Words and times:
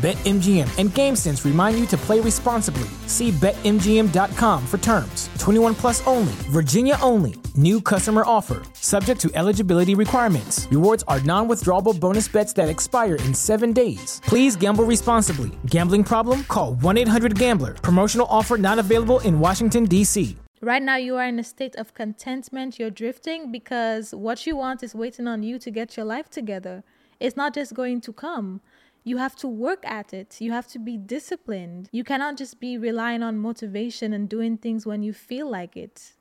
BetMGM 0.00 0.78
and 0.78 0.88
GameSense 0.88 1.44
remind 1.44 1.78
you 1.78 1.84
to 1.88 1.96
play 1.98 2.20
responsibly. 2.20 2.88
See 3.06 3.32
BetMGM.com 3.32 4.66
for 4.66 4.78
terms. 4.78 5.28
21 5.38 5.74
plus 5.74 6.06
only, 6.06 6.32
Virginia 6.48 6.96
only. 7.02 7.34
New 7.54 7.82
customer 7.82 8.22
offer, 8.24 8.62
subject 8.72 9.20
to 9.20 9.30
eligibility 9.34 9.94
requirements. 9.94 10.66
Rewards 10.70 11.04
are 11.06 11.20
non 11.20 11.48
withdrawable 11.48 12.00
bonus 12.00 12.28
bets 12.28 12.54
that 12.54 12.70
expire 12.70 13.16
in 13.16 13.34
seven 13.34 13.74
days. 13.74 14.22
Please 14.24 14.56
gamble 14.56 14.84
responsibly. 14.84 15.50
Gambling 15.66 16.04
problem? 16.04 16.44
Call 16.44 16.76
1 16.76 16.96
800 16.96 17.38
Gambler. 17.38 17.74
Promotional 17.74 18.26
offer 18.30 18.56
not 18.56 18.78
available 18.78 19.18
in 19.18 19.38
Washington, 19.38 19.84
D.C. 19.84 20.34
Right 20.62 20.82
now, 20.82 20.96
you 20.96 21.16
are 21.16 21.26
in 21.26 21.38
a 21.38 21.44
state 21.44 21.76
of 21.76 21.92
contentment. 21.92 22.78
You're 22.78 22.88
drifting 22.88 23.52
because 23.52 24.14
what 24.14 24.46
you 24.46 24.56
want 24.56 24.82
is 24.82 24.94
waiting 24.94 25.28
on 25.28 25.42
you 25.42 25.58
to 25.58 25.70
get 25.70 25.98
your 25.98 26.06
life 26.06 26.30
together. 26.30 26.84
It's 27.18 27.36
not 27.36 27.52
just 27.52 27.74
going 27.74 28.00
to 28.02 28.14
come. 28.14 28.62
You 29.02 29.16
have 29.16 29.34
to 29.36 29.48
work 29.48 29.84
at 29.86 30.12
it. 30.12 30.40
You 30.40 30.52
have 30.52 30.66
to 30.68 30.78
be 30.78 30.96
disciplined. 30.96 31.88
You 31.92 32.04
cannot 32.04 32.36
just 32.36 32.60
be 32.60 32.76
relying 32.76 33.22
on 33.22 33.38
motivation 33.38 34.12
and 34.12 34.28
doing 34.28 34.58
things 34.58 34.86
when 34.86 35.02
you 35.02 35.12
feel 35.12 35.50
like 35.50 35.76
it. 35.76 36.12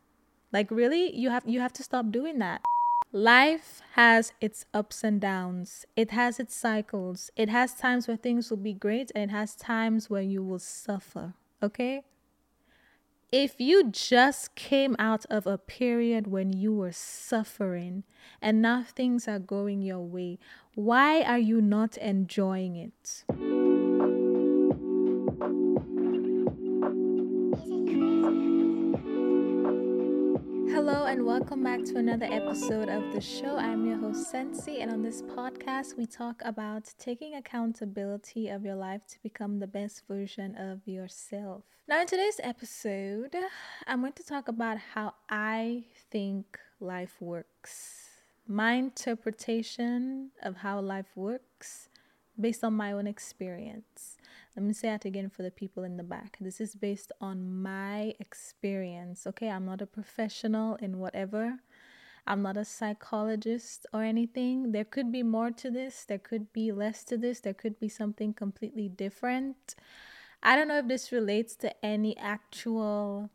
Like 0.52 0.72
really, 0.72 1.16
you 1.16 1.30
have 1.30 1.44
you 1.46 1.60
have 1.60 1.74
to 1.74 1.84
stop 1.84 2.12
doing 2.12 2.40
that. 2.40 2.62
Life 3.12 3.82
has 3.94 4.34
its 4.40 4.66
ups 4.74 5.04
and 5.04 5.20
downs. 5.20 5.86
It 5.96 6.12
has 6.12 6.40
its 6.40 6.56
cycles. 6.56 7.32
It 7.36 7.50
has 7.50 7.74
times 7.74 8.08
where 8.08 8.18
things 8.18 8.50
will 8.50 8.58
be 8.58 8.74
great 8.74 9.12
and 9.16 9.32
it 9.32 9.34
has 9.34 9.56
times 9.56 10.10
where 10.10 10.22
you 10.22 10.44
will 10.44 10.60
suffer. 10.60 11.34
Okay? 11.62 12.04
If 13.32 13.62
you 13.62 13.92
just 13.92 14.56
came 14.56 14.96
out 14.98 15.24
of 15.30 15.46
a 15.46 15.60
period 15.60 16.26
when 16.26 16.52
you 16.52 16.74
were 16.74 16.92
suffering 16.92 18.04
and 18.42 18.60
now 18.60 18.84
things 18.84 19.28
are 19.28 19.38
going 19.38 19.84
your 19.84 20.00
way, 20.00 20.40
why 20.74 21.22
are 21.22 21.38
you 21.38 21.62
not 21.62 21.96
enjoying 21.98 22.76
it? 22.76 23.24
Hello 30.90 31.06
and 31.06 31.24
welcome 31.24 31.64
back 31.64 31.84
to 31.84 31.98
another 32.00 32.26
episode 32.26 32.90
of 32.90 33.14
the 33.14 33.22
show. 33.22 33.58
I'm 33.58 33.86
your 33.86 34.00
host 34.00 34.32
Sensi, 34.32 34.82
and 34.82 34.92
on 34.92 35.04
this 35.04 35.22
podcast, 35.22 35.96
we 35.96 36.08
talk 36.08 36.42
about 36.44 36.92
taking 36.98 37.36
accountability 37.36 38.50
of 38.50 38.66
your 38.66 38.74
life 38.74 39.06
to 39.10 39.22
become 39.22 39.60
the 39.60 39.68
best 39.68 40.02
version 40.08 40.56
of 40.56 40.80
yourself. 40.88 41.62
Now, 41.88 42.02
in 42.02 42.08
today's 42.08 42.40
episode, 42.42 43.36
I'm 43.86 44.00
going 44.00 44.14
to 44.14 44.24
talk 44.24 44.48
about 44.48 44.80
how 44.80 45.14
I 45.30 45.84
think 46.10 46.58
life 46.80 47.18
works, 47.20 48.10
my 48.48 48.74
interpretation 48.74 50.32
of 50.42 50.56
how 50.56 50.82
life 50.82 51.12
works 51.16 51.90
based 52.40 52.64
on 52.64 52.74
my 52.74 52.94
own 52.94 53.06
experience. 53.06 54.18
Let 54.56 54.66
me 54.66 54.74
say 54.74 54.90
that 54.90 55.06
again 55.06 55.30
for 55.30 55.44
the 55.44 55.52
people 55.52 55.84
in 55.84 55.98
the 55.98 56.04
back. 56.04 56.38
This 56.42 56.60
is 56.60 56.76
based 56.76 57.12
on 57.22 57.62
my 57.62 58.14
experience. 58.20 59.26
Okay, 59.28 59.50
I'm 59.50 59.66
not 59.66 59.82
a 59.82 59.86
professional 59.86 60.76
in 60.76 61.00
whatever. 61.00 61.60
I'm 62.28 62.42
not 62.42 62.58
a 62.58 62.66
psychologist 62.66 63.86
or 63.94 64.04
anything. 64.04 64.72
There 64.72 64.84
could 64.84 65.12
be 65.12 65.24
more 65.24 65.52
to 65.52 65.72
this, 65.72 66.06
there 66.06 66.20
could 66.20 66.54
be 66.54 66.72
less 66.72 67.04
to 67.06 67.18
this, 67.18 67.40
there 67.40 67.54
could 67.54 67.80
be 67.80 67.90
something 67.90 68.34
completely 68.34 68.88
different. 68.88 69.76
I 70.44 70.56
don't 70.56 70.68
know 70.68 70.78
if 70.78 70.88
this 70.88 71.12
relates 71.12 71.56
to 71.58 71.86
any 71.86 72.16
actual 72.18 73.30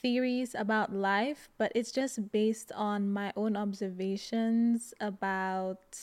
theories 0.00 0.54
about 0.54 0.92
life, 0.92 1.48
but 1.58 1.72
it's 1.74 1.90
just 1.90 2.30
based 2.30 2.70
on 2.72 3.12
my 3.12 3.32
own 3.36 3.56
observations 3.56 4.94
about 5.00 5.98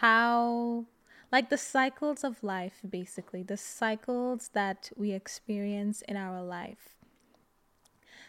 how 0.00 0.86
like 1.30 1.50
the 1.50 1.58
cycles 1.58 2.24
of 2.24 2.42
life, 2.42 2.80
basically, 2.88 3.42
the 3.42 3.56
cycles 3.56 4.50
that 4.54 4.90
we 4.96 5.12
experience 5.12 6.02
in 6.02 6.16
our 6.16 6.42
life. 6.42 6.96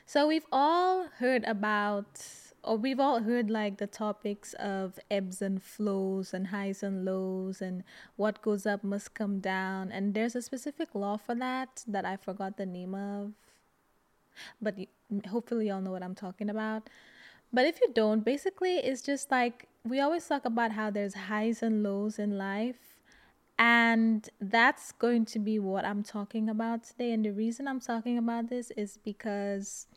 So, 0.06 0.28
we've 0.28 0.48
all 0.52 1.08
heard 1.20 1.44
about, 1.46 2.22
or 2.64 2.78
we've 2.78 3.00
all 3.00 3.22
heard 3.22 3.50
like 3.50 3.78
the 3.78 3.88
topics 3.88 4.54
of 4.56 5.00
ebbs 5.10 5.42
and 5.42 5.62
flows 5.62 6.34
and 6.34 6.48
highs 6.48 6.82
and 6.84 7.06
lows, 7.06 7.62
and 7.62 7.84
what 8.16 8.42
goes 8.42 8.66
up 8.66 8.84
must 8.84 9.14
come 9.14 9.40
down. 9.40 9.92
And 9.92 10.14
there's 10.14 10.36
a 10.36 10.42
specific 10.42 10.94
law 10.94 11.18
for 11.18 11.36
that 11.36 11.84
that 11.88 12.06
I 12.06 12.18
forgot 12.18 12.58
the 12.58 12.66
name 12.66 12.96
of, 12.96 13.34
but 14.62 14.76
hopefully, 15.30 15.68
y'all 15.68 15.82
know 15.82 15.92
what 15.92 16.04
I'm 16.04 16.16
talking 16.16 16.50
about. 16.50 16.90
But 17.52 17.66
if 17.66 17.80
you 17.82 17.88
don't, 17.94 18.24
basically, 18.24 18.78
it's 18.78 19.02
just 19.02 19.32
like 19.32 19.68
we 19.84 20.00
always 20.00 20.28
talk 20.28 20.46
about 20.46 20.72
how 20.72 20.90
there's 20.92 21.14
highs 21.14 21.64
and 21.64 21.84
lows 21.84 22.20
in 22.20 22.38
life. 22.38 22.89
And 23.60 24.30
that's 24.40 24.94
going 24.94 25.26
to 25.26 25.40
be 25.40 25.60
what 25.60 25.84
I'm 25.84 26.02
talking 26.02 26.48
about 26.48 26.86
today. 26.86 27.12
And 27.12 27.26
the 27.26 27.32
reason 27.32 27.68
I'm 27.68 27.82
talking 27.82 28.18
about 28.18 28.50
this 28.50 28.72
is 28.78 28.98
because 29.04 29.88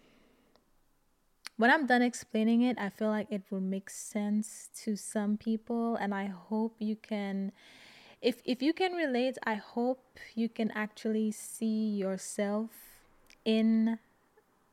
when 1.56 1.70
I'm 1.70 1.86
done 1.86 2.02
explaining 2.02 2.62
it, 2.62 2.76
I 2.76 2.88
feel 2.88 3.10
like 3.10 3.28
it 3.30 3.42
will 3.52 3.60
make 3.60 3.88
sense 3.88 4.68
to 4.82 4.96
some 4.96 5.36
people. 5.36 5.94
And 5.94 6.12
I 6.12 6.26
hope 6.26 6.74
you 6.80 6.96
can, 6.96 7.52
if, 8.20 8.42
if 8.44 8.62
you 8.62 8.72
can 8.72 8.94
relate, 8.94 9.38
I 9.46 9.54
hope 9.54 10.18
you 10.34 10.48
can 10.48 10.72
actually 10.72 11.30
see 11.30 11.88
yourself 11.90 12.70
in 13.44 14.00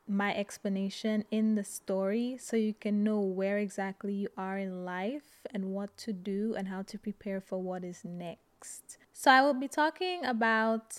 my 0.08 0.34
explanation 0.34 1.26
in 1.30 1.54
the 1.54 1.64
story 1.64 2.38
so 2.40 2.58
you 2.58 2.74
can 2.74 3.04
know 3.04 3.20
where 3.20 3.60
exactly 3.60 4.14
you 4.14 4.30
are 4.36 4.58
in 4.58 4.84
life 4.84 5.46
and 5.54 5.66
what 5.66 5.96
to 5.98 6.12
do 6.12 6.56
and 6.58 6.70
how 6.70 6.82
to 6.82 6.98
prepare 6.98 7.40
for 7.40 7.62
what 7.62 7.84
is 7.84 8.04
next 8.04 8.49
next. 8.59 8.97
So, 9.14 9.31
I 9.31 9.42
will 9.42 9.53
be 9.53 9.68
talking 9.68 10.25
about 10.25 10.97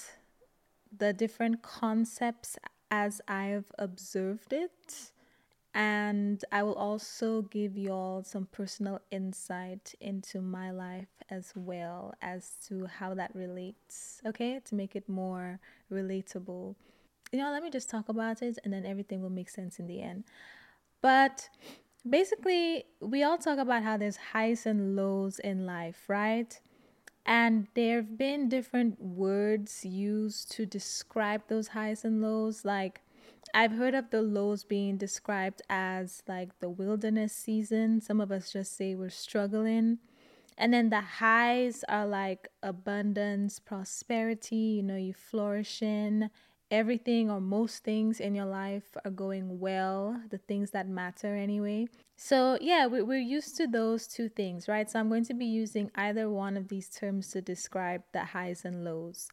the 0.97 1.13
different 1.13 1.63
concepts 1.63 2.59
as 2.91 3.21
I've 3.29 3.71
observed 3.79 4.53
it. 4.53 5.13
And 5.73 6.45
I 6.51 6.65
will 6.65 6.75
also 6.75 7.43
give 7.43 7.77
y'all 7.77 8.25
some 8.25 8.49
personal 8.51 9.01
insight 9.13 9.95
into 10.01 10.41
my 10.41 10.73
life 10.73 11.07
as 11.31 11.53
well 11.55 12.13
as 12.21 12.57
to 12.67 12.87
how 12.87 13.15
that 13.15 13.33
relates, 13.37 14.21
okay? 14.27 14.61
To 14.65 14.75
make 14.75 14.97
it 14.97 15.09
more 15.09 15.61
relatable. 15.93 16.75
You 17.31 17.39
know, 17.39 17.53
let 17.53 17.63
me 17.63 17.71
just 17.71 17.89
talk 17.89 18.09
about 18.09 18.43
it 18.43 18.59
and 18.65 18.73
then 18.73 18.85
everything 18.85 19.23
will 19.23 19.31
make 19.31 19.49
sense 19.49 19.79
in 19.79 19.87
the 19.87 20.03
end. 20.03 20.25
But 21.03 21.49
basically, 22.09 22.87
we 23.01 23.23
all 23.23 23.39
talk 23.39 23.59
about 23.59 23.85
how 23.85 23.97
there's 23.97 24.17
highs 24.17 24.67
and 24.67 24.97
lows 24.97 25.39
in 25.39 25.67
life, 25.67 26.03
right? 26.09 26.59
And 27.27 27.69
there 27.75 27.97
have 27.97 28.19
been 28.19 28.49
different 28.49 29.01
words 29.01 29.85
used 29.85 30.51
to 30.53 30.67
describe 30.67 31.43
those 31.49 31.69
highs 31.69 32.05
and 32.05 32.21
lows. 32.21 32.65
Like, 32.65 33.03
I've 33.55 33.73
heard 33.73 33.95
of 33.95 34.11
the 34.11 34.23
lows 34.23 34.65
being 34.65 34.97
described 34.97 35.63
as 35.69 36.23
like 36.27 36.59
the 36.61 36.71
wilderness 36.71 37.33
season. 37.33 38.01
Some 38.01 38.21
of 38.21 38.33
us 38.33 38.53
just 38.53 38.77
say 38.77 38.95
we're 38.95 39.11
struggling. 39.11 39.99
And 40.59 40.75
then 40.75 40.91
the 40.91 41.01
highs 41.01 41.85
are 41.89 42.07
like 42.07 42.49
abundance, 42.63 43.59
prosperity, 43.59 44.57
you 44.57 44.83
know, 44.83 44.97
you 44.97 45.15
flourishing, 45.15 46.31
everything 46.71 47.31
or 47.31 47.41
most 47.41 47.85
things 47.85 48.21
in 48.21 48.35
your 48.35 48.47
life 48.47 48.97
are 49.05 49.11
going 49.11 49.59
well, 49.59 50.21
the 50.31 50.39
things 50.39 50.71
that 50.71 50.89
matter 50.89 51.35
anyway. 51.35 51.89
So, 52.17 52.59
yeah, 52.61 52.87
we're 52.87 53.19
used 53.19 53.57
to 53.57 53.67
those 53.67 54.07
two 54.07 54.29
things, 54.29 54.69
right? 54.69 54.91
So, 54.91 54.99
I'm 55.01 55.09
going 55.09 55.25
to 55.25 55.35
be 55.35 55.47
using 55.47 55.91
either 55.95 56.29
one 56.29 56.57
of 56.57 56.69
these 56.69 56.89
terms 56.89 57.29
to 57.33 57.41
describe 57.41 58.03
the 58.13 58.25
highs 58.25 58.65
and 58.65 58.85
lows. 58.85 59.29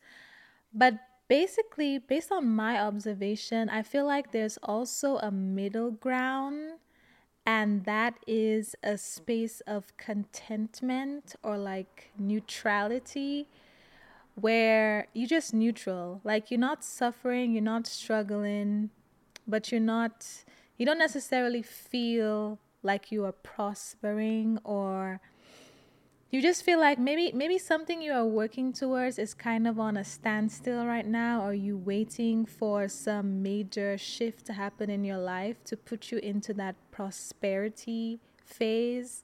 But 0.74 0.96
basically, 1.28 2.00
based 2.00 2.32
on 2.32 2.48
my 2.48 2.80
observation, 2.80 3.70
I 3.70 3.84
feel 3.84 4.06
like 4.06 4.32
there's 4.32 4.58
also 4.64 5.18
a 5.18 5.32
middle 5.32 5.92
ground, 5.92 6.80
and 7.46 7.86
that 7.86 8.16
is 8.26 8.76
a 8.84 8.98
space 8.98 9.62
of 9.68 9.96
contentment 9.98 11.36
or 11.44 11.58
like 11.58 12.12
neutrality 12.18 13.48
where 14.40 15.08
you're 15.14 15.28
just 15.28 15.54
neutral. 15.54 16.22
Like 16.24 16.52
you're 16.52 16.60
not 16.60 16.84
suffering, 16.84 17.54
you're 17.54 17.64
not 17.64 17.88
struggling, 17.88 18.92
but 19.48 19.72
you're 19.72 19.82
not, 19.82 20.26
you 20.78 20.86
don't 20.86 21.00
necessarily 21.00 21.64
feel 21.64 22.60
like 22.84 23.12
you 23.12 23.26
are 23.26 23.32
prospering 23.32 24.60
or 24.64 25.20
you 26.30 26.42
just 26.42 26.64
feel 26.64 26.80
like 26.80 27.00
maybe 27.00 27.32
maybe 27.34 27.58
something 27.58 28.02
you 28.02 28.12
are 28.12 28.26
working 28.26 28.72
towards 28.74 29.18
is 29.18 29.34
kind 29.34 29.66
of 29.66 29.80
on 29.80 29.98
a 29.98 30.04
standstill 30.04 30.86
right 30.86 31.08
now 31.08 31.44
or 31.44 31.54
you 31.54 31.78
waiting 31.78 32.46
for 32.46 32.88
some 32.88 33.42
major 33.42 33.98
shift 33.98 34.46
to 34.46 34.54
happen 34.54 34.90
in 34.90 35.04
your 35.04 35.18
life 35.18 35.64
to 35.64 35.76
put 35.76 36.12
you 36.12 36.20
into 36.20 36.54
that 36.54 36.76
prosperity 36.92 38.20
phase 38.46 39.24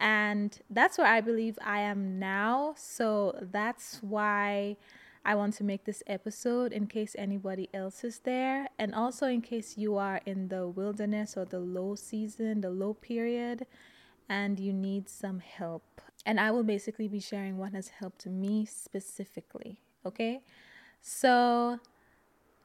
and 0.00 0.58
that's 0.70 0.98
where 0.98 1.06
I 1.06 1.20
believe 1.20 1.58
I 1.64 1.80
am 1.80 2.18
now 2.18 2.74
so 2.76 3.38
that's 3.40 3.98
why 4.02 4.76
I 5.24 5.34
want 5.34 5.54
to 5.54 5.64
make 5.64 5.84
this 5.84 6.02
episode 6.06 6.72
in 6.72 6.86
case 6.86 7.14
anybody 7.18 7.68
else 7.74 8.02
is 8.04 8.20
there 8.20 8.68
and 8.78 8.94
also 8.94 9.26
in 9.26 9.42
case 9.42 9.76
you 9.76 9.96
are 9.96 10.20
in 10.26 10.48
the 10.48 10.66
wilderness 10.66 11.36
or 11.36 11.44
the 11.44 11.60
low 11.60 11.94
season 11.94 12.62
the 12.62 12.70
low 12.70 12.94
period 12.94 13.66
and 14.28 14.58
you 14.58 14.72
need 14.72 15.08
some 15.08 15.40
help 15.40 16.00
and 16.26 16.38
I 16.38 16.50
will 16.50 16.62
basically 16.62 17.08
be 17.08 17.20
sharing 17.20 17.56
what 17.56 17.72
has 17.72 17.88
helped 17.88 18.26
me 18.26 18.66
specifically. 18.66 19.80
Okay. 20.04 20.40
So, 21.00 21.78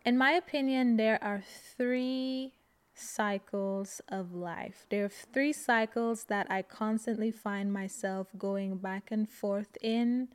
in 0.06 0.18
my 0.18 0.32
opinion, 0.32 0.98
there 0.98 1.24
are 1.24 1.44
three 1.78 2.54
cycles 2.96 4.02
of 4.10 4.34
life. 4.34 4.86
There 4.90 5.06
are 5.06 5.10
three 5.10 5.54
cycles 5.54 6.26
that 6.26 6.48
I 6.50 6.62
constantly 6.62 7.32
find 7.32 7.72
myself 7.72 8.28
going 8.38 8.78
back 8.78 9.12
and 9.12 9.30
forth 9.30 9.78
in 9.82 10.30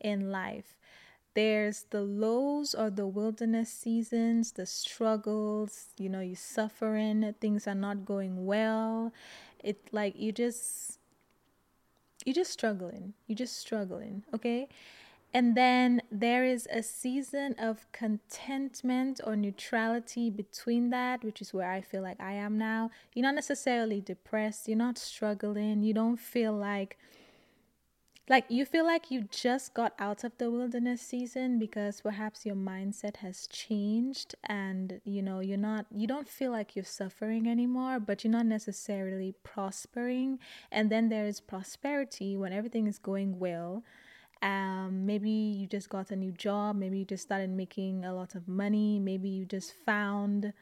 in 0.00 0.30
life. 0.30 0.76
There's 1.34 1.84
the 1.90 2.00
lows 2.00 2.74
or 2.74 2.88
the 2.88 3.06
wilderness 3.06 3.70
seasons, 3.70 4.52
the 4.52 4.64
struggles, 4.64 5.88
you 5.98 6.08
know, 6.08 6.20
you 6.20 6.34
suffering, 6.34 7.34
things 7.40 7.66
are 7.66 7.74
not 7.74 8.06
going 8.06 8.46
well. 8.46 9.12
It 9.62 9.92
like 9.92 10.18
you 10.18 10.32
just 10.32 10.98
you're 12.24 12.34
just 12.34 12.52
struggling. 12.52 13.14
You're 13.26 13.36
just 13.36 13.58
struggling, 13.58 14.24
okay? 14.34 14.68
And 15.34 15.54
then 15.54 16.00
there 16.10 16.44
is 16.44 16.66
a 16.72 16.82
season 16.82 17.54
of 17.58 17.86
contentment 17.92 19.20
or 19.24 19.36
neutrality 19.36 20.30
between 20.30 20.90
that, 20.90 21.22
which 21.22 21.42
is 21.42 21.52
where 21.52 21.70
I 21.70 21.82
feel 21.82 22.02
like 22.02 22.20
I 22.20 22.32
am 22.32 22.56
now. 22.56 22.90
You're 23.14 23.24
not 23.24 23.34
necessarily 23.34 24.00
depressed, 24.00 24.66
you're 24.66 24.78
not 24.78 24.98
struggling, 24.98 25.82
you 25.82 25.92
don't 25.92 26.18
feel 26.18 26.52
like 26.52 26.96
like 28.28 28.46
you 28.48 28.64
feel 28.64 28.84
like 28.84 29.08
you 29.08 29.28
just 29.30 29.72
got 29.72 29.94
out 30.00 30.24
of 30.24 30.36
the 30.38 30.50
wilderness 30.50 31.00
season 31.00 31.60
because 31.60 32.00
perhaps 32.00 32.44
your 32.44 32.56
mindset 32.56 33.18
has 33.18 33.46
changed 33.46 34.34
and 34.42 35.00
you 35.04 35.22
know 35.22 35.38
you're 35.38 35.56
not 35.56 35.86
you 35.94 36.08
don't 36.08 36.28
feel 36.28 36.50
like 36.50 36.74
you're 36.74 36.84
suffering 36.84 37.46
anymore 37.46 38.00
but 38.00 38.24
you're 38.24 38.32
not 38.32 38.46
necessarily 38.46 39.32
prospering. 39.44 40.38
And 40.72 40.90
then 40.90 41.08
there 41.08 41.26
is 41.26 41.40
prosperity 41.40 42.36
when 42.36 42.52
everything 42.52 42.88
is 42.88 42.98
going 42.98 43.38
well 43.38 43.84
um 44.42 45.06
maybe 45.06 45.30
you 45.30 45.66
just 45.66 45.88
got 45.88 46.10
a 46.10 46.16
new 46.16 46.32
job 46.32 46.76
maybe 46.76 46.98
you 46.98 47.04
just 47.04 47.22
started 47.22 47.50
making 47.50 48.04
a 48.04 48.14
lot 48.14 48.34
of 48.34 48.46
money 48.46 48.98
maybe 48.98 49.28
you 49.28 49.44
just 49.44 49.74
found 49.84 50.52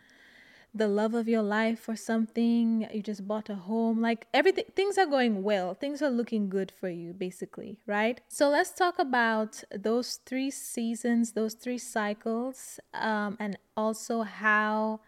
the 0.74 0.88
love 0.88 1.14
of 1.14 1.28
your 1.28 1.42
life 1.42 1.88
or 1.88 1.94
something 1.94 2.86
you 2.92 3.00
just 3.00 3.26
bought 3.28 3.48
a 3.48 3.54
home 3.54 4.00
like 4.00 4.26
everything 4.34 4.64
things 4.74 4.98
are 4.98 5.06
going 5.06 5.42
well 5.42 5.72
things 5.72 6.02
are 6.02 6.10
looking 6.10 6.48
good 6.48 6.72
for 6.80 6.88
you 6.88 7.12
basically 7.12 7.78
right? 7.86 8.20
So 8.28 8.48
let's 8.48 8.72
talk 8.72 8.98
about 8.98 9.62
those 9.70 10.18
three 10.26 10.50
seasons 10.50 11.32
those 11.32 11.54
three 11.54 11.78
cycles 11.78 12.80
um, 12.92 13.36
and 13.38 13.56
also 13.76 14.22
how 14.22 15.00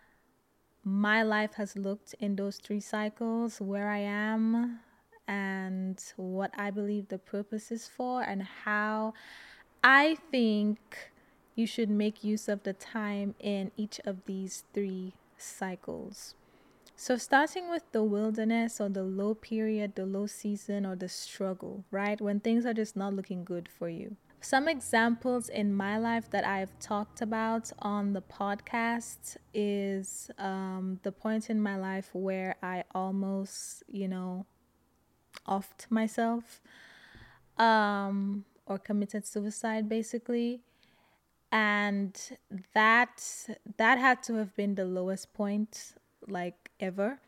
my 0.85 1.23
life 1.25 1.55
has 1.55 1.77
looked 1.77 2.15
in 2.21 2.37
those 2.37 2.59
three 2.59 2.79
cycles 2.79 3.61
where 3.61 3.89
i 3.89 3.99
am 3.99 4.79
and 5.29 6.03
what 6.17 6.51
i 6.57 6.71
believe 6.71 7.09
the 7.09 7.19
purpose 7.19 7.71
is 7.71 7.89
for 7.89 8.23
and 8.23 8.43
how 8.65 9.13
i 9.83 10.17
think 10.31 10.79
you 11.57 11.67
should 11.67 11.91
make 11.91 12.23
use 12.23 12.49
of 12.49 12.63
the 12.63 12.75
time 12.75 13.35
in 13.41 13.73
each 13.77 13.99
of 14.05 14.25
these 14.27 14.63
three 14.75 15.15
cycles. 15.39 16.35
So, 16.95 17.17
starting 17.17 17.69
with 17.69 17.83
the 17.93 18.03
wilderness 18.03 18.81
or 18.81 18.89
the 18.89 19.03
low 19.03 19.35
period, 19.35 19.97
the 19.97 20.07
low 20.07 20.27
season, 20.27 20.87
or 20.87 20.97
the 20.97 21.09
struggle, 21.09 21.85
right? 21.91 22.21
When 22.21 22.41
things 22.41 22.65
are 22.65 22.73
just 22.73 22.97
not 22.97 23.15
looking 23.15 23.45
good 23.45 23.69
for 23.69 23.89
you. 23.89 24.17
Some 24.41 24.69
examples 24.69 25.49
in 25.49 25.75
my 25.75 25.99
life 25.99 26.31
that 26.31 26.47
I've 26.47 26.79
talked 26.79 27.21
about 27.21 27.73
on 27.81 28.13
the 28.13 28.23
podcast 28.23 29.37
is 29.53 30.31
um, 30.39 31.01
the 31.03 31.11
point 31.11 31.51
in 31.51 31.61
my 31.61 31.77
life 31.77 32.11
where 32.13 32.55
I 32.63 32.85
almost, 32.95 33.83
you 33.89 34.09
know, 34.09 34.47
offed 35.49 35.91
myself 35.91 36.61
um, 37.59 38.45
or 38.67 38.79
committed 38.79 39.27
suicide, 39.27 39.89
basically. 39.89 40.61
And 41.53 42.19
that 42.75 43.49
that 43.77 43.99
had 43.99 44.23
to 44.25 44.35
have 44.35 44.55
been 44.57 44.75
the 44.75 44.85
lowest 44.85 45.33
point 45.33 45.95
like 46.27 46.71
ever. 46.81 47.21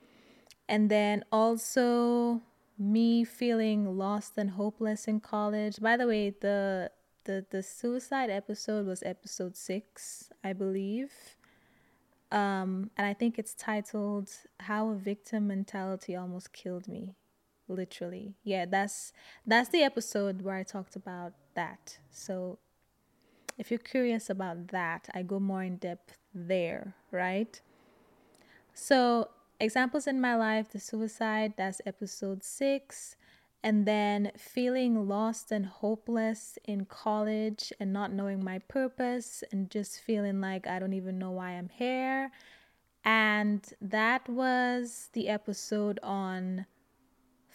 And 0.69 0.91
then 0.91 1.25
also 1.33 2.43
me 2.79 3.25
feeling 3.25 3.97
lost 3.97 4.35
and 4.37 4.51
hopeless 4.51 5.07
in 5.07 5.21
college. 5.21 5.81
By 5.81 5.97
the 5.97 6.07
way 6.07 6.31
the 6.31 6.91
the 7.25 7.47
the 7.51 7.63
suicide 7.63 8.31
episode 8.31 8.87
was 8.87 9.03
episode 9.03 9.57
6 9.57 10.31
i 10.43 10.53
believe. 10.53 11.13
Um 12.33 12.91
and 12.97 13.07
i 13.07 13.15
think 13.15 13.39
it's 13.39 13.55
titled 13.55 14.31
how 14.61 14.91
a 14.91 14.95
victim 14.95 15.47
mentality 15.47 16.17
almost 16.17 16.53
killed 16.53 16.89
me 16.89 17.15
literally 17.69 18.35
yeah 18.45 18.65
that's 18.65 19.13
that's 19.47 19.69
the 19.69 19.83
episode 19.83 20.43
where 20.43 20.57
i 20.57 20.63
talked 20.63 20.97
about 20.97 21.33
that 21.55 21.99
so 22.11 22.59
if 23.59 23.73
you're 23.73 23.79
curious 23.79 24.31
about 24.31 24.69
that, 24.69 25.09
I 25.13 25.23
go 25.23 25.41
more 25.41 25.65
in 25.65 25.77
depth 25.77 26.17
there, 26.33 26.95
right? 27.11 27.61
So, 28.73 29.31
examples 29.59 30.07
in 30.07 30.21
my 30.21 30.37
life 30.37 30.71
the 30.71 30.79
suicide, 30.79 31.55
that's 31.57 31.81
episode 31.85 32.45
six. 32.45 33.17
And 33.61 33.87
then 33.87 34.31
feeling 34.39 35.09
lost 35.09 35.51
and 35.51 35.67
hopeless 35.67 36.59
in 36.65 36.85
college 36.85 37.73
and 37.81 37.93
not 37.93 38.13
knowing 38.13 38.43
my 38.43 38.61
purpose 38.61 39.43
and 39.51 39.69
just 39.69 40.01
feeling 40.01 40.41
like 40.41 40.69
I 40.69 40.79
don't 40.79 40.93
even 40.93 41.19
know 41.19 41.33
why 41.33 41.51
I'm 41.51 41.69
here. 41.69 42.31
And 43.05 43.67
that 43.81 44.29
was 44.29 45.09
the 45.13 45.29
episode 45.29 45.99
on 46.05 46.67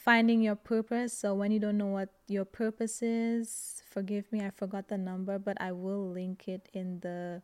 finding 0.04 0.42
your 0.42 0.56
purpose. 0.56 1.18
So 1.18 1.34
when 1.34 1.52
you 1.52 1.60
don't 1.60 1.78
know 1.78 1.88
what 1.88 2.10
your 2.28 2.44
purpose 2.44 3.02
is, 3.02 3.82
forgive 3.90 4.30
me, 4.32 4.42
I 4.42 4.50
forgot 4.50 4.90
the 4.90 4.98
number, 4.98 5.40
but 5.40 5.56
I 5.62 5.72
will 5.72 6.10
link 6.10 6.48
it 6.48 6.68
in 6.74 7.00
the 7.00 7.42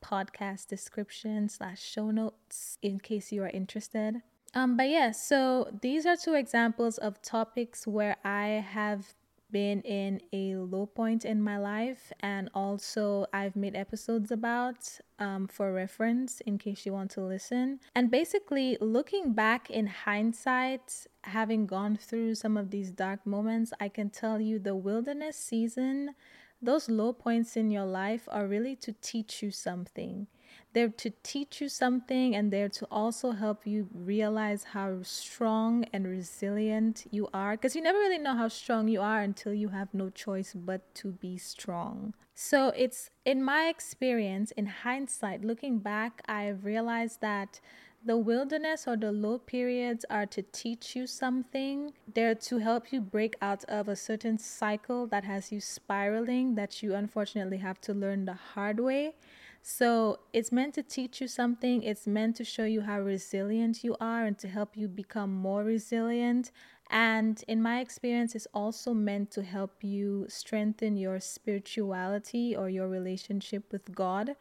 podcast 0.00 0.68
description 0.68 1.48
slash 1.48 1.82
show 1.82 2.12
notes 2.12 2.78
in 2.82 3.00
case 3.00 3.32
you 3.32 3.42
are 3.42 3.48
interested. 3.48 4.22
Um, 4.54 4.76
but 4.76 4.88
yeah, 4.88 5.10
so 5.10 5.76
these 5.82 6.06
are 6.06 6.16
two 6.16 6.34
examples 6.34 6.98
of 6.98 7.20
topics 7.20 7.84
where 7.86 8.16
I 8.24 8.64
have 8.70 9.14
been 9.50 9.80
in 9.82 10.20
a 10.32 10.56
low 10.56 10.86
point 10.86 11.24
in 11.24 11.42
my 11.42 11.58
life 11.58 12.12
and 12.20 12.50
also 12.54 13.26
I've 13.32 13.56
made 13.56 13.76
episodes 13.76 14.30
about 14.30 14.98
um, 15.18 15.46
for 15.48 15.72
reference 15.72 16.40
in 16.42 16.58
case 16.58 16.86
you 16.86 16.92
want 16.92 17.10
to 17.12 17.20
listen. 17.20 17.80
And 17.94 18.10
basically, 18.10 18.76
looking 18.80 19.32
back 19.32 19.70
in 19.70 19.86
hindsight, 19.86 21.06
having 21.24 21.66
gone 21.66 21.96
through 21.96 22.34
some 22.34 22.56
of 22.56 22.70
these 22.70 22.90
dark 22.90 23.26
moments, 23.26 23.72
I 23.80 23.88
can 23.88 24.10
tell 24.10 24.40
you 24.40 24.58
the 24.58 24.76
wilderness 24.76 25.36
season, 25.36 26.14
those 26.60 26.88
low 26.88 27.12
points 27.12 27.56
in 27.56 27.70
your 27.70 27.86
life 27.86 28.28
are 28.28 28.46
really 28.46 28.76
to 28.76 28.92
teach 29.00 29.42
you 29.42 29.50
something. 29.50 30.26
They're 30.72 30.88
to 30.88 31.12
teach 31.22 31.60
you 31.60 31.68
something 31.68 32.36
and 32.36 32.52
they're 32.52 32.68
to 32.68 32.86
also 32.90 33.32
help 33.32 33.66
you 33.66 33.88
realize 33.92 34.64
how 34.64 35.02
strong 35.02 35.84
and 35.92 36.06
resilient 36.06 37.06
you 37.10 37.28
are. 37.32 37.52
Because 37.52 37.74
you 37.74 37.82
never 37.82 37.98
really 37.98 38.18
know 38.18 38.36
how 38.36 38.48
strong 38.48 38.88
you 38.88 39.00
are 39.00 39.20
until 39.20 39.54
you 39.54 39.68
have 39.70 39.92
no 39.92 40.10
choice 40.10 40.54
but 40.54 40.94
to 40.96 41.12
be 41.12 41.38
strong. 41.38 42.14
So 42.34 42.68
it's 42.76 43.10
in 43.24 43.42
my 43.42 43.68
experience, 43.68 44.52
in 44.52 44.66
hindsight, 44.66 45.44
looking 45.44 45.78
back, 45.78 46.22
I've 46.28 46.64
realized 46.64 47.20
that 47.20 47.60
the 48.04 48.16
wilderness 48.16 48.86
or 48.86 48.96
the 48.96 49.10
low 49.10 49.38
periods 49.38 50.04
are 50.08 50.26
to 50.26 50.42
teach 50.42 50.94
you 50.94 51.06
something. 51.06 51.92
They're 52.14 52.36
to 52.36 52.58
help 52.58 52.92
you 52.92 53.00
break 53.00 53.34
out 53.42 53.64
of 53.64 53.88
a 53.88 53.96
certain 53.96 54.38
cycle 54.38 55.06
that 55.08 55.24
has 55.24 55.50
you 55.50 55.60
spiraling 55.60 56.54
that 56.54 56.80
you 56.82 56.94
unfortunately 56.94 57.58
have 57.58 57.80
to 57.82 57.92
learn 57.92 58.24
the 58.24 58.34
hard 58.34 58.78
way. 58.78 59.14
So 59.62 60.20
it's 60.32 60.50
meant 60.50 60.74
to 60.74 60.82
teach 60.82 61.20
you 61.20 61.28
something, 61.28 61.82
it's 61.82 62.06
meant 62.06 62.36
to 62.36 62.44
show 62.44 62.64
you 62.64 62.80
how 62.82 63.00
resilient 63.00 63.84
you 63.84 63.96
are 64.00 64.24
and 64.24 64.38
to 64.38 64.48
help 64.48 64.76
you 64.76 64.88
become 64.88 65.32
more 65.34 65.62
resilient. 65.62 66.50
And 66.90 67.42
in 67.46 67.60
my 67.60 67.80
experience, 67.80 68.34
it's 68.34 68.46
also 68.54 68.94
meant 68.94 69.30
to 69.32 69.42
help 69.42 69.84
you 69.84 70.24
strengthen 70.28 70.96
your 70.96 71.20
spirituality 71.20 72.56
or 72.56 72.70
your 72.70 72.88
relationship 72.88 73.70
with 73.72 73.94
God. 73.94 74.36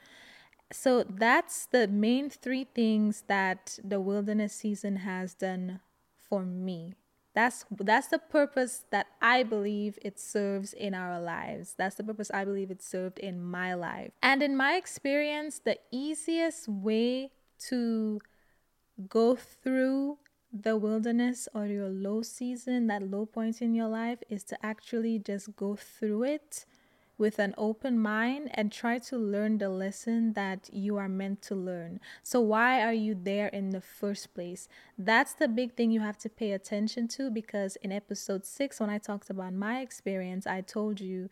so 0.72 1.04
that's 1.04 1.68
the 1.68 1.88
main 1.88 2.30
three 2.30 2.66
things 2.66 3.24
that 3.28 3.80
the 3.84 4.02
wilderness 4.02 4.54
season 4.54 4.98
has 4.98 5.34
done 5.34 5.80
for 6.30 6.44
me 6.46 6.94
that's 7.38 7.66
that's 7.70 8.08
the 8.08 8.18
purpose 8.18 8.86
that 8.90 9.06
i 9.22 9.44
believe 9.44 10.00
it 10.02 10.20
serves 10.20 10.74
in 10.74 10.96
our 10.96 11.22
lives. 11.22 11.76
That's 11.78 11.96
the 11.96 12.04
purpose 12.04 12.32
i 12.34 12.44
believe 12.44 12.72
it 12.72 12.82
served 12.82 13.20
in 13.20 13.36
my 13.44 13.76
life. 13.76 14.12
And 14.24 14.42
in 14.42 14.58
my 14.58 14.74
experience 14.76 15.62
the 15.64 15.78
easiest 15.92 16.68
way 16.68 17.30
to 17.70 18.20
go 19.08 19.36
through 19.36 20.18
the 20.52 20.76
wilderness 20.78 21.48
or 21.54 21.68
your 21.68 21.90
low 21.90 22.24
season 22.24 22.88
that 22.88 23.04
low 23.04 23.28
point 23.28 23.62
in 23.62 23.76
your 23.76 23.90
life 23.90 24.20
is 24.30 24.44
to 24.46 24.66
actually 24.66 25.20
just 25.20 25.56
go 25.56 25.76
through 25.76 26.24
it 26.24 26.66
with 27.18 27.40
an 27.40 27.54
open 27.58 28.00
mind 28.00 28.50
and 28.54 28.72
try 28.72 29.00
to 29.00 29.18
learn 29.18 29.58
the 29.58 29.70
lesson 29.70 30.34
that 30.34 30.70
you 30.72 30.98
are 30.98 31.10
meant 31.10 31.42
to 31.44 31.56
learn. 31.56 32.00
So, 32.24 32.40
why 32.42 32.82
are 32.84 32.94
you 32.94 33.16
there 33.16 33.48
in 33.48 33.72
the 33.72 33.82
first 33.82 34.34
place? 34.34 34.68
That's 34.98 35.34
the 35.34 35.48
big 35.48 35.74
thing 35.76 35.92
you 35.92 36.02
have 36.02 36.18
to 36.20 36.30
pay 36.30 36.52
attention 36.52 37.08
to 37.10 37.30
because 37.30 37.76
in 37.78 37.92
episode 37.92 38.46
six, 38.46 38.80
when 38.80 38.90
I 38.90 38.98
talked 38.98 39.30
about 39.30 39.54
my 39.54 39.82
experience, 39.82 40.46
I 40.46 40.62
told 40.62 41.00
you 41.00 41.30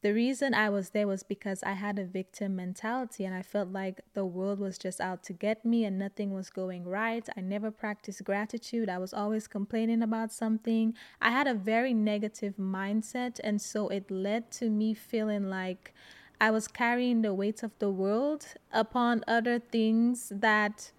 the 0.00 0.14
reason 0.14 0.54
I 0.54 0.70
was 0.70 0.90
there 0.90 1.08
was 1.08 1.24
because 1.24 1.64
I 1.64 1.72
had 1.72 1.98
a 1.98 2.04
victim 2.04 2.54
mentality 2.54 3.24
and 3.24 3.34
I 3.34 3.42
felt 3.42 3.70
like 3.70 4.00
the 4.14 4.24
world 4.24 4.60
was 4.60 4.78
just 4.78 5.00
out 5.00 5.24
to 5.24 5.32
get 5.32 5.64
me 5.64 5.84
and 5.84 5.98
nothing 5.98 6.32
was 6.32 6.50
going 6.50 6.84
right. 6.84 7.28
I 7.36 7.40
never 7.40 7.72
practiced 7.72 8.22
gratitude. 8.22 8.88
I 8.88 8.98
was 8.98 9.12
always 9.12 9.48
complaining 9.48 10.02
about 10.02 10.30
something. 10.30 10.94
I 11.20 11.30
had 11.30 11.48
a 11.48 11.54
very 11.54 11.94
negative 11.94 12.54
mindset, 12.56 13.40
and 13.42 13.60
so 13.60 13.88
it 13.88 14.08
led 14.08 14.52
to 14.52 14.70
me 14.70 14.94
feeling 14.94 15.50
like 15.50 15.92
I 16.40 16.52
was 16.52 16.68
carrying 16.68 17.22
the 17.22 17.34
weight 17.34 17.64
of 17.64 17.72
the 17.80 17.90
world 17.90 18.46
upon 18.72 19.24
other 19.26 19.58
things 19.58 20.30
that 20.32 20.92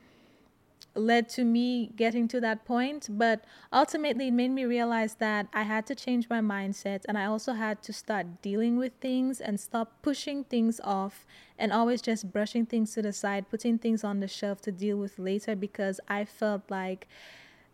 led 0.96 1.30
to 1.30 1.44
me 1.44 1.92
getting 1.96 2.28
to 2.28 2.42
that 2.42 2.66
point. 2.66 3.08
But 3.10 3.44
ultimately, 3.72 4.28
it 4.28 4.34
made 4.34 4.50
me 4.50 4.66
realize 4.66 5.16
that 5.16 5.48
I 5.54 5.64
had 5.64 5.86
to 5.88 5.96
change 5.96 6.30
my 6.30 6.42
mindset 6.42 7.02
and 7.08 7.18
I 7.18 7.26
also 7.26 7.54
had 7.54 7.82
to 7.84 7.94
start 7.94 8.42
dealing 8.42 8.78
with 8.78 8.94
things 9.00 9.40
and 9.40 9.60
stop 9.60 10.02
pushing 10.02 10.44
things 10.44 10.80
off 10.84 11.26
and 11.58 11.72
always 11.72 12.02
just 12.02 12.32
brushing 12.32 12.66
things 12.66 12.94
to 12.94 13.02
the 13.02 13.14
side, 13.14 13.50
putting 13.50 13.78
things 13.78 14.04
on 14.04 14.20
the 14.20 14.28
shelf 14.28 14.62
to 14.62 14.72
deal 14.72 14.98
with 14.98 15.20
later 15.20 15.56
because 15.56 16.00
I 16.08 16.26
felt 16.26 16.64
like 16.70 17.08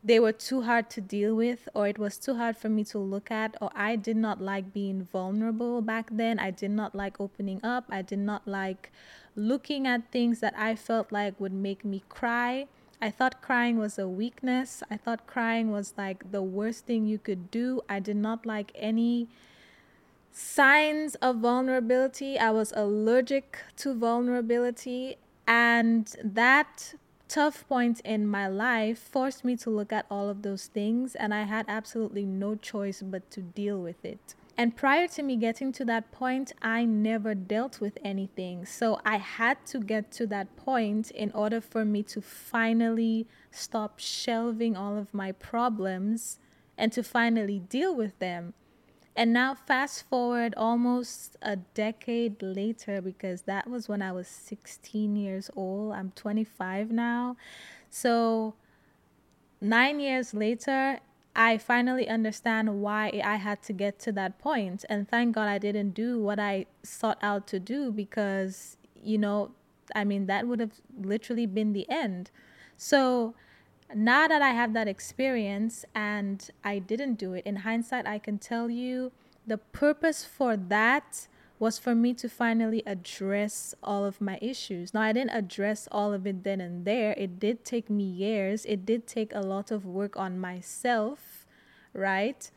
they 0.03 0.19
were 0.19 0.31
too 0.31 0.62
hard 0.62 0.88
to 0.91 1.01
deal 1.01 1.36
with 1.36 1.67
or 1.74 1.88
it 1.88 1.98
was 1.98 2.19
too 2.19 2.36
hard 2.36 2.55
for 2.55 2.69
me 2.69 2.84
to 2.84 3.00
look 3.00 3.31
at 3.31 3.57
or 3.60 3.72
I 3.75 3.95
did 3.95 4.17
not 4.17 4.39
like 4.39 4.72
being 4.72 5.03
vulnerable 5.03 5.81
back 5.81 6.10
then. 6.12 6.38
I 6.38 6.51
did 6.51 6.69
not 6.69 6.93
like 6.93 7.19
opening 7.19 7.60
up. 7.63 7.86
I 7.89 8.03
did 8.03 8.19
not 8.19 8.48
like 8.48 8.91
looking 9.36 9.88
at 9.88 10.12
things 10.12 10.41
that 10.41 10.53
I 10.55 10.75
felt 10.75 11.12
like 11.12 11.39
would 11.39 11.53
make 11.53 11.84
me 11.84 12.03
cry 12.07 12.67
I 13.05 13.12
thought 13.12 13.39
crying 13.39 13.77
was 13.77 14.00
a 14.00 14.07
weakness. 14.07 14.81
I 14.89 14.97
thought 14.97 15.27
crying 15.27 15.69
was 15.71 15.93
like 15.95 16.31
the 16.31 16.41
worst 16.41 16.88
thing 16.88 17.05
you 17.05 17.19
could 17.19 17.51
do. 17.51 17.81
I 17.88 18.00
did 18.00 18.15
not 18.15 18.47
like 18.47 18.71
any 18.74 19.27
signs 20.31 21.13
of 21.21 21.35
vulnerability. 21.35 22.39
I 22.39 22.50
was 22.50 22.74
allergic 22.75 23.59
to 23.77 23.93
vulnerability. 23.93 25.17
And 25.45 26.15
that 26.24 26.95
tough 27.27 27.67
point 27.67 28.00
in 28.00 28.25
my 28.25 28.47
life 28.47 28.97
forced 28.97 29.45
me 29.45 29.55
to 29.57 29.69
look 29.69 29.93
at 29.93 30.07
all 30.09 30.27
of 30.27 30.41
those 30.41 30.65
things. 30.65 31.13
And 31.13 31.31
I 31.31 31.43
had 31.43 31.65
absolutely 31.67 32.25
no 32.25 32.55
choice 32.55 33.03
but 33.03 33.29
to 33.29 33.39
deal 33.39 33.79
with 33.79 34.03
it. 34.03 34.33
And 34.57 34.75
prior 34.75 35.07
to 35.09 35.24
me 35.24 35.35
getting 35.35 35.74
to 35.74 35.85
that 35.85 36.12
point, 36.12 36.53
I 36.62 36.85
never 36.85 37.35
dealt 37.35 37.81
with 37.81 37.97
anything. 38.03 38.65
So 38.65 39.01
I 39.05 39.17
had 39.17 39.65
to 39.67 39.79
get 39.79 40.12
to 40.13 40.27
that 40.27 40.55
point 40.55 41.12
in 41.12 41.31
order 41.31 41.59
for 41.59 41.83
me 41.83 42.03
to 42.03 42.21
finally 42.21 43.27
stop 43.51 44.00
shelving 44.00 44.77
all 44.77 44.97
of 44.97 45.13
my 45.13 45.33
problems 45.33 46.39
and 46.77 46.91
to 46.93 47.03
finally 47.03 47.59
deal 47.59 47.93
with 47.93 48.17
them. 48.19 48.53
And 49.17 49.31
now, 49.31 49.55
fast 49.55 50.09
forward 50.09 50.53
almost 50.57 51.38
a 51.41 51.55
decade 51.55 52.41
later, 52.43 53.01
because 53.01 53.43
that 53.43 53.69
was 53.69 53.88
when 53.88 54.01
I 54.01 54.12
was 54.12 54.27
16 54.27 55.15
years 55.15 55.50
old. 55.55 55.93
I'm 55.93 56.12
25 56.15 56.91
now. 56.91 57.38
So, 57.89 58.55
nine 59.62 60.01
years 60.01 60.33
later, 60.33 61.00
I 61.36 61.58
finally 61.58 62.08
understand 62.08 62.82
why 62.82 63.22
I 63.24 63.36
had 63.36 63.62
to 63.63 63.74
get 63.74 64.00
to 64.00 64.12
that 64.13 64.39
point. 64.39 64.86
And 64.89 65.08
thank 65.08 65.36
God 65.36 65.50
I 65.50 65.58
didn't 65.58 65.92
do 65.92 66.20
what 66.20 66.39
I 66.39 66.65
sought 66.82 67.18
out 67.22 67.46
to 67.48 67.60
do 67.60 67.92
because, 67.92 68.77
you 69.04 69.18
know, 69.18 69.51
I 69.94 70.06
mean, 70.06 70.27
that 70.27 70.48
would 70.48 70.60
have 70.60 70.80
literally 70.98 71.46
been 71.46 71.74
the 71.74 71.86
end. 71.89 72.32
So 72.77 73.36
now 73.94 74.27
that 74.27 74.42
I 74.42 74.51
have 74.51 74.74
that 74.74 74.88
experience 74.88 75.86
and 75.94 76.50
I 76.63 76.80
didn't 76.80 77.15
do 77.15 77.34
it, 77.34 77.46
in 77.46 77.58
hindsight, 77.58 78.08
I 78.08 78.18
can 78.18 78.39
tell 78.39 78.70
you 78.70 79.12
the 79.46 79.58
purpose 79.58 80.24
for 80.25 80.56
that 80.56 81.27
was 81.57 81.79
for 81.79 81.95
me 81.95 82.13
to 82.13 82.27
finally 82.27 82.83
address 82.85 83.74
all 83.81 84.05
of 84.05 84.19
my 84.19 84.38
issues. 84.41 84.93
Now, 84.93 85.01
I 85.01 85.13
didn't 85.13 85.31
address 85.31 85.88
all 85.91 86.13
of 86.13 86.27
it 86.27 86.43
then 86.43 86.59
and 86.59 86.85
there. 86.85 87.13
It 87.17 87.39
did 87.39 87.63
take 87.63 87.89
me 87.89 88.03
years, 88.03 88.65
it 88.65 88.85
did 88.85 89.07
take 89.07 89.33
a 89.33 89.41
lot 89.41 89.71
of 89.71 89.85
work 89.85 90.17
on 90.17 90.39
myself, 90.39 91.45
right? 91.93 92.50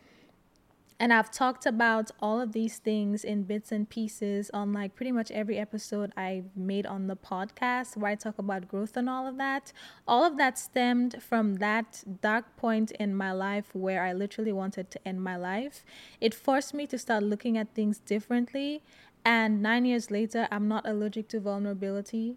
And 1.00 1.12
I've 1.12 1.30
talked 1.30 1.64
about 1.64 2.10
all 2.20 2.40
of 2.40 2.52
these 2.52 2.78
things 2.78 3.22
in 3.22 3.44
bits 3.44 3.70
and 3.70 3.88
pieces 3.88 4.50
on 4.52 4.72
like 4.72 4.96
pretty 4.96 5.12
much 5.12 5.30
every 5.30 5.56
episode 5.56 6.12
I've 6.16 6.56
made 6.56 6.86
on 6.86 7.06
the 7.06 7.14
podcast 7.14 7.96
where 7.96 8.10
I 8.10 8.14
talk 8.16 8.36
about 8.38 8.66
growth 8.66 8.96
and 8.96 9.08
all 9.08 9.24
of 9.28 9.36
that. 9.38 9.72
All 10.08 10.24
of 10.24 10.36
that 10.38 10.58
stemmed 10.58 11.22
from 11.22 11.56
that 11.56 12.02
dark 12.20 12.56
point 12.56 12.90
in 12.92 13.14
my 13.14 13.30
life 13.30 13.72
where 13.74 14.02
I 14.02 14.12
literally 14.12 14.52
wanted 14.52 14.90
to 14.90 15.08
end 15.08 15.22
my 15.22 15.36
life. 15.36 15.84
It 16.20 16.34
forced 16.34 16.74
me 16.74 16.84
to 16.88 16.98
start 16.98 17.22
looking 17.22 17.56
at 17.56 17.74
things 17.74 18.00
differently. 18.00 18.82
And 19.24 19.62
nine 19.62 19.84
years 19.84 20.10
later, 20.10 20.48
I'm 20.50 20.66
not 20.66 20.88
allergic 20.88 21.28
to 21.28 21.38
vulnerability. 21.38 22.34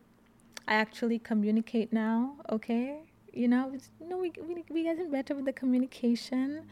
I 0.67 0.75
actually 0.75 1.17
communicate 1.17 1.91
now, 1.91 2.35
okay? 2.47 2.99
You 3.33 3.47
know, 3.47 3.71
you 3.99 4.07
know 4.07 4.17
we, 4.17 4.31
we, 4.39 4.63
we 4.69 4.83
getting 4.83 5.09
better 5.09 5.33
with 5.33 5.45
the 5.45 5.53
communication. 5.53 6.67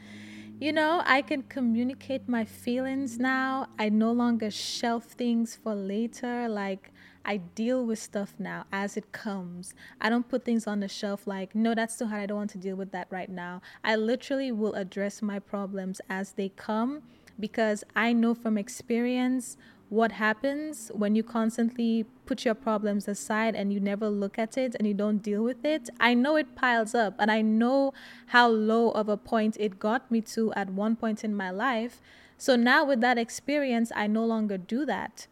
You 0.61 0.73
know, 0.73 1.01
I 1.05 1.21
can 1.21 1.43
communicate 1.43 2.27
my 2.27 2.43
feelings 2.43 3.17
now. 3.17 3.67
I 3.79 3.87
no 3.87 4.11
longer 4.11 4.51
shelf 4.51 5.05
things 5.05 5.55
for 5.55 5.73
later. 5.73 6.49
Like, 6.49 6.91
I 7.23 7.37
deal 7.37 7.85
with 7.85 7.97
stuff 7.97 8.33
now 8.37 8.65
as 8.69 8.97
it 8.97 9.13
comes. 9.13 9.73
I 10.01 10.09
don't 10.09 10.27
put 10.27 10.43
things 10.43 10.67
on 10.67 10.81
the 10.81 10.89
shelf 10.89 11.25
like, 11.25 11.55
no, 11.55 11.73
that's 11.73 11.97
too 11.97 12.07
hard. 12.07 12.23
I 12.23 12.25
don't 12.25 12.37
want 12.39 12.49
to 12.49 12.57
deal 12.57 12.75
with 12.75 12.91
that 12.91 13.07
right 13.09 13.29
now. 13.29 13.61
I 13.85 13.95
literally 13.95 14.51
will 14.51 14.73
address 14.73 15.21
my 15.21 15.39
problems 15.39 16.01
as 16.09 16.33
they 16.33 16.49
come 16.49 17.03
because 17.39 17.85
I 17.95 18.11
know 18.11 18.33
from 18.33 18.57
experience 18.57 19.55
what 19.89 20.11
happens 20.13 20.91
when 20.93 21.15
you 21.15 21.23
constantly 21.23 22.05
put 22.27 22.45
your 22.45 22.53
problems 22.53 23.07
aside 23.07 23.55
and 23.55 23.73
you 23.73 23.79
never 23.79 24.07
look 24.07 24.37
at 24.37 24.55
it 24.57 24.75
and 24.75 24.87
you 24.87 24.93
don't 24.93 25.17
deal 25.23 25.43
with 25.43 25.65
it. 25.65 25.89
I 25.99 26.13
know 26.13 26.35
it 26.35 26.55
piles 26.55 26.93
up 26.93 27.15
and 27.17 27.31
I 27.31 27.41
know 27.41 27.93
how 28.27 28.47
low 28.47 28.91
of 28.91 29.09
a 29.09 29.17
point 29.17 29.57
it 29.59 29.79
got 29.79 30.09
me 30.11 30.21
to 30.21 30.53
at 30.53 30.69
one 30.69 30.95
point 30.95 31.23
in 31.23 31.35
my 31.35 31.49
life. 31.49 32.01
So 32.37 32.55
now 32.55 32.85
with 32.85 33.01
that 33.01 33.17
experience, 33.17 33.91
I 33.95 34.05
no 34.05 34.23
longer 34.23 34.57
do 34.57 34.85
that. 34.85 35.25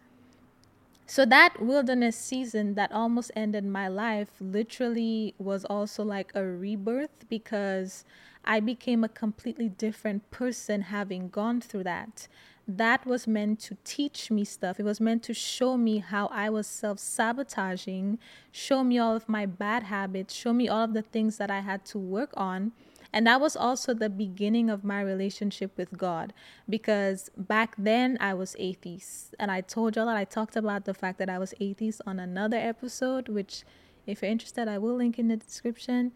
So 1.06 1.24
that 1.26 1.62
wilderness 1.62 2.18
season 2.18 2.74
that 2.74 2.92
almost 2.92 3.32
ended 3.36 3.64
my 3.64 3.88
life 3.88 4.32
literally 4.42 5.36
was 5.38 5.64
also 5.66 6.04
like 6.04 6.32
a 6.36 6.44
rebirth 6.44 7.30
because 7.30 8.04
I 8.44 8.60
became 8.60 9.04
a 9.04 9.10
completely 9.10 9.70
different 9.70 10.30
person 10.32 10.82
having 10.82 11.30
gone 11.30 11.62
through 11.62 11.84
that 11.84 12.28
that 12.68 13.06
was 13.06 13.28
meant 13.28 13.60
to 13.62 13.78
teach 13.84 14.30
me 14.30 14.44
stuff. 14.44 14.80
It 14.80 14.84
was 14.84 15.00
meant 15.00 15.24
to 15.24 15.34
show 15.34 15.78
me 15.78 16.00
how 16.00 16.28
I 16.28 16.50
was 16.50 16.68
self 16.68 17.00
sabotaging, 17.00 18.20
show 18.52 18.84
me 18.84 19.00
all 19.00 19.16
of 19.16 19.30
my 19.30 19.46
bad 19.46 19.84
habits, 19.84 20.34
show 20.34 20.52
me 20.52 20.68
all 20.68 20.84
of 20.84 20.94
the 20.94 21.02
things 21.02 21.38
that 21.38 21.50
I 21.50 21.62
had 21.62 21.86
to 21.86 21.98
work 21.98 22.32
on. 22.36 22.74
And 23.14 23.26
that 23.26 23.40
was 23.40 23.56
also 23.56 23.94
the 23.94 24.10
beginning 24.10 24.70
of 24.70 24.84
my 24.84 25.00
relationship 25.02 25.72
with 25.78 25.98
God 25.98 26.34
because 26.70 27.32
back 27.38 27.74
then 27.78 28.18
I 28.20 28.34
was 28.34 28.54
atheist. 28.60 29.34
And 29.40 29.50
I 29.50 29.62
told 29.62 29.96
y'all 29.96 30.08
that 30.08 30.18
I 30.18 30.26
talked 30.26 30.58
about 30.58 30.84
the 30.84 30.94
fact 30.94 31.18
that 31.20 31.30
I 31.30 31.40
was 31.40 31.54
atheist 31.62 32.02
on 32.06 32.20
another 32.20 32.58
episode, 32.58 33.30
which, 33.30 33.64
if 34.06 34.22
you're 34.22 34.32
interested, 34.32 34.68
I 34.68 34.78
will 34.78 34.96
link 34.96 35.18
in 35.18 35.30
the 35.30 35.38
description. 35.38 36.12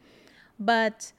But 0.59 1.13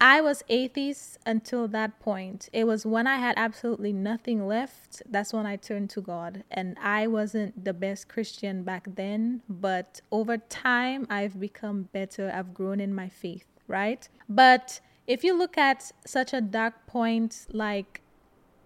I 0.00 0.20
was 0.20 0.44
atheist 0.48 1.18
until 1.26 1.66
that 1.68 1.98
point. 1.98 2.48
It 2.52 2.66
was 2.66 2.86
when 2.86 3.06
I 3.06 3.16
had 3.16 3.34
absolutely 3.36 3.92
nothing 3.92 4.46
left, 4.46 5.02
that's 5.10 5.32
when 5.32 5.44
I 5.44 5.56
turned 5.56 5.90
to 5.90 6.00
God. 6.00 6.44
And 6.50 6.76
I 6.80 7.08
wasn't 7.08 7.64
the 7.64 7.72
best 7.72 8.08
Christian 8.08 8.62
back 8.62 8.86
then, 8.94 9.42
but 9.48 10.00
over 10.12 10.38
time, 10.38 11.06
I've 11.10 11.40
become 11.40 11.88
better. 11.92 12.30
I've 12.32 12.54
grown 12.54 12.78
in 12.78 12.94
my 12.94 13.08
faith, 13.08 13.46
right? 13.66 14.08
But 14.28 14.80
if 15.08 15.24
you 15.24 15.36
look 15.36 15.58
at 15.58 15.90
such 16.06 16.32
a 16.32 16.40
dark 16.40 16.86
point 16.86 17.46
like 17.50 18.02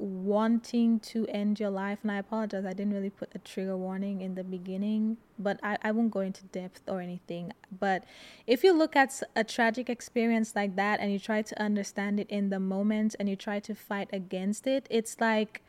wanting 0.03 0.99
to 0.99 1.27
end 1.29 1.61
your 1.61 1.71
life, 1.71 2.01
and 2.03 2.11
I 2.11 2.19
apologize, 2.19 2.65
I 2.65 2.73
didn't 2.73 2.93
really 2.93 3.11
put 3.11 3.31
a 3.35 3.39
trigger 3.39 3.77
warning 3.77 4.21
in 4.21 4.35
the 4.35 4.43
beginning, 4.43 5.17
but 5.39 5.61
I, 5.63 5.79
I 5.83 5.93
won't 5.93 6.11
go 6.11 6.21
into 6.21 6.43
depth 6.47 6.83
or 6.89 7.01
anything. 7.01 7.53
But 7.79 8.05
if 8.47 8.65
you 8.65 8.73
look 8.73 8.97
at 8.97 9.23
a 9.37 9.45
tragic 9.45 9.89
experience 9.89 10.55
like 10.57 10.75
that 10.77 10.99
and 10.99 11.13
you 11.13 11.21
try 11.21 11.43
to 11.43 11.63
understand 11.63 12.19
it 12.19 12.29
in 12.29 12.51
the 12.51 12.59
moment 12.59 13.15
and 13.21 13.29
you 13.29 13.37
try 13.37 13.61
to 13.61 13.75
fight 13.75 14.09
against 14.13 14.67
it, 14.67 14.89
it's 14.91 15.21
like 15.21 15.63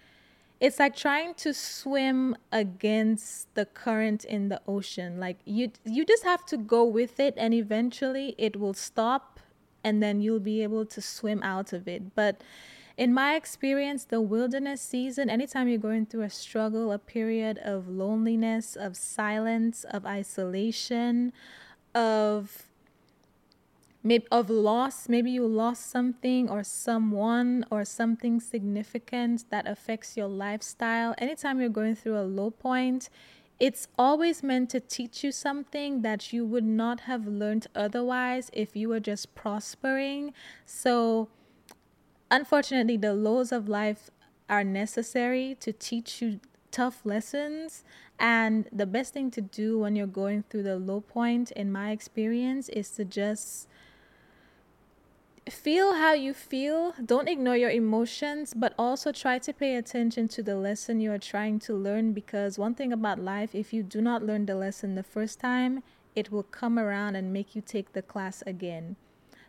it's 0.59 0.79
like 0.79 0.95
trying 0.95 1.33
to 1.35 1.53
swim 1.53 2.35
against 2.51 3.53
the 3.53 3.65
current 3.65 4.23
in 4.23 4.47
the 4.47 4.61
ocean 4.65 5.19
like 5.19 5.37
you 5.43 5.69
you 5.83 6.05
just 6.05 6.23
have 6.23 6.45
to 6.45 6.55
go 6.55 6.85
with 6.85 7.19
it 7.19 7.33
and 7.35 7.53
eventually 7.53 8.33
it 8.37 8.57
will 8.57 8.73
stop 8.73 9.41
and 9.83 10.01
then 10.01 10.21
you'll 10.21 10.39
be 10.39 10.63
able 10.63 10.85
to 10.85 11.01
swim 11.01 11.41
out 11.43 11.73
of 11.73 11.85
it 11.85 12.15
but 12.15 12.41
in 12.97 13.13
my 13.13 13.35
experience 13.35 14.05
the 14.05 14.21
wilderness 14.21 14.81
season 14.81 15.29
anytime 15.29 15.67
you're 15.67 15.77
going 15.77 16.05
through 16.05 16.21
a 16.21 16.29
struggle 16.29 16.91
a 16.91 16.99
period 16.99 17.57
of 17.63 17.87
loneliness 17.87 18.75
of 18.75 18.95
silence 18.95 19.83
of 19.85 20.05
isolation 20.05 21.33
of 21.95 22.63
maybe 24.03 24.25
of 24.31 24.49
loss 24.49 25.09
maybe 25.09 25.31
you 25.31 25.45
lost 25.47 25.89
something 25.89 26.49
or 26.49 26.63
someone 26.63 27.65
or 27.71 27.83
something 27.83 28.39
significant 28.39 29.45
that 29.49 29.67
affects 29.67 30.15
your 30.15 30.27
lifestyle 30.27 31.15
anytime 31.17 31.59
you're 31.59 31.69
going 31.69 31.95
through 31.95 32.17
a 32.17 32.21
low 32.21 32.51
point 32.51 33.09
it's 33.59 33.87
always 33.97 34.43
meant 34.43 34.69
to 34.71 34.79
teach 34.79 35.23
you 35.23 35.31
something 35.31 36.01
that 36.01 36.33
you 36.33 36.45
would 36.45 36.65
not 36.65 37.01
have 37.01 37.25
learned 37.25 37.67
otherwise 37.73 38.49
if 38.51 38.75
you 38.75 38.89
were 38.89 38.99
just 38.99 39.35
prospering. 39.35 40.33
So 40.65 41.29
unfortunately 42.33 42.97
the 42.97 43.13
lows 43.13 43.51
of 43.51 43.69
life 43.69 44.09
are 44.49 44.63
necessary 44.63 45.55
to 45.59 45.71
teach 45.71 46.19
you 46.19 46.39
tough 46.71 47.05
lessons 47.05 47.83
and 48.19 48.67
the 48.71 48.87
best 48.87 49.13
thing 49.13 49.29
to 49.29 49.39
do 49.39 49.77
when 49.77 49.95
you're 49.95 50.07
going 50.07 50.43
through 50.49 50.63
the 50.63 50.75
low 50.75 50.99
point 50.99 51.51
in 51.51 51.71
my 51.71 51.91
experience 51.91 52.69
is 52.69 52.89
to 52.89 53.05
just 53.05 53.67
feel 55.47 55.93
how 55.93 56.13
you 56.13 56.33
feel. 56.33 56.93
Don't 57.05 57.27
ignore 57.27 57.57
your 57.57 57.69
emotions, 57.69 58.53
but 58.55 58.73
also 58.79 59.11
try 59.11 59.37
to 59.37 59.53
pay 59.53 59.75
attention 59.75 60.27
to 60.29 60.41
the 60.41 60.55
lesson 60.55 60.99
you 60.99 61.11
are 61.11 61.19
trying 61.19 61.59
to 61.59 61.75
learn 61.75 62.13
because 62.13 62.57
one 62.57 62.73
thing 62.73 62.91
about 62.91 63.19
life, 63.19 63.53
if 63.53 63.73
you 63.73 63.83
do 63.83 64.01
not 64.01 64.23
learn 64.23 64.47
the 64.47 64.55
lesson 64.55 64.95
the 64.95 65.03
first 65.03 65.39
time, 65.39 65.83
it 66.15 66.31
will 66.31 66.43
come 66.43 66.79
around 66.79 67.15
and 67.15 67.31
make 67.31 67.55
you 67.55 67.61
take 67.61 67.93
the 67.93 68.01
class 68.01 68.41
again. 68.47 68.95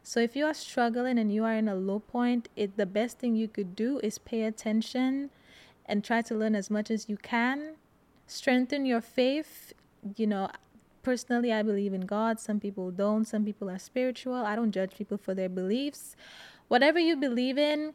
So 0.07 0.21
if 0.21 0.37
you 0.37 0.45
are 0.45 0.53
struggling 0.53 1.19
and 1.19 1.33
you 1.33 1.45
are 1.45 1.55
in 1.55 1.67
a 1.67 1.75
low 1.75 1.99
point, 1.99 2.51
it 2.57 2.77
the 2.77 2.85
best 2.85 3.19
thing 3.19 3.37
you 3.37 3.49
could 3.49 3.75
do 3.75 4.01
is 4.01 4.19
pay 4.19 4.43
attention 4.43 5.31
and 5.87 6.05
try 6.05 6.21
to 6.21 6.35
learn 6.35 6.55
as 6.55 6.71
much 6.71 6.91
as 6.91 7.09
you 7.09 7.17
can. 7.17 7.77
Strengthen 8.27 8.85
your 8.85 9.01
faith. 9.01 9.73
You 10.17 10.27
know, 10.27 10.51
personally, 11.03 11.55
I 11.55 11.63
believe 11.63 11.95
in 11.95 12.03
God. 12.03 12.39
Some 12.39 12.61
people 12.61 12.91
don't. 12.91 13.25
Some 13.25 13.47
people 13.47 13.71
are 13.71 13.79
spiritual. 13.79 14.35
I 14.35 14.55
don't 14.57 14.73
judge 14.73 14.95
people 14.95 15.17
for 15.17 15.35
their 15.35 15.49
beliefs. 15.49 16.17
Whatever 16.69 16.99
you 16.99 17.17
believe 17.17 17.57
in, 17.57 17.95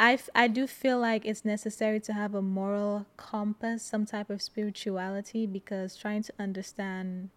I, 0.00 0.18
I 0.34 0.48
do 0.48 0.66
feel 0.66 0.98
like 0.98 1.24
it's 1.24 1.44
necessary 1.44 2.00
to 2.00 2.12
have 2.12 2.34
a 2.34 2.42
moral 2.42 3.06
compass, 3.16 3.84
some 3.84 4.04
type 4.04 4.30
of 4.30 4.42
spirituality, 4.42 5.46
because 5.46 5.94
trying 5.94 6.24
to 6.24 6.32
understand 6.40 7.30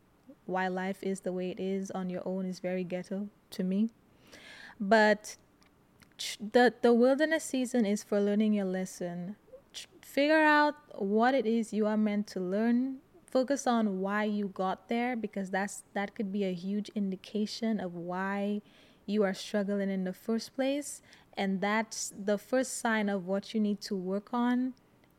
why 0.48 0.68
life 0.68 1.04
is 1.04 1.20
the 1.20 1.32
way 1.32 1.51
it 1.51 1.60
is 1.60 1.92
on 1.92 2.10
your 2.10 2.24
own 2.25 2.48
is 2.48 2.60
very 2.60 2.84
ghetto 2.84 3.30
to 3.51 3.63
me. 3.63 3.92
But 4.79 5.38
the 6.39 6.74
the 6.81 6.93
wilderness 6.93 7.43
season 7.43 7.86
is 7.86 8.03
for 8.03 8.19
learning 8.19 8.53
your 8.53 8.65
lesson. 8.65 9.36
Figure 10.01 10.41
out 10.41 10.75
what 10.95 11.33
it 11.36 11.45
is 11.45 11.74
you 11.74 11.86
are 11.86 11.98
meant 11.98 12.27
to 12.27 12.39
learn. 12.39 12.98
Focus 13.25 13.67
on 13.67 14.00
why 14.00 14.24
you 14.24 14.48
got 14.48 14.89
there 14.89 15.15
because 15.15 15.51
that's 15.51 15.83
that 15.93 16.15
could 16.15 16.31
be 16.31 16.43
a 16.43 16.53
huge 16.53 16.89
indication 16.95 17.79
of 17.79 17.93
why 17.93 18.62
you 19.05 19.24
are 19.24 19.33
struggling 19.33 19.89
in 19.89 20.03
the 20.03 20.13
first 20.13 20.55
place. 20.55 21.01
And 21.36 21.62
that's 21.62 22.13
the 22.17 22.38
first 22.38 22.79
sign 22.79 23.07
of 23.07 23.25
what 23.25 23.53
you 23.53 23.59
need 23.59 23.81
to 23.81 23.96
work 23.96 24.33
on 24.33 24.74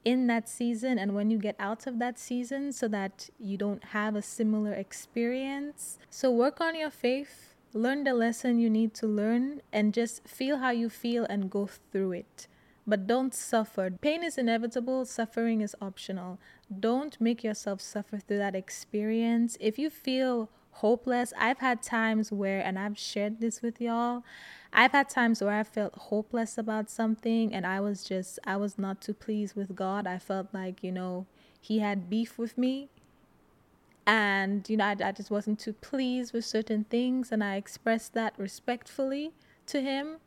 in 0.04 0.26
that 0.26 0.48
season 0.48 0.98
and 0.98 1.14
when 1.14 1.30
you 1.30 1.38
get 1.38 1.56
out 1.58 1.86
of 1.86 1.98
that 1.98 2.18
season 2.18 2.72
so 2.72 2.88
that 2.88 3.28
you 3.38 3.56
don't 3.56 3.84
have 3.84 4.16
a 4.16 4.22
similar 4.22 4.72
experience. 4.72 5.98
So 6.08 6.30
work 6.30 6.60
on 6.60 6.74
your 6.74 6.90
faith 6.90 7.49
learn 7.72 8.04
the 8.04 8.14
lesson 8.14 8.58
you 8.58 8.70
need 8.70 8.94
to 8.94 9.06
learn 9.06 9.62
and 9.72 9.94
just 9.94 10.26
feel 10.26 10.58
how 10.58 10.70
you 10.70 10.88
feel 10.88 11.24
and 11.24 11.50
go 11.50 11.68
through 11.92 12.12
it 12.12 12.48
but 12.90 13.06
don't 13.06 13.32
suffer. 13.32 13.90
Pain 13.90 14.24
is 14.24 14.36
inevitable, 14.36 15.04
suffering 15.04 15.60
is 15.60 15.76
optional. 15.80 16.40
Don't 16.80 17.20
make 17.20 17.44
yourself 17.44 17.80
suffer 17.80 18.18
through 18.18 18.38
that 18.38 18.56
experience. 18.56 19.56
If 19.60 19.78
you 19.78 19.90
feel 19.90 20.50
hopeless, 20.72 21.32
I've 21.38 21.58
had 21.58 21.82
times 21.82 22.32
where, 22.32 22.60
and 22.60 22.78
I've 22.78 22.98
shared 22.98 23.40
this 23.40 23.62
with 23.62 23.80
y'all, 23.80 24.24
I've 24.72 24.92
had 24.92 25.08
times 25.08 25.40
where 25.40 25.52
I 25.52 25.62
felt 25.62 25.94
hopeless 25.94 26.58
about 26.58 26.90
something 26.90 27.54
and 27.54 27.66
I 27.66 27.80
was 27.80 28.02
just, 28.02 28.38
I 28.44 28.56
was 28.56 28.76
not 28.78 29.00
too 29.00 29.14
pleased 29.14 29.54
with 29.54 29.74
God. 29.74 30.06
I 30.06 30.18
felt 30.18 30.48
like, 30.52 30.82
you 30.82 30.92
know, 30.92 31.26
He 31.60 31.78
had 31.78 32.10
beef 32.10 32.38
with 32.38 32.58
me. 32.58 32.88
And, 34.06 34.68
you 34.68 34.76
know, 34.76 34.84
I, 34.86 34.96
I 35.04 35.12
just 35.12 35.30
wasn't 35.30 35.60
too 35.60 35.72
pleased 35.72 36.32
with 36.32 36.44
certain 36.44 36.84
things. 36.84 37.30
And 37.30 37.44
I 37.44 37.56
expressed 37.56 38.14
that 38.14 38.34
respectfully 38.38 39.32
to 39.66 39.80
Him 39.80 40.18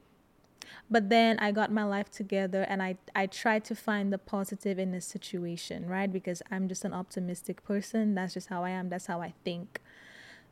but 0.89 1.09
then 1.09 1.39
I 1.39 1.51
got 1.51 1.71
my 1.71 1.83
life 1.83 2.09
together 2.11 2.63
and 2.63 2.81
I, 2.81 2.97
I 3.15 3.27
tried 3.27 3.63
to 3.65 3.75
find 3.75 4.11
the 4.11 4.17
positive 4.17 4.79
in 4.79 4.91
the 4.91 5.01
situation, 5.01 5.87
right? 5.87 6.11
Because 6.11 6.41
I'm 6.51 6.67
just 6.67 6.85
an 6.85 6.93
optimistic 6.93 7.63
person. 7.63 8.15
That's 8.15 8.33
just 8.33 8.49
how 8.49 8.63
I 8.63 8.71
am. 8.71 8.89
That's 8.89 9.07
how 9.07 9.21
I 9.21 9.33
think. 9.43 9.79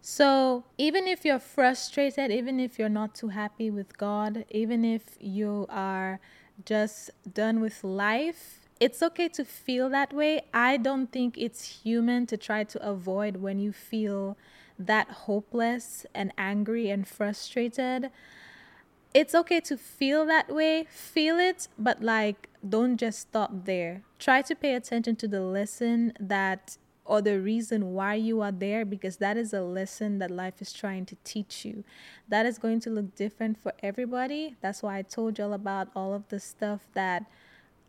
So 0.02 0.64
even 0.78 1.08
if 1.08 1.26
you're 1.26 1.40
frustrated, 1.40 2.32
even 2.32 2.60
if 2.60 2.80
you're 2.80 2.90
not 2.90 3.14
too 3.14 3.30
happy 3.30 3.70
with 3.70 3.98
God, 3.98 4.46
even 4.50 4.84
if 4.84 5.16
you 5.20 5.68
are 5.70 6.20
just 6.66 7.12
done 7.32 7.60
with 7.60 7.84
life, 7.84 8.61
it's 8.82 9.02
okay 9.02 9.30
to 9.30 9.46
feel 9.46 9.90
that 9.92 10.12
way. 10.12 10.42
I 10.54 10.76
don't 10.76 11.10
think 11.10 11.38
it's 11.38 11.84
human 11.84 12.26
to 12.26 12.36
try 12.36 12.66
to 12.66 12.86
avoid 12.86 13.38
when 13.38 13.60
you 13.60 13.72
feel 13.72 14.38
that 14.78 15.08
hopeless 15.10 16.06
and 16.14 16.34
angry 16.38 16.90
and 16.90 17.08
frustrated 17.08 18.12
it's 19.14 19.36
okay 19.36 19.60
to 19.62 19.78
feel 19.78 20.26
that 20.26 20.50
way, 20.50 20.86
feel 20.90 21.38
it, 21.38 21.68
but 21.78 22.02
like 22.02 22.50
don't 22.68 22.98
just 22.98 23.20
stop 23.20 23.66
there. 23.66 24.04
Try 24.20 24.42
to 24.44 24.56
pay 24.56 24.76
attention 24.76 25.16
to 25.18 25.28
the 25.28 25.42
lesson 25.42 26.14
that 26.20 26.78
or 27.04 27.22
the 27.22 27.42
reason 27.42 27.94
why 27.94 28.14
you 28.14 28.42
are 28.42 28.52
there 28.52 28.86
because 28.86 29.18
that 29.18 29.36
is 29.36 29.54
a 29.54 29.62
lesson 29.62 30.20
that 30.20 30.32
life 30.32 30.62
is 30.62 30.72
trying 30.72 31.06
to 31.08 31.18
teach 31.24 31.66
you. 31.66 31.84
That 32.30 32.46
is 32.46 32.58
going 32.58 32.80
to 32.82 32.90
look 32.90 33.16
different 33.16 33.58
for 33.58 33.74
everybody. 33.84 34.56
That's 34.62 34.82
why 34.82 35.00
I 35.00 35.02
told 35.02 35.38
y'all 35.38 35.54
about 35.54 35.90
all 35.96 36.14
of 36.14 36.30
the 36.30 36.40
stuff 36.40 36.88
that 36.94 37.26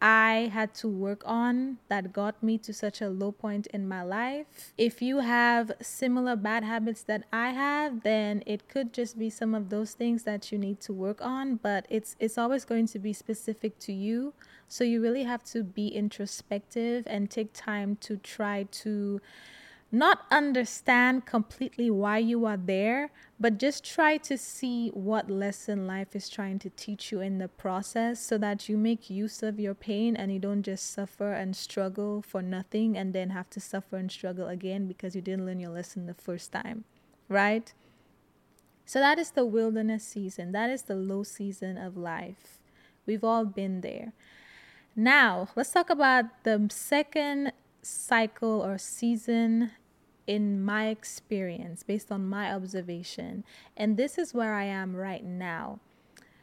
I 0.04 0.50
had 0.52 0.74
to 0.82 0.88
work 0.88 1.22
on 1.24 1.78
that 1.86 2.12
got 2.12 2.42
me 2.42 2.58
to 2.58 2.72
such 2.74 3.00
a 3.00 3.08
low 3.08 3.30
point 3.30 3.68
in 3.68 3.86
my 3.86 4.02
life. 4.02 4.46
If 4.76 5.00
you 5.00 5.20
have 5.20 5.70
similar 5.80 6.34
bad 6.34 6.64
habits 6.64 7.04
that 7.04 7.22
I 7.32 7.50
have, 7.50 8.02
then 8.02 8.42
it 8.44 8.68
could 8.68 8.92
just 8.92 9.16
be 9.16 9.30
some 9.30 9.54
of 9.54 9.68
those 9.68 9.92
things 9.92 10.24
that 10.24 10.50
you 10.50 10.58
need 10.58 10.80
to 10.80 10.92
work 10.92 11.22
on, 11.22 11.54
but 11.54 11.86
it's 11.88 12.16
it's 12.18 12.36
always 12.36 12.64
going 12.64 12.88
to 12.88 12.98
be 12.98 13.12
specific 13.12 13.78
to 13.78 13.92
you. 13.92 14.34
So 14.66 14.82
you 14.82 15.00
really 15.00 15.22
have 15.22 15.44
to 15.52 15.62
be 15.62 15.86
introspective 15.86 17.04
and 17.06 17.30
take 17.30 17.52
time 17.52 17.94
to 18.00 18.16
try 18.16 18.64
to 18.82 19.20
not 19.94 20.22
understand 20.30 21.26
completely 21.26 21.90
why 21.90 22.16
you 22.16 22.46
are 22.46 22.56
there, 22.56 23.10
but 23.38 23.58
just 23.58 23.84
try 23.84 24.16
to 24.16 24.38
see 24.38 24.88
what 24.94 25.30
lesson 25.30 25.86
life 25.86 26.16
is 26.16 26.30
trying 26.30 26.58
to 26.60 26.70
teach 26.70 27.12
you 27.12 27.20
in 27.20 27.36
the 27.36 27.48
process 27.48 28.18
so 28.18 28.38
that 28.38 28.70
you 28.70 28.78
make 28.78 29.10
use 29.10 29.42
of 29.42 29.60
your 29.60 29.74
pain 29.74 30.16
and 30.16 30.32
you 30.32 30.38
don't 30.38 30.62
just 30.62 30.90
suffer 30.90 31.34
and 31.34 31.54
struggle 31.54 32.22
for 32.22 32.40
nothing 32.40 32.96
and 32.96 33.12
then 33.12 33.30
have 33.30 33.50
to 33.50 33.60
suffer 33.60 33.98
and 33.98 34.10
struggle 34.10 34.48
again 34.48 34.88
because 34.88 35.14
you 35.14 35.20
didn't 35.20 35.44
learn 35.44 35.60
your 35.60 35.70
lesson 35.70 36.06
the 36.06 36.14
first 36.14 36.52
time, 36.52 36.84
right? 37.28 37.74
So 38.86 38.98
that 38.98 39.18
is 39.18 39.32
the 39.32 39.44
wilderness 39.44 40.04
season, 40.04 40.52
that 40.52 40.70
is 40.70 40.84
the 40.84 40.96
low 40.96 41.22
season 41.22 41.76
of 41.76 41.98
life. 41.98 42.58
We've 43.04 43.24
all 43.24 43.44
been 43.44 43.82
there. 43.82 44.14
Now, 44.96 45.48
let's 45.54 45.72
talk 45.72 45.90
about 45.90 46.44
the 46.44 46.68
second 46.70 47.52
cycle 47.82 48.62
or 48.62 48.78
season 48.78 49.72
in 50.26 50.62
my 50.62 50.88
experience, 50.88 51.82
based 51.82 52.12
on 52.12 52.28
my 52.28 52.52
observation. 52.52 53.44
And 53.76 53.96
this 53.96 54.18
is 54.18 54.34
where 54.34 54.54
I 54.54 54.64
am 54.64 54.94
right 54.94 55.24
now. 55.24 55.80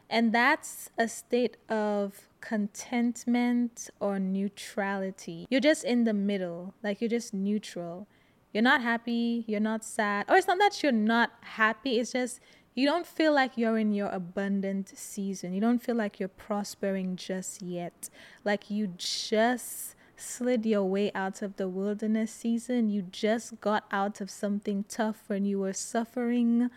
And 0.09 0.33
that's 0.33 0.89
a 0.97 1.07
state 1.07 1.57
of 1.69 2.27
contentment 2.41 3.89
or 3.99 4.17
neutrality. 4.19 5.45
You're 5.49 5.61
just 5.61 5.83
in 5.83 6.03
the 6.03 6.13
middle, 6.13 6.73
like 6.81 6.99
you're 6.99 7.09
just 7.09 7.33
neutral. 7.33 8.07
You're 8.51 8.63
not 8.63 8.81
happy, 8.81 9.45
you're 9.47 9.59
not 9.59 9.83
sad. 9.83 10.25
Or 10.27 10.35
it's 10.35 10.47
not 10.47 10.57
that 10.57 10.81
you're 10.81 10.91
not 10.91 11.31
happy, 11.41 11.99
it's 11.99 12.11
just 12.11 12.39
you 12.73 12.87
don't 12.87 13.05
feel 13.05 13.33
like 13.33 13.57
you're 13.57 13.77
in 13.77 13.93
your 13.93 14.09
abundant 14.09 14.97
season. 14.97 15.53
You 15.53 15.61
don't 15.61 15.83
feel 15.83 15.95
like 15.95 16.19
you're 16.19 16.29
prospering 16.29 17.15
just 17.15 17.61
yet. 17.61 18.09
Like 18.45 18.71
you 18.71 18.93
just 18.97 19.95
slid 20.21 20.65
your 20.65 20.83
way 20.83 21.11
out 21.13 21.41
of 21.41 21.57
the 21.57 21.67
wilderness 21.67 22.31
season. 22.31 22.89
You 22.89 23.01
just 23.01 23.59
got 23.61 23.85
out 23.91 24.21
of 24.21 24.29
something 24.29 24.85
tough 24.87 25.23
when 25.27 25.45
you 25.45 25.59
were 25.59 25.73
suffering 25.73 26.69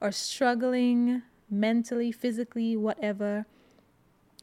or 0.00 0.12
struggling 0.12 1.22
mentally, 1.50 2.12
physically, 2.12 2.76
whatever. 2.76 3.46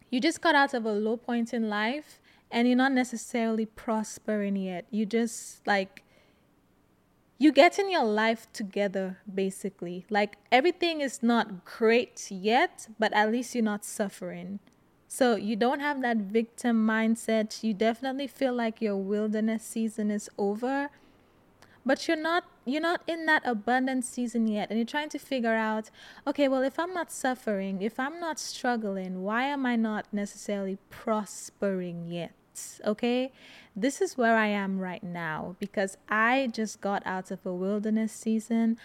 You 0.10 0.20
just 0.20 0.42
got 0.42 0.56
out 0.56 0.74
of 0.74 0.86
a 0.86 0.92
low 0.92 1.18
point 1.18 1.54
in 1.54 1.70
life 1.70 2.20
and 2.52 2.68
you're 2.68 2.78
not 2.78 2.92
necessarily 2.92 3.66
prospering 3.66 4.56
yet. 4.56 4.86
You 4.92 5.06
just 5.06 5.66
like 5.66 6.04
you 7.40 7.52
getting 7.52 7.92
your 7.92 8.06
life 8.06 8.48
together 8.54 9.18
basically. 9.34 10.06
Like 10.10 10.38
everything 10.52 11.02
is 11.02 11.24
not 11.24 11.66
great 11.66 12.28
yet, 12.30 12.88
but 13.00 13.12
at 13.14 13.32
least 13.32 13.56
you're 13.56 13.64
not 13.64 13.84
suffering. 13.84 14.60
So 15.14 15.36
you 15.36 15.56
don't 15.56 15.80
have 15.80 16.02
that 16.02 16.18
victim 16.18 16.88
mindset. 16.88 17.64
You 17.64 17.76
definitely 17.76 18.26
feel 18.26 18.52
like 18.52 18.82
your 18.82 18.98
wilderness 18.98 19.62
season 19.62 20.10
is 20.10 20.28
over, 20.40 20.90
but 21.86 22.08
you're 22.08 22.18
not 22.18 22.46
you're 22.66 22.82
not 22.82 23.04
in 23.06 23.28
that 23.28 23.44
abundant 23.46 24.06
season 24.06 24.48
yet 24.48 24.72
and 24.72 24.80
you're 24.80 24.88
trying 24.88 25.10
to 25.10 25.20
figure 25.20 25.54
out, 25.54 25.92
okay, 26.26 26.48
well 26.48 26.64
if 26.64 26.80
I'm 26.80 26.96
not 26.96 27.12
suffering, 27.12 27.84
if 27.84 28.00
I'm 28.00 28.20
not 28.20 28.40
struggling, 28.40 29.22
why 29.22 29.44
am 29.44 29.68
I 29.68 29.76
not 29.76 30.08
necessarily 30.12 30.80
prospering 30.90 32.08
yet? 32.08 32.34
Okay? 32.84 33.32
This 33.76 34.02
is 34.02 34.18
where 34.18 34.36
I 34.36 34.48
am 34.48 34.80
right 34.80 35.04
now 35.04 35.56
because 35.60 35.96
I 36.10 36.50
just 36.52 36.82
got 36.82 37.04
out 37.06 37.30
of 37.30 37.46
a 37.46 37.54
wilderness 37.54 38.12
season. 38.12 38.80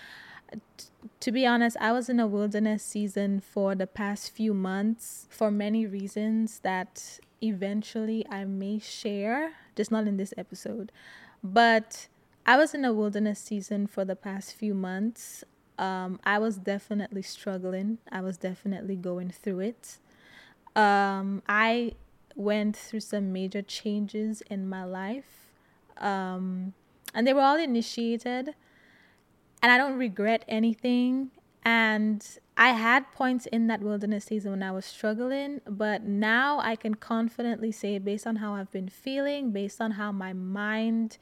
To 1.21 1.33
be 1.33 1.47
honest, 1.47 1.77
I 1.81 1.93
was 1.93 2.09
in 2.09 2.21
a 2.21 2.27
wilderness 2.27 2.83
season 2.83 3.41
for 3.41 3.75
the 3.75 3.87
past 3.87 4.31
few 4.31 4.55
months 4.55 5.27
for 5.31 5.51
many 5.51 5.87
reasons 5.87 6.61
that 6.61 7.19
eventually 7.43 8.27
I 8.31 8.45
may 8.45 8.79
share, 8.79 9.53
just 9.77 9.91
not 9.91 10.07
in 10.07 10.17
this 10.17 10.35
episode. 10.37 10.93
But 11.43 12.09
I 12.47 12.57
was 12.57 12.75
in 12.75 12.85
a 12.85 12.93
wilderness 12.93 13.39
season 13.39 13.87
for 13.87 14.05
the 14.05 14.17
past 14.17 14.55
few 14.55 14.75
months. 14.75 15.45
Um, 15.79 16.19
I 16.25 16.39
was 16.39 16.57
definitely 16.57 17.23
struggling. 17.23 17.99
I 18.11 18.21
was 18.21 18.37
definitely 18.37 18.97
going 18.97 19.31
through 19.31 19.61
it. 19.61 19.99
Um, 20.75 21.43
I 21.49 21.93
went 22.35 22.77
through 22.77 23.01
some 23.01 23.33
major 23.33 23.63
changes 23.63 24.43
in 24.49 24.69
my 24.69 24.85
life. 24.85 25.51
Um, 25.99 26.75
and 27.15 27.27
they 27.27 27.33
were 27.33 27.41
all 27.41 27.59
initiated. 27.59 28.55
And 29.63 29.73
I 29.73 29.79
don't 29.79 29.99
regret 29.99 30.45
anything. 30.49 31.31
And 31.65 32.25
I 32.57 32.71
had 32.71 33.13
points 33.13 33.47
in 33.47 33.67
that 33.69 33.81
wilderness 33.81 34.25
season 34.25 34.53
when 34.53 34.63
I 34.63 34.73
was 34.73 34.85
struggling, 34.85 35.61
but 35.69 36.03
now 36.03 36.61
I 36.61 36.77
can 36.77 36.95
confidently 36.95 37.73
say, 37.73 37.99
based 37.99 38.27
on 38.27 38.37
how 38.37 38.55
I've 38.55 38.71
been 38.71 38.89
feeling, 38.89 39.53
based 39.53 39.81
on 39.81 39.93
how 39.93 40.11
my 40.13 40.33
mind 40.33 41.19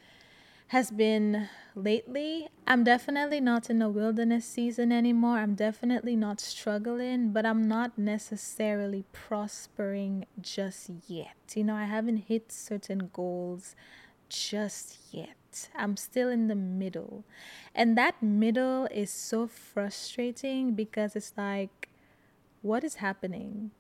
has 0.68 0.90
been 0.90 1.48
lately. 1.74 2.48
I'm 2.66 2.82
definitely 2.82 3.40
not 3.40 3.70
in 3.70 3.80
a 3.80 3.88
wilderness 3.88 4.44
season 4.44 4.90
anymore. 4.92 5.38
I'm 5.38 5.54
definitely 5.54 6.16
not 6.16 6.40
struggling, 6.40 7.32
but 7.32 7.46
I'm 7.46 7.68
not 7.68 7.96
necessarily 7.96 9.04
prospering 9.12 10.26
just 10.40 10.90
yet. 11.06 11.36
You 11.54 11.64
know, 11.64 11.76
I 11.76 11.84
haven't 11.84 12.28
hit 12.28 12.50
certain 12.50 13.10
goals 13.12 13.76
just 14.28 14.98
yet. 15.12 15.36
I'm 15.74 15.96
still 15.96 16.28
in 16.28 16.48
the 16.48 16.54
middle. 16.54 17.24
And 17.74 17.96
that 17.96 18.22
middle 18.22 18.86
is 18.90 19.10
so 19.10 19.46
frustrating 19.46 20.74
because 20.74 21.16
it's 21.16 21.32
like, 21.36 21.88
what 22.62 22.84
is 22.84 22.96
happening? 22.96 23.70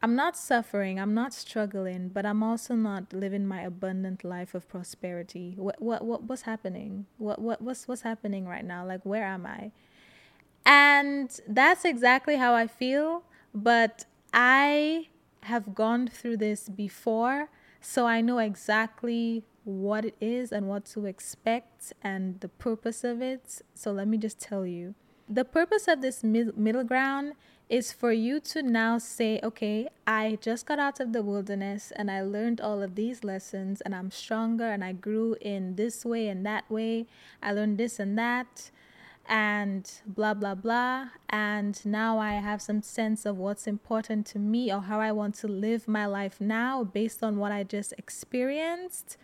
I'm 0.00 0.14
not 0.14 0.36
suffering, 0.36 1.00
I'm 1.00 1.12
not 1.12 1.34
struggling, 1.34 2.08
but 2.08 2.24
I'm 2.24 2.42
also 2.42 2.74
not 2.74 3.12
living 3.12 3.46
my 3.46 3.62
abundant 3.62 4.22
life 4.22 4.54
of 4.54 4.68
prosperity. 4.68 5.54
What 5.56 5.82
what 5.82 6.04
what 6.04 6.22
what's 6.22 6.42
happening? 6.42 7.06
What 7.18 7.40
what 7.40 7.60
what's 7.60 7.88
what's 7.88 8.02
happening 8.02 8.46
right 8.46 8.64
now? 8.64 8.86
Like 8.86 9.04
where 9.04 9.24
am 9.24 9.44
I? 9.44 9.72
And 10.64 11.28
that's 11.48 11.84
exactly 11.84 12.36
how 12.36 12.54
I 12.54 12.68
feel, 12.68 13.24
but 13.52 14.04
I 14.32 15.08
have 15.42 15.74
gone 15.74 16.06
through 16.06 16.36
this 16.36 16.68
before, 16.68 17.48
so 17.80 18.06
I 18.06 18.20
know 18.20 18.38
exactly 18.38 19.42
what 19.68 20.04
it 20.04 20.16
is 20.18 20.50
and 20.50 20.66
what 20.66 20.86
to 20.86 21.04
expect 21.04 21.92
and 22.02 22.40
the 22.40 22.48
purpose 22.48 23.04
of 23.04 23.20
it. 23.20 23.60
So 23.74 23.92
let 23.92 24.08
me 24.08 24.16
just 24.16 24.40
tell 24.40 24.64
you. 24.64 24.94
The 25.28 25.44
purpose 25.44 25.86
of 25.88 26.00
this 26.00 26.24
mid- 26.24 26.56
middle 26.56 26.84
ground 26.84 27.34
is 27.68 27.92
for 27.92 28.10
you 28.10 28.40
to 28.40 28.62
now 28.62 28.96
say, 28.96 29.38
okay, 29.42 29.88
I 30.06 30.38
just 30.40 30.64
got 30.64 30.78
out 30.78 31.00
of 31.00 31.12
the 31.12 31.22
wilderness 31.22 31.92
and 31.94 32.10
I 32.10 32.22
learned 32.22 32.62
all 32.62 32.82
of 32.82 32.94
these 32.94 33.22
lessons 33.22 33.82
and 33.82 33.94
I'm 33.94 34.10
stronger 34.10 34.64
and 34.64 34.82
I 34.82 34.92
grew 34.92 35.36
in 35.42 35.76
this 35.76 36.02
way 36.02 36.28
and 36.28 36.46
that 36.46 36.70
way. 36.70 37.06
I 37.42 37.52
learned 37.52 37.76
this 37.76 38.00
and 38.00 38.18
that 38.18 38.70
and 39.28 39.90
blah, 40.06 40.32
blah, 40.32 40.54
blah. 40.54 41.08
And 41.28 41.84
now 41.84 42.18
I 42.18 42.32
have 42.34 42.62
some 42.62 42.80
sense 42.80 43.26
of 43.26 43.36
what's 43.36 43.66
important 43.66 44.24
to 44.28 44.38
me 44.38 44.72
or 44.72 44.80
how 44.80 45.00
I 45.00 45.12
want 45.12 45.34
to 45.36 45.46
live 45.46 45.86
my 45.86 46.06
life 46.06 46.40
now 46.40 46.84
based 46.84 47.22
on 47.22 47.36
what 47.36 47.52
I 47.52 47.64
just 47.64 47.92
experienced. 47.98 49.18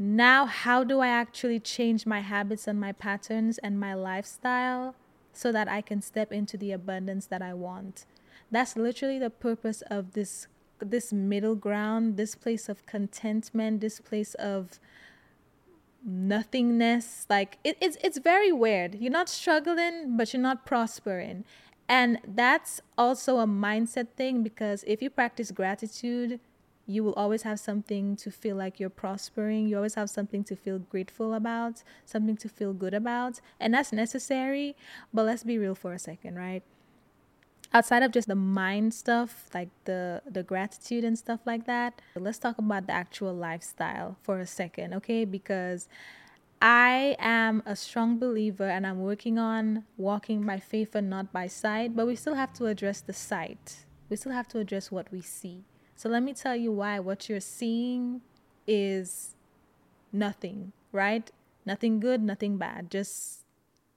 Now, 0.00 0.46
how 0.46 0.82
do 0.82 1.00
I 1.00 1.08
actually 1.08 1.60
change 1.60 2.06
my 2.06 2.20
habits 2.20 2.66
and 2.66 2.80
my 2.80 2.92
patterns 2.92 3.58
and 3.58 3.78
my 3.78 3.94
lifestyle? 3.94 4.96
so 5.32 5.52
that 5.52 5.68
I 5.68 5.80
can 5.80 6.02
step 6.02 6.32
into 6.32 6.56
the 6.56 6.72
abundance 6.72 7.26
that 7.26 7.42
I 7.42 7.54
want. 7.54 8.04
That's 8.50 8.76
literally 8.76 9.18
the 9.18 9.30
purpose 9.30 9.82
of 9.90 10.12
this 10.12 10.46
this 10.82 11.12
middle 11.12 11.54
ground, 11.54 12.16
this 12.16 12.34
place 12.34 12.66
of 12.66 12.86
contentment, 12.86 13.82
this 13.82 14.00
place 14.00 14.32
of 14.34 14.80
nothingness. 16.04 17.26
Like 17.28 17.58
it, 17.64 17.76
it's 17.80 17.96
it's 18.02 18.18
very 18.18 18.50
weird. 18.50 18.96
You're 18.96 19.12
not 19.12 19.28
struggling, 19.28 20.16
but 20.16 20.32
you're 20.32 20.42
not 20.42 20.66
prospering. 20.66 21.44
And 21.88 22.18
that's 22.26 22.80
also 22.96 23.38
a 23.38 23.46
mindset 23.46 24.10
thing 24.16 24.42
because 24.42 24.84
if 24.86 25.02
you 25.02 25.10
practice 25.10 25.50
gratitude, 25.50 26.38
you 26.90 27.04
will 27.04 27.12
always 27.14 27.42
have 27.42 27.60
something 27.60 28.16
to 28.16 28.30
feel 28.30 28.56
like 28.56 28.80
you're 28.80 28.90
prospering. 28.90 29.68
You 29.68 29.76
always 29.76 29.94
have 29.94 30.10
something 30.10 30.42
to 30.44 30.56
feel 30.56 30.80
grateful 30.80 31.34
about, 31.34 31.82
something 32.04 32.36
to 32.38 32.48
feel 32.48 32.72
good 32.72 32.94
about. 32.94 33.40
And 33.60 33.72
that's 33.72 33.92
necessary. 33.92 34.74
But 35.14 35.24
let's 35.24 35.44
be 35.44 35.56
real 35.56 35.76
for 35.76 35.92
a 35.92 35.98
second, 35.98 36.34
right? 36.36 36.62
Outside 37.72 38.02
of 38.02 38.10
just 38.10 38.26
the 38.26 38.34
mind 38.34 38.92
stuff, 38.92 39.48
like 39.54 39.68
the 39.84 40.22
the 40.28 40.42
gratitude 40.42 41.04
and 41.04 41.16
stuff 41.16 41.38
like 41.46 41.66
that, 41.66 42.02
let's 42.16 42.38
talk 42.38 42.58
about 42.58 42.88
the 42.88 42.92
actual 42.92 43.32
lifestyle 43.32 44.16
for 44.22 44.40
a 44.40 44.46
second, 44.46 44.92
okay? 44.94 45.24
Because 45.24 45.88
I 46.60 47.14
am 47.20 47.62
a 47.64 47.76
strong 47.76 48.18
believer 48.18 48.68
and 48.68 48.84
I'm 48.84 49.00
working 49.00 49.38
on 49.38 49.84
walking 49.96 50.44
by 50.44 50.58
faith 50.58 50.96
and 50.96 51.08
not 51.08 51.32
by 51.32 51.46
sight, 51.46 51.94
but 51.94 52.08
we 52.08 52.16
still 52.16 52.34
have 52.34 52.52
to 52.54 52.66
address 52.66 53.00
the 53.00 53.12
sight. 53.12 53.86
We 54.08 54.16
still 54.16 54.32
have 54.32 54.48
to 54.48 54.58
address 54.58 54.90
what 54.90 55.12
we 55.12 55.20
see. 55.20 55.62
So 56.00 56.08
let 56.08 56.22
me 56.22 56.32
tell 56.32 56.56
you 56.56 56.72
why 56.72 56.98
what 56.98 57.28
you're 57.28 57.40
seeing 57.40 58.22
is 58.66 59.36
nothing, 60.10 60.72
right? 60.92 61.30
Nothing 61.66 62.00
good, 62.00 62.22
nothing 62.22 62.56
bad. 62.56 62.90
Just 62.90 63.44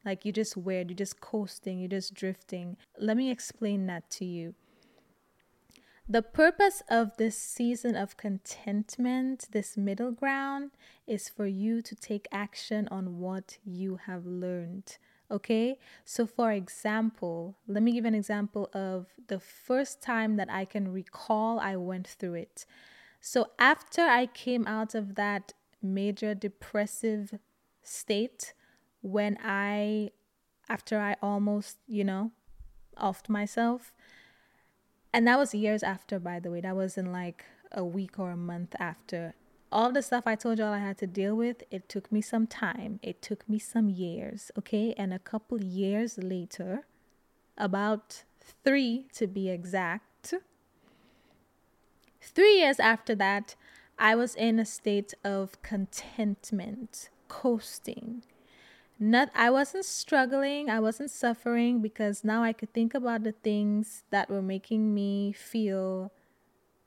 like 0.03 0.25
you're 0.25 0.33
just 0.33 0.57
weird, 0.57 0.89
you're 0.89 0.97
just 0.97 1.21
coasting, 1.21 1.79
you're 1.79 1.87
just 1.87 2.13
drifting. 2.13 2.75
Let 2.99 3.15
me 3.15 3.31
explain 3.31 3.85
that 3.85 4.09
to 4.17 4.25
you. 4.25 4.53
The 6.05 6.21
purpose 6.21 6.83
of 6.89 7.15
this 7.15 7.37
season 7.37 7.95
of 7.95 8.17
contentment, 8.17 9.47
this 9.51 9.77
middle 9.77 10.11
ground, 10.11 10.71
is 11.07 11.29
for 11.29 11.47
you 11.47 11.81
to 11.83 11.95
take 11.95 12.27
action 12.33 12.89
on 12.91 13.19
what 13.19 13.59
you 13.63 14.01
have 14.07 14.25
learned. 14.25 14.97
Okay, 15.31 15.79
so 16.05 16.27
for 16.27 16.51
example, 16.51 17.55
let 17.67 17.81
me 17.81 17.91
give 17.91 18.05
an 18.05 18.13
example 18.13 18.69
of 18.73 19.07
the 19.27 19.39
first 19.39 20.01
time 20.01 20.35
that 20.35 20.49
I 20.51 20.65
can 20.65 20.91
recall 20.91 21.59
I 21.59 21.75
went 21.75 22.07
through 22.07 22.35
it. 22.35 22.65
So 23.19 23.47
after 23.57 24.01
I 24.01 24.27
came 24.27 24.67
out 24.67 24.93
of 24.93 25.15
that 25.15 25.53
major 25.81 26.35
depressive 26.35 27.39
state, 27.81 28.53
when 29.01 29.37
I, 29.43 30.11
after 30.69 30.99
I 30.99 31.15
almost, 31.21 31.77
you 31.87 32.03
know, 32.03 32.31
offed 32.97 33.29
myself, 33.29 33.93
and 35.13 35.27
that 35.27 35.39
was 35.39 35.53
years 35.53 35.83
after, 35.83 36.19
by 36.19 36.39
the 36.39 36.51
way, 36.51 36.61
that 36.61 36.75
was 36.75 36.97
in 36.97 37.11
like 37.11 37.45
a 37.71 37.83
week 37.83 38.19
or 38.19 38.31
a 38.31 38.37
month 38.37 38.75
after 38.79 39.33
all 39.73 39.91
the 39.91 40.03
stuff 40.03 40.25
I 40.27 40.35
told 40.35 40.59
y'all 40.59 40.71
I 40.71 40.77
had 40.77 40.99
to 40.99 41.07
deal 41.07 41.35
with, 41.35 41.63
it 41.71 41.89
took 41.89 42.11
me 42.11 42.21
some 42.21 42.45
time. 42.45 42.99
It 43.01 43.21
took 43.21 43.49
me 43.49 43.57
some 43.57 43.89
years, 43.89 44.51
okay? 44.57 44.93
And 44.97 45.11
a 45.11 45.19
couple 45.19 45.61
years 45.61 46.17
later, 46.19 46.85
about 47.57 48.23
three 48.63 49.07
to 49.13 49.25
be 49.25 49.49
exact, 49.49 50.35
three 52.21 52.59
years 52.59 52.79
after 52.79 53.15
that, 53.15 53.55
I 53.97 54.15
was 54.15 54.35
in 54.35 54.59
a 54.59 54.65
state 54.65 55.13
of 55.23 55.61
contentment, 55.63 57.09
coasting. 57.27 58.23
not 58.99 59.29
I 59.33 59.49
wasn't 59.49 59.85
struggling, 59.85 60.69
I 60.69 60.79
wasn't 60.79 61.09
suffering 61.09 61.81
because 61.81 62.23
now 62.23 62.43
I 62.43 62.53
could 62.53 62.73
think 62.73 62.93
about 62.93 63.23
the 63.23 63.31
things 63.31 64.03
that 64.11 64.29
were 64.29 64.41
making 64.41 64.93
me 64.93 65.31
feel 65.31 66.11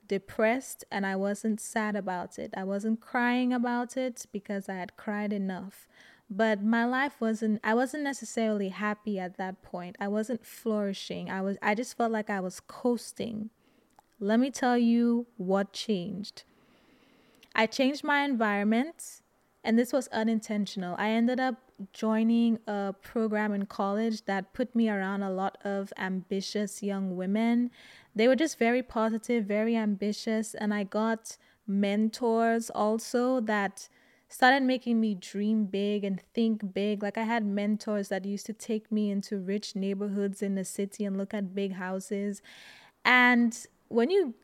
depressed 0.08 0.84
and 0.90 1.06
I 1.06 1.16
wasn't 1.16 1.60
sad 1.60 1.96
about 1.96 2.38
it. 2.38 2.52
I 2.56 2.64
wasn't 2.64 3.00
crying 3.00 3.52
about 3.52 3.96
it 3.96 4.26
because 4.32 4.68
I 4.68 4.74
had 4.74 4.96
cried 4.96 5.32
enough. 5.32 5.86
But 6.28 6.62
my 6.62 6.84
life 6.84 7.20
wasn't 7.20 7.60
I 7.62 7.74
wasn't 7.74 8.02
necessarily 8.02 8.70
happy 8.70 9.18
at 9.18 9.36
that 9.36 9.62
point. 9.62 9.96
I 10.00 10.08
wasn't 10.08 10.44
flourishing. 10.44 11.30
I 11.30 11.40
was 11.40 11.56
I 11.62 11.74
just 11.74 11.96
felt 11.96 12.10
like 12.10 12.30
I 12.30 12.40
was 12.40 12.60
coasting. 12.60 13.50
Let 14.18 14.40
me 14.40 14.50
tell 14.50 14.78
you 14.78 15.26
what 15.36 15.72
changed. 15.72 16.42
I 17.54 17.66
changed 17.66 18.02
my 18.02 18.24
environment 18.24 19.22
and 19.62 19.78
this 19.78 19.92
was 19.92 20.08
unintentional. 20.08 20.96
I 20.98 21.10
ended 21.10 21.38
up 21.38 21.65
joining 21.92 22.58
a 22.66 22.94
program 23.02 23.52
in 23.52 23.66
college 23.66 24.24
that 24.24 24.52
put 24.52 24.74
me 24.74 24.88
around 24.88 25.22
a 25.22 25.30
lot 25.30 25.58
of 25.64 25.92
ambitious 25.98 26.82
young 26.82 27.16
women. 27.16 27.70
They 28.14 28.28
were 28.28 28.36
just 28.36 28.58
very 28.58 28.82
positive, 28.82 29.44
very 29.44 29.76
ambitious, 29.76 30.54
and 30.54 30.72
I 30.72 30.84
got 30.84 31.36
mentors 31.66 32.70
also 32.70 33.40
that 33.40 33.88
started 34.28 34.62
making 34.62 35.00
me 35.00 35.14
dream 35.14 35.66
big 35.66 36.04
and 36.04 36.20
think 36.34 36.74
big. 36.74 37.02
Like 37.02 37.18
I 37.18 37.22
had 37.22 37.44
mentors 37.44 38.08
that 38.08 38.24
used 38.24 38.46
to 38.46 38.52
take 38.52 38.90
me 38.90 39.10
into 39.10 39.38
rich 39.38 39.76
neighborhoods 39.76 40.42
in 40.42 40.54
the 40.54 40.64
city 40.64 41.04
and 41.04 41.16
look 41.16 41.32
at 41.32 41.54
big 41.54 41.74
houses. 41.74 42.42
And 43.04 43.56
when 43.88 44.10
you 44.10 44.34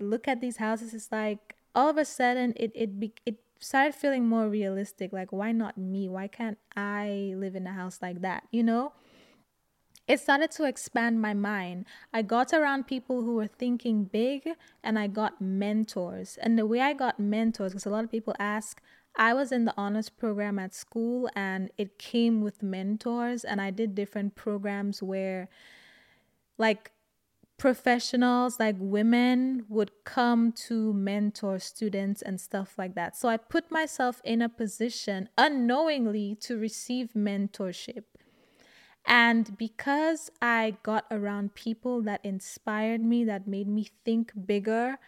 look 0.00 0.28
at 0.28 0.40
these 0.40 0.56
houses, 0.56 0.94
it's 0.94 1.12
like 1.12 1.56
all 1.74 1.90
of 1.90 1.98
a 1.98 2.04
sudden 2.04 2.54
it 2.56 2.72
it 2.74 2.90
it 3.26 3.36
started 3.58 3.94
feeling 3.94 4.26
more 4.26 4.48
realistic. 4.48 5.12
Like, 5.12 5.32
why 5.32 5.52
not 5.52 5.76
me? 5.76 6.08
Why 6.08 6.28
can't 6.28 6.58
I 6.76 7.34
live 7.36 7.56
in 7.56 7.66
a 7.66 7.72
house 7.72 7.98
like 8.00 8.20
that? 8.22 8.44
You 8.50 8.62
know? 8.62 8.92
It 10.06 10.20
started 10.20 10.50
to 10.52 10.64
expand 10.64 11.20
my 11.20 11.34
mind. 11.34 11.84
I 12.14 12.22
got 12.22 12.54
around 12.54 12.86
people 12.86 13.22
who 13.22 13.34
were 13.34 13.46
thinking 13.46 14.04
big 14.04 14.48
and 14.82 14.98
I 14.98 15.06
got 15.06 15.38
mentors. 15.38 16.38
And 16.40 16.58
the 16.58 16.64
way 16.64 16.80
I 16.80 16.94
got 16.94 17.20
mentors, 17.20 17.72
because 17.72 17.84
a 17.84 17.90
lot 17.90 18.04
of 18.04 18.10
people 18.10 18.34
ask, 18.38 18.80
I 19.16 19.34
was 19.34 19.52
in 19.52 19.66
the 19.66 19.74
honors 19.76 20.08
program 20.08 20.58
at 20.58 20.74
school 20.74 21.28
and 21.36 21.70
it 21.76 21.98
came 21.98 22.40
with 22.40 22.62
mentors, 22.62 23.44
and 23.44 23.60
I 23.60 23.70
did 23.70 23.94
different 23.94 24.34
programs 24.36 25.02
where, 25.02 25.48
like, 26.56 26.92
professionals 27.58 28.60
like 28.60 28.76
women 28.78 29.64
would 29.68 29.90
come 30.04 30.52
to 30.52 30.92
mentor 30.92 31.58
students 31.58 32.22
and 32.22 32.40
stuff 32.40 32.74
like 32.78 32.94
that. 32.94 33.16
So 33.16 33.28
I 33.28 33.36
put 33.36 33.70
myself 33.70 34.22
in 34.24 34.40
a 34.40 34.48
position 34.48 35.28
unknowingly 35.36 36.36
to 36.42 36.56
receive 36.56 37.10
mentorship. 37.16 38.04
And 39.04 39.56
because 39.58 40.30
I 40.40 40.76
got 40.82 41.06
around 41.10 41.54
people 41.54 42.00
that 42.02 42.20
inspired 42.24 43.02
me, 43.02 43.24
that 43.24 43.48
made 43.48 43.66
me 43.66 43.88
think 44.04 44.32
bigger, 44.46 44.98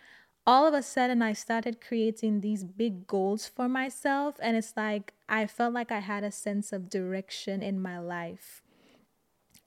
all 0.46 0.66
of 0.66 0.74
a 0.74 0.82
sudden 0.82 1.22
I 1.22 1.34
started 1.34 1.80
creating 1.80 2.40
these 2.40 2.64
big 2.64 3.06
goals 3.06 3.46
for 3.46 3.68
myself. 3.68 4.36
And 4.42 4.56
it's 4.56 4.72
like 4.76 5.12
I 5.28 5.46
felt 5.46 5.72
like 5.72 5.92
I 5.92 6.00
had 6.00 6.24
a 6.24 6.32
sense 6.32 6.72
of 6.72 6.90
direction 6.90 7.62
in 7.62 7.80
my 7.80 8.00
life. 8.00 8.59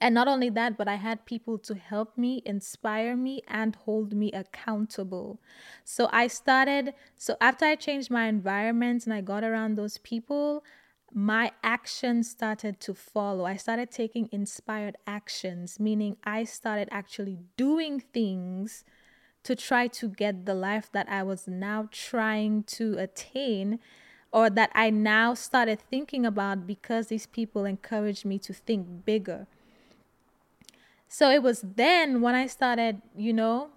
And 0.00 0.14
not 0.14 0.28
only 0.28 0.50
that, 0.50 0.76
but 0.76 0.88
I 0.88 0.96
had 0.96 1.24
people 1.24 1.58
to 1.58 1.74
help 1.74 2.18
me, 2.18 2.42
inspire 2.44 3.16
me, 3.16 3.42
and 3.48 3.74
hold 3.74 4.12
me 4.12 4.30
accountable. 4.32 5.40
So 5.84 6.08
I 6.12 6.26
started, 6.26 6.94
so 7.16 7.36
after 7.40 7.64
I 7.64 7.76
changed 7.76 8.10
my 8.10 8.26
environment 8.26 9.04
and 9.06 9.14
I 9.14 9.22
got 9.22 9.44
around 9.44 9.76
those 9.76 9.98
people, 9.98 10.62
my 11.12 11.52
actions 11.62 12.28
started 12.28 12.80
to 12.80 12.92
follow. 12.92 13.46
I 13.46 13.56
started 13.56 13.90
taking 13.92 14.28
inspired 14.32 14.96
actions, 15.06 15.78
meaning 15.78 16.16
I 16.24 16.44
started 16.44 16.88
actually 16.90 17.38
doing 17.56 18.00
things 18.00 18.84
to 19.44 19.54
try 19.54 19.86
to 19.86 20.08
get 20.08 20.44
the 20.44 20.54
life 20.54 20.90
that 20.92 21.08
I 21.08 21.22
was 21.22 21.46
now 21.46 21.88
trying 21.92 22.64
to 22.64 22.98
attain 22.98 23.78
or 24.32 24.50
that 24.50 24.70
I 24.74 24.90
now 24.90 25.34
started 25.34 25.78
thinking 25.80 26.26
about 26.26 26.66
because 26.66 27.06
these 27.06 27.26
people 27.26 27.64
encouraged 27.64 28.24
me 28.24 28.38
to 28.40 28.52
think 28.52 29.04
bigger. 29.04 29.46
So 31.08 31.30
it 31.30 31.42
was 31.42 31.64
then 31.76 32.20
when 32.20 32.34
I 32.34 32.46
started, 32.46 33.02
you 33.16 33.32
know, 33.32 33.70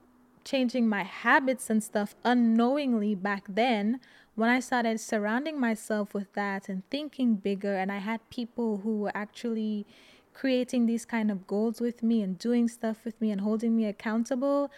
changing 0.43 0.87
my 0.87 1.03
habits 1.03 1.69
and 1.69 1.83
stuff 1.83 2.15
unknowingly 2.23 3.15
back 3.15 3.43
then 3.49 3.99
when 4.35 4.49
I 4.49 4.59
started 4.59 4.99
surrounding 4.99 5.59
myself 5.59 6.13
with 6.13 6.31
that 6.33 6.69
and 6.69 6.89
thinking 6.89 7.35
bigger 7.35 7.75
and 7.75 7.91
I 7.91 7.97
had 7.97 8.29
people 8.29 8.77
who 8.77 8.99
were 8.99 9.11
actually 9.13 9.85
creating 10.33 10.85
these 10.85 11.05
kind 11.05 11.29
of 11.29 11.47
goals 11.47 11.81
with 11.81 12.01
me 12.01 12.21
and 12.21 12.37
doing 12.37 12.67
stuff 12.67 13.03
with 13.03 13.19
me 13.19 13.31
and 13.31 13.41
holding 13.41 13.75
me 13.75 13.85
accountable 13.85 14.71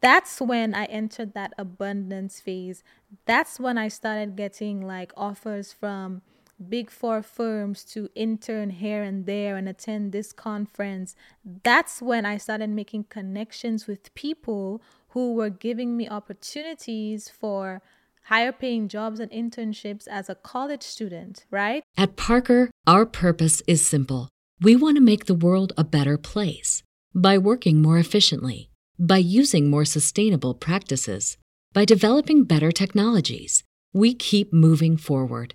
that's 0.00 0.40
when 0.40 0.74
I 0.74 0.86
entered 0.86 1.34
that 1.34 1.52
abundance 1.58 2.40
phase. 2.40 2.82
That's 3.26 3.60
when 3.60 3.76
I 3.76 3.88
started 3.88 4.34
getting 4.34 4.80
like 4.80 5.12
offers 5.16 5.72
from 5.72 6.22
big 6.68 6.90
four 6.90 7.22
firms 7.22 7.84
to 7.84 8.08
intern 8.14 8.70
here 8.70 9.02
and 9.02 9.26
there 9.26 9.56
and 9.56 9.68
attend 9.68 10.12
this 10.12 10.32
conference, 10.32 11.14
that's 11.62 12.02
when 12.02 12.26
I 12.26 12.36
started 12.36 12.70
making 12.70 13.04
connections 13.04 13.86
with 13.86 14.14
people 14.14 14.82
who 15.08 15.34
were 15.34 15.50
giving 15.50 15.96
me 15.96 16.08
opportunities 16.08 17.28
for 17.28 17.82
higher 18.24 18.52
paying 18.52 18.88
jobs 18.88 19.18
and 19.20 19.30
internships 19.30 20.06
as 20.06 20.28
a 20.28 20.34
college 20.34 20.82
student, 20.82 21.46
right? 21.50 21.82
At 21.96 22.16
Parker, 22.16 22.70
our 22.86 23.06
purpose 23.06 23.62
is 23.66 23.84
simple. 23.84 24.28
We 24.60 24.76
want 24.76 24.96
to 24.96 25.02
make 25.02 25.24
the 25.24 25.34
world 25.34 25.72
a 25.76 25.84
better 25.84 26.18
place 26.18 26.82
by 27.14 27.38
working 27.38 27.80
more 27.80 27.98
efficiently, 27.98 28.70
by 28.98 29.18
using 29.18 29.70
more 29.70 29.84
sustainable 29.84 30.54
practices, 30.54 31.38
by 31.72 31.84
developing 31.84 32.44
better 32.44 32.70
technologies. 32.70 33.64
We 33.92 34.14
keep 34.14 34.52
moving 34.52 34.96
forward 34.96 35.54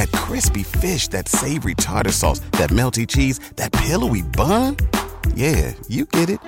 that 0.00 0.10
crispy 0.12 0.62
fish, 0.62 1.08
that 1.08 1.28
savory 1.28 1.74
tartar 1.74 2.12
sauce, 2.12 2.40
that 2.52 2.70
melty 2.70 3.06
cheese, 3.06 3.38
that 3.56 3.70
pillowy 3.72 4.22
bun. 4.22 4.76
Yeah, 5.34 5.74
you 5.88 6.06
get 6.06 6.30
it 6.30 6.40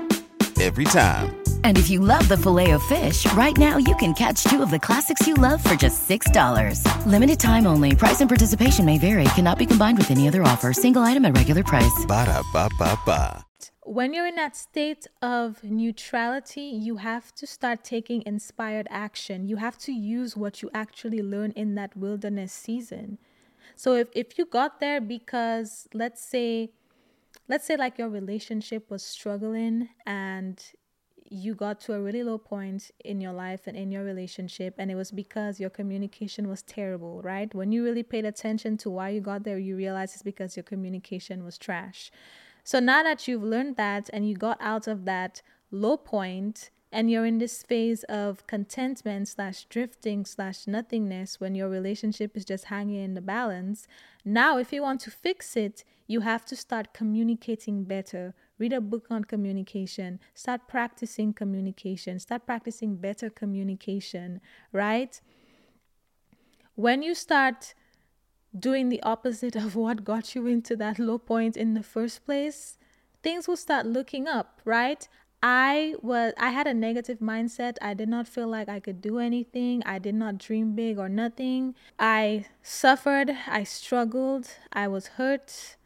every 0.61 0.85
time. 0.85 1.37
And 1.65 1.77
if 1.77 1.91
you 1.91 2.01
love 2.01 2.29
the 2.29 2.37
Filet-O-Fish, 2.37 3.33
right 3.33 3.57
now 3.57 3.77
you 3.77 3.95
can 3.97 4.15
catch 4.15 4.45
two 4.45 4.62
of 4.62 4.71
the 4.71 4.79
classics 4.79 5.27
you 5.27 5.35
love 5.35 5.62
for 5.62 5.75
just 5.75 6.09
$6. 6.09 7.07
Limited 7.07 7.38
time 7.38 7.67
only. 7.67 7.95
Price 7.95 8.21
and 8.21 8.31
participation 8.31 8.85
may 8.85 8.99
vary. 8.99 9.25
Cannot 9.37 9.59
be 9.59 9.67
combined 9.67 9.99
with 9.99 10.11
any 10.11 10.29
other 10.29 10.43
offer. 10.43 10.73
Single 10.73 11.03
item 11.03 11.25
at 11.25 11.37
regular 11.37 11.62
price. 11.62 12.05
Ba 12.07 12.25
da 12.25 12.43
ba 12.53 12.69
ba 12.79 12.99
ba. 13.05 13.45
When 13.85 14.15
you're 14.15 14.29
in 14.29 14.37
that 14.37 14.57
state 14.57 15.07
of 15.21 15.62
neutrality, 15.62 16.62
you 16.87 16.97
have 16.97 17.35
to 17.35 17.47
start 17.47 17.85
taking 17.85 18.23
inspired 18.25 18.87
action. 18.91 19.49
You 19.49 19.57
have 19.57 19.77
to 19.79 19.93
use 19.93 20.37
what 20.37 20.62
you 20.62 20.71
actually 20.73 21.21
learn 21.21 21.51
in 21.51 21.75
that 21.75 21.97
wilderness 21.97 22.53
season. 22.53 23.19
So 23.76 23.94
if, 23.94 24.08
if 24.14 24.38
you 24.38 24.46
got 24.46 24.80
there 24.80 25.00
because 25.00 25.88
let's 25.94 26.24
say 26.24 26.70
let's 27.48 27.66
say 27.66 27.76
like 27.76 27.98
your 27.98 28.08
relationship 28.08 28.90
was 28.90 29.02
struggling 29.02 29.88
and 30.06 30.62
you 31.28 31.54
got 31.54 31.80
to 31.80 31.94
a 31.94 32.00
really 32.00 32.22
low 32.22 32.37
point 32.37 32.90
in 33.04 33.20
your 33.20 33.32
life 33.32 33.66
and 33.66 33.76
in 33.76 33.90
your 33.90 34.04
relationship 34.04 34.74
and 34.78 34.90
it 34.90 34.94
was 34.94 35.11
because 35.11 35.58
your 35.58 35.70
communication 35.70 36.48
was 36.48 36.62
terrible 36.62 37.22
right? 37.22 37.54
When 37.54 37.72
you 37.72 37.82
really 37.85 38.02
paid 38.02 38.24
attention 38.24 38.76
to 38.78 38.90
why 38.90 39.11
you 39.11 39.20
got 39.20 39.44
there 39.44 39.58
you 39.58 39.76
realize 39.76 40.12
it's 40.12 40.22
because 40.22 40.56
your 40.56 40.64
communication 40.64 41.44
was 41.44 41.58
trash. 41.58 42.11
So 42.64 42.78
now 42.78 43.02
that 43.02 43.26
you've 43.26 43.42
learned 43.42 43.76
that 43.76 44.08
and 44.12 44.28
you 44.28 44.37
got 44.37 44.58
out 44.61 44.87
of 44.87 45.04
that 45.06 45.42
low 45.70 45.96
point 45.96 46.70
and 46.92 47.11
you're 47.11 47.24
in 47.24 47.38
this 47.38 47.62
phase 47.62 48.05
of 48.05 48.46
contentment 48.46 49.26
slash 49.26 49.64
drifting 49.64 50.26
slash 50.26 50.66
nothingness 50.66 51.40
when 51.40 51.55
your 51.55 51.68
relationship 51.68 52.37
is 52.37 52.44
just 52.44 52.66
hanging 52.66 53.02
in 53.02 53.14
the 53.14 53.20
balance. 53.20 53.88
Now 54.24 54.59
if 54.59 54.72
you 54.72 54.83
want 54.83 55.00
to 55.02 55.11
fix 55.11 55.57
it 55.57 55.85
you 56.07 56.20
have 56.20 56.44
to 56.44 56.57
start 56.57 56.92
communicating 56.92 57.85
better. 57.85 58.35
Read 58.59 58.74
a 58.74 58.81
book 58.81 59.07
on 59.11 59.24
communication. 59.24 60.20
Start 60.35 60.68
practicing 60.68 61.33
communication. 61.33 62.18
Start 62.18 62.44
practicing 62.44 62.96
better 62.96 63.31
communication 63.31 64.40
right? 64.72 65.20
When 66.74 67.02
you 67.02 67.14
start 67.14 67.74
doing 68.59 68.90
the 68.90 69.02
opposite 69.02 69.57
of 69.57 69.74
what 69.74 70.05
got 70.05 70.35
you 70.35 70.46
into 70.46 70.76
that 70.76 70.98
low 70.98 71.16
point 71.16 71.57
in 71.57 71.72
the 71.72 71.83
first 71.83 72.26
place 72.26 72.76
things 73.22 73.46
will 73.46 73.57
start 73.57 73.87
looking 73.87 74.28
up, 74.28 74.61
right? 74.64 75.09
I 75.42 75.96
was 76.00 76.33
I 76.38 76.50
had 76.50 76.68
a 76.68 76.74
negative 76.74 77.18
mindset. 77.18 77.76
I 77.83 77.94
did 77.94 78.09
not 78.09 78.28
feel 78.28 78.46
like 78.46 78.68
I 78.68 78.78
could 78.78 79.00
do 79.00 79.18
anything. 79.18 79.83
I 79.85 79.98
did 79.98 80.14
not 80.14 80.38
dream 80.38 80.74
big 80.76 80.98
or 80.98 81.09
nothing. 81.09 81.74
I 81.98 82.46
suffered, 82.62 83.37
I 83.48 83.64
struggled, 83.64 84.48
I 84.72 84.87
was 84.87 85.09
hurt. 85.18 85.76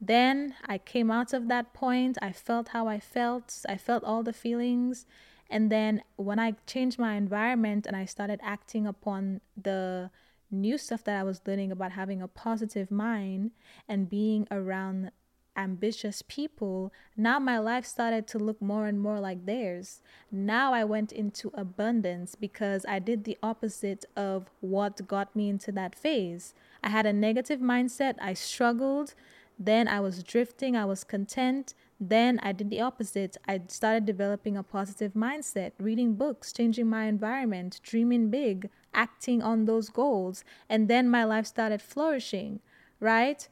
Then 0.00 0.54
I 0.66 0.78
came 0.78 1.10
out 1.10 1.32
of 1.32 1.48
that 1.48 1.72
point. 1.72 2.18
I 2.20 2.32
felt 2.32 2.68
how 2.68 2.88
I 2.88 2.98
felt. 2.98 3.64
I 3.68 3.76
felt 3.76 4.02
all 4.02 4.22
the 4.22 4.32
feelings. 4.32 5.06
And 5.48 5.70
then 5.70 6.02
when 6.16 6.40
I 6.40 6.56
changed 6.66 6.98
my 6.98 7.14
environment 7.14 7.86
and 7.86 7.94
I 7.94 8.06
started 8.06 8.40
acting 8.42 8.86
upon 8.86 9.40
the 9.56 10.10
new 10.50 10.76
stuff 10.76 11.04
that 11.04 11.16
I 11.16 11.22
was 11.22 11.40
learning 11.46 11.70
about 11.70 11.92
having 11.92 12.20
a 12.20 12.28
positive 12.28 12.90
mind 12.90 13.52
and 13.88 14.08
being 14.08 14.46
around 14.50 15.12
ambitious 15.56 16.22
people, 16.22 16.92
now 17.16 17.38
my 17.38 17.58
life 17.58 17.84
started 17.84 18.26
to 18.28 18.38
look 18.38 18.60
more 18.60 18.86
and 18.86 19.00
more 19.00 19.20
like 19.20 19.46
theirs. 19.46 20.00
Now 20.30 20.72
I 20.72 20.84
went 20.84 21.12
into 21.12 21.50
abundance 21.54 22.34
because 22.34 22.84
I 22.88 22.98
did 22.98 23.24
the 23.24 23.38
opposite 23.42 24.04
of 24.16 24.50
what 24.60 25.06
got 25.06 25.34
me 25.34 25.48
into 25.48 25.72
that 25.72 25.94
phase. 25.94 26.54
I 26.82 26.88
had 26.90 27.06
a 27.06 27.12
negative 27.12 27.60
mindset, 27.60 28.16
I 28.20 28.34
struggled, 28.34 29.14
then 29.58 29.86
I 29.86 30.00
was 30.00 30.22
drifting, 30.22 30.76
I 30.76 30.84
was 30.84 31.04
content. 31.04 31.74
Then 32.00 32.40
I 32.42 32.52
did 32.52 32.70
the 32.70 32.80
opposite. 32.80 33.36
I 33.46 33.62
started 33.68 34.04
developing 34.04 34.56
a 34.56 34.62
positive 34.62 35.14
mindset, 35.14 35.72
reading 35.78 36.14
books, 36.14 36.52
changing 36.52 36.88
my 36.88 37.04
environment, 37.04 37.80
dreaming 37.82 38.30
big, 38.30 38.68
acting 38.92 39.42
on 39.42 39.64
those 39.64 39.88
goals. 39.90 40.44
And 40.68 40.88
then 40.88 41.08
my 41.08 41.24
life 41.24 41.46
started 41.46 41.80
flourishing, 41.80 42.60
right? 42.98 43.48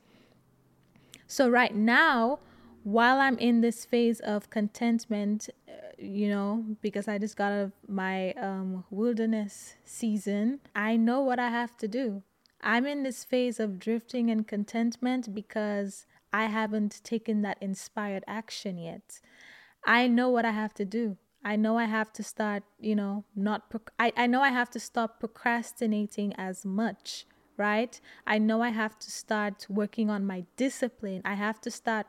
So, 1.32 1.48
right 1.48 1.74
now, 1.74 2.40
while 2.82 3.18
I'm 3.18 3.38
in 3.38 3.62
this 3.62 3.86
phase 3.86 4.20
of 4.20 4.50
contentment, 4.50 5.48
uh, 5.66 5.72
you 5.96 6.28
know, 6.28 6.62
because 6.82 7.08
I 7.08 7.16
just 7.16 7.38
got 7.38 7.52
out 7.52 7.62
of 7.62 7.72
my 7.88 8.32
um, 8.32 8.84
wilderness 8.90 9.76
season, 9.82 10.60
I 10.76 10.98
know 10.98 11.22
what 11.22 11.38
I 11.38 11.48
have 11.48 11.74
to 11.78 11.88
do. 11.88 12.22
I'm 12.60 12.84
in 12.84 13.02
this 13.02 13.24
phase 13.24 13.58
of 13.58 13.78
drifting 13.78 14.30
and 14.30 14.46
contentment 14.46 15.34
because 15.34 16.04
I 16.34 16.48
haven't 16.48 17.02
taken 17.02 17.40
that 17.40 17.56
inspired 17.62 18.24
action 18.28 18.76
yet. 18.76 19.18
I 19.86 20.08
know 20.08 20.28
what 20.28 20.44
I 20.44 20.50
have 20.50 20.74
to 20.74 20.84
do. 20.84 21.16
I 21.42 21.56
know 21.56 21.78
I 21.78 21.86
have 21.86 22.12
to 22.12 22.22
start, 22.22 22.62
you 22.78 22.94
know, 22.94 23.24
not, 23.34 23.70
pro- 23.70 23.80
I, 23.98 24.12
I 24.18 24.26
know 24.26 24.42
I 24.42 24.50
have 24.50 24.68
to 24.72 24.78
stop 24.78 25.18
procrastinating 25.18 26.34
as 26.36 26.66
much 26.66 27.24
right? 27.62 28.00
I 28.26 28.38
know 28.38 28.60
I 28.60 28.70
have 28.70 28.98
to 28.98 29.10
start 29.10 29.66
working 29.68 30.10
on 30.10 30.26
my 30.26 30.44
discipline. 30.56 31.22
I 31.24 31.34
have 31.34 31.60
to 31.60 31.70
start 31.70 32.06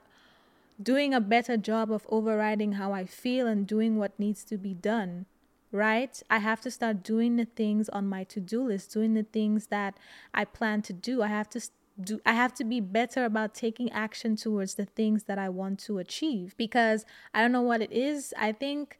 doing 0.81 1.13
a 1.13 1.21
better 1.21 1.57
job 1.57 1.91
of 1.91 2.07
overriding 2.09 2.73
how 2.73 2.91
I 2.91 3.05
feel 3.05 3.45
and 3.45 3.67
doing 3.67 3.97
what 3.97 4.19
needs 4.19 4.43
to 4.45 4.57
be 4.57 4.73
done, 4.73 5.27
right? 5.71 6.15
I 6.27 6.39
have 6.39 6.61
to 6.61 6.71
start 6.71 7.03
doing 7.03 7.35
the 7.35 7.45
things 7.45 7.87
on 7.89 8.09
my 8.09 8.23
to 8.33 8.39
do 8.39 8.63
list, 8.63 8.93
doing 8.93 9.13
the 9.13 9.27
things 9.37 9.67
that 9.67 9.93
I 10.33 10.43
plan 10.45 10.81
to 10.83 10.93
do. 10.93 11.21
I 11.21 11.27
have 11.27 11.49
to 11.51 11.61
do 12.01 12.19
I 12.25 12.34
have 12.34 12.53
to 12.56 12.63
be 12.63 12.79
better 12.79 13.23
about 13.23 13.53
taking 13.53 13.91
action 13.91 14.36
towards 14.36 14.75
the 14.75 14.86
things 14.86 15.23
that 15.25 15.38
I 15.38 15.49
want 15.49 15.79
to 15.82 15.99
achieve 15.99 16.56
because 16.58 17.06
I 17.34 17.41
don't 17.41 17.51
know 17.51 17.62
what 17.62 17.82
it 17.82 17.91
is. 17.91 18.34
I 18.38 18.51
think 18.51 18.97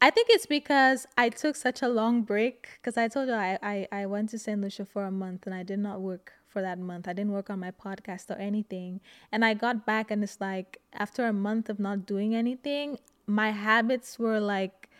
I 0.00 0.10
think 0.10 0.28
it's 0.30 0.46
because 0.46 1.06
I 1.16 1.28
took 1.30 1.56
such 1.56 1.80
a 1.80 1.88
long 1.88 2.22
break 2.22 2.68
because 2.76 2.96
I 2.96 3.08
told 3.08 3.28
you 3.28 3.34
I, 3.34 3.58
I, 3.62 3.88
I 3.92 4.06
went 4.06 4.30
to 4.30 4.38
St. 4.38 4.60
Lucia 4.60 4.84
for 4.84 5.04
a 5.04 5.10
month 5.10 5.46
and 5.46 5.54
I 5.54 5.62
did 5.62 5.78
not 5.78 6.00
work 6.00 6.32
for 6.48 6.60
that 6.60 6.78
month. 6.78 7.08
I 7.08 7.12
didn't 7.12 7.32
work 7.32 7.48
on 7.48 7.60
my 7.60 7.70
podcast 7.70 8.30
or 8.30 8.38
anything. 8.38 9.00
And 9.32 9.44
I 9.44 9.54
got 9.54 9.86
back 9.86 10.10
and 10.10 10.22
it's 10.22 10.40
like 10.40 10.78
after 10.92 11.26
a 11.26 11.32
month 11.32 11.70
of 11.70 11.78
not 11.78 12.04
doing 12.04 12.34
anything, 12.34 12.98
my 13.26 13.50
habits 13.50 14.18
were 14.18 14.40
like 14.40 14.90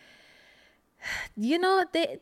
you 1.37 1.59
know 1.59 1.85
they 1.93 2.17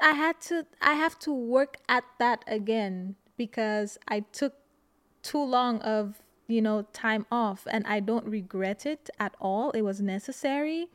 I 0.00 0.12
had 0.12 0.40
to 0.42 0.66
I 0.80 0.94
have 0.94 1.18
to 1.20 1.32
work 1.32 1.78
at 1.88 2.04
that 2.18 2.44
again 2.46 3.16
because 3.36 3.98
I 4.08 4.20
took 4.20 4.54
too 5.22 5.42
long 5.42 5.80
of, 5.80 6.22
you 6.48 6.60
know, 6.60 6.86
time 6.92 7.26
off 7.30 7.66
and 7.70 7.86
I 7.86 8.00
don't 8.00 8.26
regret 8.26 8.86
it 8.86 9.08
at 9.18 9.34
all. 9.40 9.70
It 9.70 9.82
was 9.82 10.00
necessary. 10.00 10.88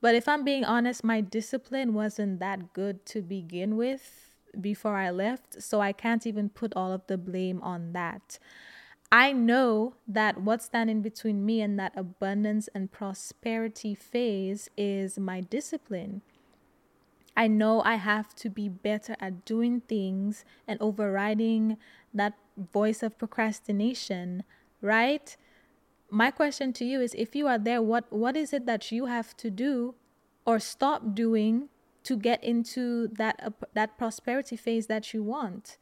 But 0.00 0.14
if 0.14 0.28
I'm 0.28 0.44
being 0.44 0.64
honest, 0.64 1.02
my 1.02 1.20
discipline 1.20 1.92
wasn't 1.94 2.38
that 2.40 2.72
good 2.72 3.04
to 3.06 3.22
begin 3.22 3.76
with 3.76 4.30
before 4.60 4.96
I 4.96 5.10
left. 5.10 5.62
So 5.62 5.80
I 5.80 5.92
can't 5.92 6.26
even 6.26 6.48
put 6.48 6.72
all 6.76 6.92
of 6.92 7.06
the 7.06 7.18
blame 7.18 7.60
on 7.62 7.92
that. 7.94 8.38
I 9.10 9.32
know 9.32 9.94
that 10.06 10.42
what's 10.42 10.66
standing 10.66 11.00
between 11.00 11.44
me 11.44 11.62
and 11.62 11.78
that 11.78 11.94
abundance 11.96 12.68
and 12.74 12.92
prosperity 12.92 13.94
phase 13.94 14.68
is 14.76 15.18
my 15.18 15.40
discipline. 15.40 16.20
I 17.38 17.46
know 17.46 17.82
I 17.82 17.94
have 17.94 18.34
to 18.34 18.50
be 18.50 18.68
better 18.68 19.14
at 19.20 19.44
doing 19.44 19.82
things 19.82 20.44
and 20.66 20.76
overriding 20.82 21.76
that 22.12 22.32
voice 22.56 23.00
of 23.00 23.16
procrastination, 23.16 24.42
right? 24.82 25.36
My 26.10 26.32
question 26.32 26.72
to 26.72 26.84
you 26.84 27.00
is 27.00 27.14
if 27.14 27.36
you 27.36 27.46
are 27.46 27.56
there, 27.56 27.80
what 27.80 28.12
what 28.12 28.36
is 28.36 28.52
it 28.52 28.66
that 28.66 28.90
you 28.90 29.06
have 29.06 29.36
to 29.36 29.50
do 29.50 29.94
or 30.44 30.58
stop 30.58 31.14
doing 31.14 31.68
to 32.02 32.16
get 32.16 32.42
into 32.42 33.06
that 33.06 33.38
uh, 33.40 33.50
that 33.72 33.96
prosperity 33.96 34.56
phase 34.56 34.88
that 34.88 35.14
you 35.14 35.22
want? 35.22 35.78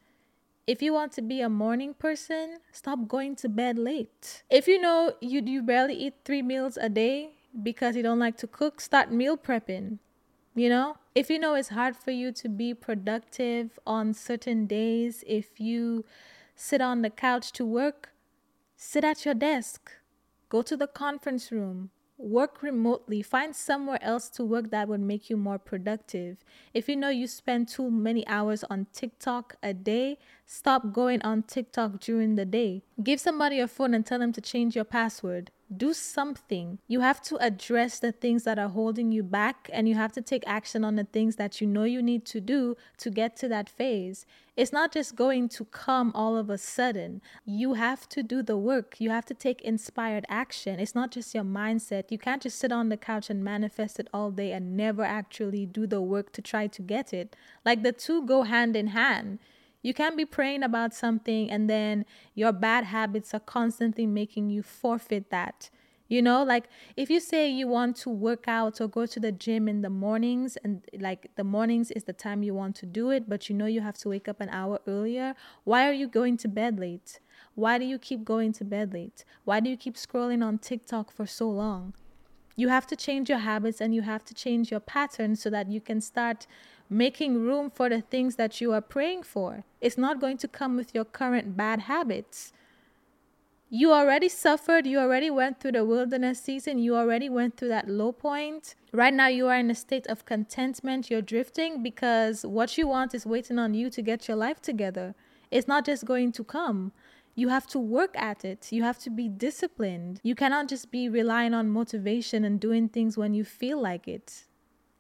If 0.67 0.83
you 0.83 0.93
want 0.93 1.13
to 1.13 1.23
be 1.23 1.41
a 1.41 1.49
morning 1.49 1.95
person, 1.95 2.59
stop 2.71 3.09
going 3.09 3.35
to 3.37 3.49
bed 3.49 3.79
late. 3.79 4.45
If 4.51 4.69
you 4.69 4.79
know 4.79 5.15
you 5.23 5.41
you 5.41 5.63
barely 5.63 5.95
eat 5.95 6.21
3 6.27 6.43
meals 6.43 6.77
a 6.77 6.91
day 6.91 7.31
because 7.63 7.97
you 7.97 8.03
don't 8.03 8.19
like 8.19 8.37
to 8.45 8.47
cook, 8.47 8.83
start 8.83 9.11
meal 9.11 9.39
prepping. 9.39 10.01
You 10.57 10.71
know, 10.71 10.97
if 11.15 11.29
you 11.29 11.39
know 11.39 11.55
it's 11.55 11.69
hard 11.69 11.97
for 11.97 12.13
you 12.13 12.33
to 12.33 12.49
be 12.49 12.73
productive 12.73 13.79
on 13.87 14.15
certain 14.15 14.67
days, 14.67 15.23
if 15.27 15.61
you 15.61 16.07
sit 16.55 16.81
on 16.81 17.03
the 17.03 17.11
couch 17.11 17.53
to 17.53 17.65
work, 17.67 18.09
sit 18.75 19.05
at 19.05 19.27
your 19.27 19.35
desk, 19.35 19.93
go 20.49 20.63
to 20.63 20.75
the 20.75 20.87
conference 20.87 21.53
room, 21.53 21.91
work 22.17 22.63
remotely, 22.63 23.21
find 23.21 23.55
somewhere 23.55 24.03
else 24.03 24.31
to 24.31 24.47
work 24.47 24.71
that 24.71 24.89
would 24.89 25.01
make 25.01 25.29
you 25.29 25.37
more 25.37 25.59
productive. 25.59 26.39
If 26.73 26.89
you 26.89 26.97
know 26.97 27.11
you 27.11 27.27
spend 27.27 27.69
too 27.69 27.91
many 27.91 28.27
hours 28.27 28.65
on 28.71 28.87
TikTok 28.95 29.57
a 29.63 29.75
day, 29.75 30.17
stop 30.47 30.91
going 30.91 31.21
on 31.21 31.43
TikTok 31.43 32.01
during 32.01 32.37
the 32.37 32.47
day. 32.47 32.83
Give 33.03 33.21
somebody 33.21 33.57
your 33.57 33.69
phone 33.69 33.93
and 33.93 34.07
tell 34.07 34.19
them 34.19 34.33
to 34.33 34.41
change 34.41 34.75
your 34.75 34.87
password 34.87 35.51
do 35.75 35.93
something. 35.93 36.79
You 36.87 37.01
have 37.01 37.21
to 37.23 37.37
address 37.37 37.99
the 37.99 38.13
things 38.13 38.45
that 38.45 38.59
are 38.59 38.69
holding 38.69 39.11
you 39.13 39.23
back 39.23 39.69
and 39.73 39.89
you 39.89 39.95
have 39.95 40.13
to 40.13 40.23
take 40.23 40.45
action 40.47 40.85
on 40.85 40.97
the 40.97 41.05
things 41.05 41.37
that 41.37 41.61
you 41.61 41.67
know 41.67 41.85
you 41.85 42.03
need 42.03 42.25
to 42.27 42.41
do 42.41 42.77
to 42.99 43.11
get 43.11 43.37
to 43.37 43.49
that 43.49 43.69
phase. 43.69 44.27
It's 44.57 44.73
not 44.73 44.93
just 44.93 45.17
going 45.17 45.49
to 45.51 45.65
come 45.67 46.13
all 46.15 46.37
of 46.37 46.49
a 46.49 46.57
sudden. 46.57 47.21
You 47.45 47.75
have 47.75 48.09
to 48.11 48.23
do 48.23 48.43
the 48.43 48.57
work. 48.57 49.01
You 49.01 49.11
have 49.11 49.27
to 49.27 49.35
take 49.35 49.61
inspired 49.63 50.25
action. 50.29 50.81
It's 50.81 50.95
not 50.95 51.11
just 51.11 51.35
your 51.35 51.45
mindset. 51.45 52.05
You 52.11 52.19
can't 52.19 52.43
just 52.43 52.59
sit 52.59 52.73
on 52.73 52.89
the 52.89 52.97
couch 52.97 53.29
and 53.29 53.45
manifest 53.45 53.99
it 53.99 54.09
all 54.15 54.31
day 54.31 54.53
and 54.53 54.77
never 54.77 55.03
actually 55.03 55.67
do 55.67 55.87
the 55.87 56.01
work 56.01 56.33
to 56.33 56.43
try 56.43 56.69
to 56.69 56.83
get 56.83 57.13
it. 57.13 57.37
Like 57.65 57.83
the 57.83 57.93
two 57.93 58.25
go 58.25 58.43
hand 58.43 58.77
in 58.77 58.89
hand. 58.89 59.41
You 59.83 59.95
can't 59.95 60.17
be 60.17 60.25
praying 60.25 60.63
about 60.63 60.95
something 60.95 61.51
and 61.51 61.71
then 61.71 62.05
your 62.35 62.53
bad 62.53 62.85
habits 62.85 63.33
are 63.35 63.41
constantly 63.41 64.07
making 64.07 64.51
you 64.51 64.63
forfeit 64.63 65.31
that. 65.31 65.71
You 66.09 66.23
know, 66.23 66.45
like 66.45 66.69
if 66.97 67.11
you 67.11 67.19
say 67.19 67.51
you 67.51 67.67
want 67.67 67.97
to 67.97 68.11
work 68.11 68.45
out 68.47 68.81
or 68.81 68.87
go 68.87 69.07
to 69.07 69.19
the 69.19 69.33
gym 69.33 69.69
in 69.69 69.83
the 69.83 69.91
mornings, 69.91 70.57
and 70.63 70.85
like 71.01 71.31
the 71.35 71.43
mornings 71.43 71.91
is 71.91 72.05
the 72.05 72.13
time 72.13 72.45
you 72.45 72.55
want 72.55 72.77
to 72.77 72.87
do 72.87 73.11
it, 73.11 73.29
but 73.29 73.49
you 73.49 73.57
know 73.57 73.67
you 73.67 73.81
have 73.81 73.99
to 73.99 74.09
wake 74.09 74.29
up 74.29 74.41
an 74.41 74.49
hour 74.51 74.81
earlier, 74.87 75.35
why 75.65 75.89
are 75.89 75.93
you 75.93 76.07
going 76.07 76.37
to 76.39 76.49
bed 76.49 76.79
late? 76.79 77.19
Why 77.55 77.79
do 77.79 77.85
you 77.85 77.99
keep 77.99 78.25
going 78.25 78.53
to 78.55 78.65
bed 78.65 78.93
late? 78.95 79.25
Why 79.45 79.59
do 79.59 79.69
you 79.69 79.77
keep 79.77 79.97
scrolling 79.97 80.45
on 80.45 80.59
TikTok 80.59 81.11
for 81.11 81.27
so 81.27 81.51
long? 81.51 81.95
You 82.55 82.69
have 82.69 82.87
to 82.87 82.97
change 82.97 83.29
your 83.29 83.39
habits 83.39 83.81
and 83.81 83.95
you 83.95 84.03
have 84.03 84.25
to 84.27 84.35
change 84.35 84.71
your 84.71 84.81
patterns 84.81 85.43
so 85.43 85.51
that 85.51 85.71
you 85.71 85.81
can 85.81 86.01
start 86.01 86.47
making 86.89 87.43
room 87.43 87.71
for 87.71 87.89
the 87.89 88.01
things 88.01 88.37
that 88.37 88.61
you 88.61 88.73
are 88.73 88.81
praying 88.81 89.23
for. 89.23 89.65
It's 89.81 89.99
not 89.99 90.21
going 90.21 90.39
to 90.39 90.49
come 90.49 90.77
with 90.77 90.95
your 90.95 91.05
current 91.05 91.57
bad 91.57 91.81
habits. 91.81 92.53
You 93.69 93.93
already 93.93 94.29
suffered, 94.29 94.87
you 94.87 94.99
already 94.99 95.29
went 95.29 95.59
through 95.59 95.73
the 95.73 95.85
wilderness 95.85 96.41
season, 96.41 96.79
you 96.79 96.95
already 96.95 97.29
went 97.29 97.57
through 97.57 97.71
that 97.71 97.89
low 97.89 98.13
point. 98.13 98.77
Right 98.93 99.13
now, 99.13 99.27
you 99.27 99.49
are 99.49 99.57
in 99.57 99.71
a 99.71 99.75
state 99.75 100.07
of 100.07 100.25
contentment, 100.25 101.11
you're 101.11 101.21
drifting 101.21 101.83
because 101.83 102.47
what 102.47 102.79
you 102.79 102.87
want 102.87 103.13
is 103.13 103.27
waiting 103.27 103.59
on 103.59 103.75
you 103.75 103.91
to 103.91 104.03
get 104.03 104.29
your 104.29 104.37
life 104.37 104.63
together. 104.63 105.17
It's 105.51 105.67
not 105.67 105.85
just 105.85 106.05
going 106.05 106.31
to 106.33 106.45
come. 106.45 106.93
You 107.35 107.49
have 107.49 107.67
to 107.69 107.79
work 107.79 108.17
at 108.17 108.45
it. 108.45 108.71
You 108.71 108.83
have 108.85 108.99
to 109.01 109.11
be 109.11 109.29
disciplined. 109.29 110.21
You 110.23 110.35
cannot 110.35 110.69
just 110.69 110.91
be 110.91 111.09
relying 111.09 111.53
on 111.53 111.69
motivation 111.69 112.45
and 112.45 112.59
doing 112.59 112.89
things 112.89 113.19
when 113.19 113.35
you 113.35 113.45
feel 113.45 113.81
like 113.81 114.09
it. 114.09 114.45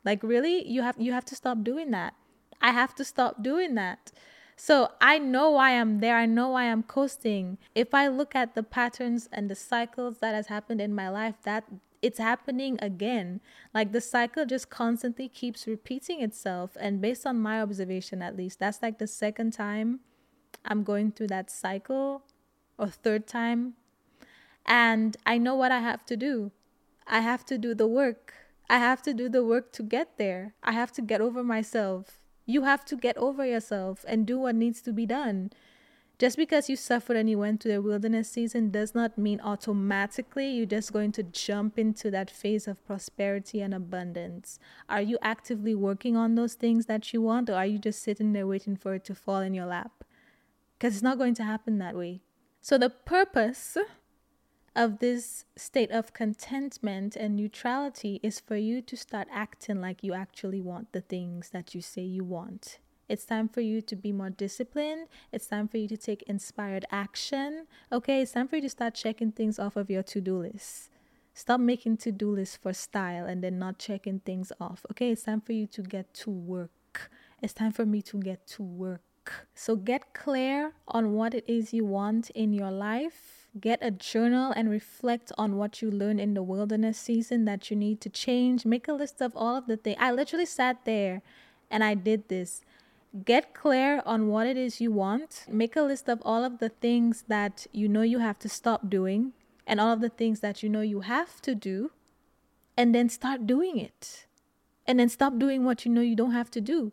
Like 0.06 0.22
really, 0.22 0.66
you 0.66 0.82
have 0.82 0.94
you 0.98 1.12
have 1.12 1.24
to 1.26 1.34
stop 1.34 1.64
doing 1.64 1.90
that. 1.90 2.14
I 2.62 2.70
have 2.70 2.94
to 2.94 3.04
stop 3.04 3.42
doing 3.42 3.74
that. 3.74 4.12
So 4.56 4.92
I 5.00 5.18
know 5.18 5.50
why 5.50 5.72
I'm 5.72 5.98
there. 5.98 6.16
I 6.16 6.24
know 6.24 6.50
why 6.50 6.70
I'm 6.70 6.82
coasting. 6.82 7.58
If 7.74 7.92
I 7.92 8.06
look 8.06 8.34
at 8.34 8.54
the 8.54 8.62
patterns 8.62 9.28
and 9.30 9.50
the 9.50 9.54
cycles 9.54 10.18
that 10.20 10.34
has 10.34 10.46
happened 10.46 10.80
in 10.80 10.94
my 10.94 11.10
life, 11.10 11.34
that 11.42 11.64
it's 12.00 12.18
happening 12.18 12.78
again. 12.80 13.40
Like 13.74 13.92
the 13.92 14.00
cycle 14.00 14.46
just 14.46 14.70
constantly 14.70 15.28
keeps 15.28 15.66
repeating 15.66 16.22
itself. 16.22 16.76
And 16.78 17.00
based 17.02 17.26
on 17.26 17.40
my 17.40 17.60
observation, 17.60 18.22
at 18.22 18.36
least, 18.36 18.60
that's 18.60 18.80
like 18.80 18.98
the 18.98 19.08
second 19.08 19.52
time 19.52 20.00
I'm 20.64 20.84
going 20.84 21.12
through 21.12 21.28
that 21.28 21.50
cycle 21.50 22.22
or 22.78 22.88
third 22.88 23.26
time. 23.26 23.74
And 24.64 25.16
I 25.26 25.36
know 25.36 25.56
what 25.56 25.72
I 25.72 25.80
have 25.80 26.06
to 26.06 26.16
do. 26.16 26.52
I 27.08 27.20
have 27.20 27.44
to 27.46 27.58
do 27.58 27.74
the 27.74 27.86
work. 27.88 28.45
I 28.68 28.78
have 28.78 29.02
to 29.02 29.14
do 29.14 29.28
the 29.28 29.44
work 29.44 29.72
to 29.72 29.82
get 29.82 30.18
there. 30.18 30.54
I 30.62 30.72
have 30.72 30.92
to 30.92 31.02
get 31.02 31.20
over 31.20 31.44
myself. 31.44 32.18
You 32.46 32.62
have 32.62 32.84
to 32.86 32.96
get 32.96 33.16
over 33.16 33.44
yourself 33.44 34.04
and 34.08 34.26
do 34.26 34.38
what 34.38 34.54
needs 34.54 34.80
to 34.82 34.92
be 34.92 35.06
done. 35.06 35.50
Just 36.18 36.38
because 36.38 36.70
you 36.70 36.76
suffered 36.76 37.16
and 37.16 37.28
you 37.28 37.38
went 37.38 37.62
through 37.62 37.72
the 37.72 37.82
wilderness 37.82 38.30
season 38.30 38.70
does 38.70 38.94
not 38.94 39.18
mean 39.18 39.38
automatically 39.42 40.48
you're 40.48 40.64
just 40.64 40.90
going 40.90 41.12
to 41.12 41.22
jump 41.22 41.78
into 41.78 42.10
that 42.10 42.30
phase 42.30 42.66
of 42.66 42.84
prosperity 42.86 43.60
and 43.60 43.74
abundance. 43.74 44.58
Are 44.88 45.02
you 45.02 45.18
actively 45.20 45.74
working 45.74 46.16
on 46.16 46.34
those 46.34 46.54
things 46.54 46.86
that 46.86 47.12
you 47.12 47.20
want, 47.20 47.50
or 47.50 47.54
are 47.54 47.66
you 47.66 47.78
just 47.78 48.02
sitting 48.02 48.32
there 48.32 48.46
waiting 48.46 48.76
for 48.76 48.94
it 48.94 49.04
to 49.04 49.14
fall 49.14 49.40
in 49.40 49.52
your 49.52 49.66
lap? 49.66 50.04
Because 50.78 50.94
it's 50.94 51.02
not 51.02 51.18
going 51.18 51.34
to 51.34 51.44
happen 51.44 51.76
that 51.78 51.94
way. 51.94 52.22
So, 52.62 52.78
the 52.78 52.90
purpose 52.90 53.76
of 54.76 54.98
this 54.98 55.46
state 55.56 55.90
of 55.90 56.12
contentment 56.12 57.16
and 57.16 57.34
neutrality 57.34 58.20
is 58.22 58.38
for 58.38 58.56
you 58.56 58.82
to 58.82 58.96
start 58.96 59.26
acting 59.32 59.80
like 59.80 60.04
you 60.04 60.12
actually 60.12 60.60
want 60.60 60.92
the 60.92 61.00
things 61.00 61.48
that 61.50 61.74
you 61.74 61.80
say 61.80 62.02
you 62.02 62.22
want. 62.22 62.78
It's 63.08 63.24
time 63.24 63.48
for 63.48 63.62
you 63.62 63.80
to 63.80 63.96
be 63.96 64.12
more 64.12 64.28
disciplined. 64.28 65.08
It's 65.32 65.46
time 65.46 65.66
for 65.66 65.78
you 65.78 65.88
to 65.88 65.96
take 65.96 66.22
inspired 66.24 66.84
action. 66.90 67.66
Okay, 67.90 68.20
it's 68.20 68.32
time 68.32 68.48
for 68.48 68.56
you 68.56 68.62
to 68.62 68.68
start 68.68 68.94
checking 68.94 69.32
things 69.32 69.58
off 69.58 69.76
of 69.76 69.88
your 69.88 70.02
to 70.02 70.20
do 70.20 70.38
list. 70.38 70.90
Stop 71.32 71.60
making 71.60 71.96
to 71.98 72.12
do 72.12 72.30
lists 72.30 72.58
for 72.60 72.74
style 72.74 73.24
and 73.24 73.42
then 73.42 73.58
not 73.58 73.78
checking 73.78 74.20
things 74.20 74.52
off. 74.60 74.84
Okay, 74.90 75.10
it's 75.10 75.22
time 75.22 75.40
for 75.40 75.52
you 75.52 75.66
to 75.68 75.82
get 75.82 76.12
to 76.14 76.30
work. 76.30 77.10
It's 77.42 77.54
time 77.54 77.72
for 77.72 77.86
me 77.86 78.02
to 78.02 78.18
get 78.18 78.46
to 78.48 78.62
work. 78.62 79.00
So 79.54 79.76
get 79.76 80.12
clear 80.12 80.72
on 80.86 81.12
what 81.12 81.34
it 81.34 81.44
is 81.48 81.72
you 81.72 81.84
want 81.84 82.30
in 82.30 82.52
your 82.52 82.70
life. 82.70 83.45
Get 83.58 83.78
a 83.80 83.90
journal 83.90 84.52
and 84.52 84.68
reflect 84.68 85.32
on 85.38 85.56
what 85.56 85.80
you 85.80 85.90
learned 85.90 86.20
in 86.20 86.34
the 86.34 86.42
wilderness 86.42 86.98
season 86.98 87.44
that 87.46 87.70
you 87.70 87.76
need 87.76 88.00
to 88.02 88.10
change. 88.10 88.66
Make 88.66 88.86
a 88.86 88.92
list 88.92 89.22
of 89.22 89.32
all 89.34 89.56
of 89.56 89.66
the 89.66 89.76
things. 89.76 89.96
I 89.98 90.12
literally 90.12 90.44
sat 90.46 90.84
there 90.84 91.22
and 91.70 91.82
I 91.82 91.94
did 91.94 92.28
this. 92.28 92.62
Get 93.24 93.54
clear 93.54 94.02
on 94.04 94.28
what 94.28 94.46
it 94.46 94.58
is 94.58 94.80
you 94.80 94.92
want. 94.92 95.46
Make 95.48 95.74
a 95.74 95.82
list 95.82 96.08
of 96.08 96.20
all 96.22 96.44
of 96.44 96.58
the 96.58 96.68
things 96.68 97.24
that 97.28 97.66
you 97.72 97.88
know 97.88 98.02
you 98.02 98.18
have 98.18 98.38
to 98.40 98.48
stop 98.48 98.90
doing 98.90 99.32
and 99.66 99.80
all 99.80 99.92
of 99.92 100.00
the 100.00 100.10
things 100.10 100.40
that 100.40 100.62
you 100.62 100.68
know 100.68 100.82
you 100.82 101.00
have 101.00 101.40
to 101.42 101.54
do. 101.54 101.92
And 102.76 102.94
then 102.94 103.08
start 103.08 103.46
doing 103.46 103.78
it. 103.78 104.26
And 104.86 105.00
then 105.00 105.08
stop 105.08 105.38
doing 105.38 105.64
what 105.64 105.86
you 105.86 105.90
know 105.90 106.02
you 106.02 106.14
don't 106.14 106.32
have 106.32 106.50
to 106.50 106.60
do. 106.60 106.92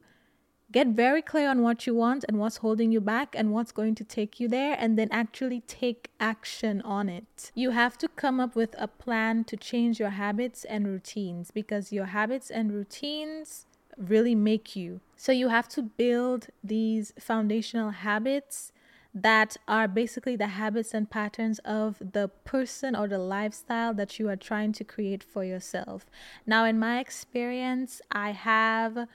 Get 0.73 0.87
very 0.87 1.21
clear 1.21 1.49
on 1.49 1.61
what 1.61 1.85
you 1.85 1.93
want 1.93 2.25
and 2.27 2.39
what's 2.39 2.57
holding 2.57 2.91
you 2.91 2.99
back 2.99 3.35
and 3.37 3.51
what's 3.51 3.71
going 3.71 3.93
to 3.93 4.03
take 4.03 4.39
you 4.39 4.47
there, 4.47 4.75
and 4.79 4.97
then 4.97 5.07
actually 5.11 5.61
take 5.61 6.09
action 6.19 6.81
on 6.81 7.09
it. 7.09 7.51
You 7.53 7.69
have 7.69 7.95
to 7.99 8.07
come 8.07 8.39
up 8.39 8.55
with 8.55 8.73
a 8.79 8.87
plan 8.87 9.43
to 9.45 9.55
change 9.55 9.99
your 9.99 10.09
habits 10.09 10.65
and 10.65 10.87
routines 10.87 11.51
because 11.51 11.93
your 11.93 12.05
habits 12.05 12.49
and 12.49 12.73
routines 12.73 13.67
really 13.97 14.33
make 14.33 14.75
you. 14.75 14.99
So 15.15 15.31
you 15.31 15.49
have 15.49 15.69
to 15.69 15.83
build 15.83 16.47
these 16.63 17.13
foundational 17.19 17.91
habits 17.91 18.71
that 19.13 19.55
are 19.67 19.87
basically 19.87 20.35
the 20.35 20.47
habits 20.47 20.91
and 20.91 21.07
patterns 21.07 21.59
of 21.59 21.97
the 21.99 22.29
person 22.45 22.95
or 22.95 23.07
the 23.07 23.19
lifestyle 23.19 23.93
that 23.93 24.17
you 24.17 24.27
are 24.27 24.35
trying 24.35 24.73
to 24.73 24.83
create 24.83 25.23
for 25.23 25.43
yourself. 25.43 26.07
Now, 26.47 26.65
in 26.65 26.79
my 26.79 26.99
experience, 26.99 28.01
I 28.11 28.31
have 28.31 29.07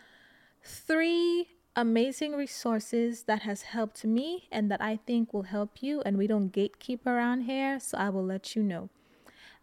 three 0.63 1.49
amazing 1.77 2.33
resources 2.33 3.25
that 3.25 3.43
has 3.43 3.63
helped 3.63 4.05
me 4.05 4.49
and 4.51 4.71
that 4.71 4.83
I 4.83 4.99
think 5.07 5.33
will 5.33 5.45
help 5.45 5.83
you 5.83 6.03
and 6.03 6.19
we 6.19 6.27
don't 6.27 6.53
gatekeep 6.53 7.07
around 7.07 7.43
here, 7.43 7.79
so 7.79 7.97
I 7.99 8.11
will 8.11 8.25
let 8.25 8.57
you 8.57 8.63
know. 8.63 8.91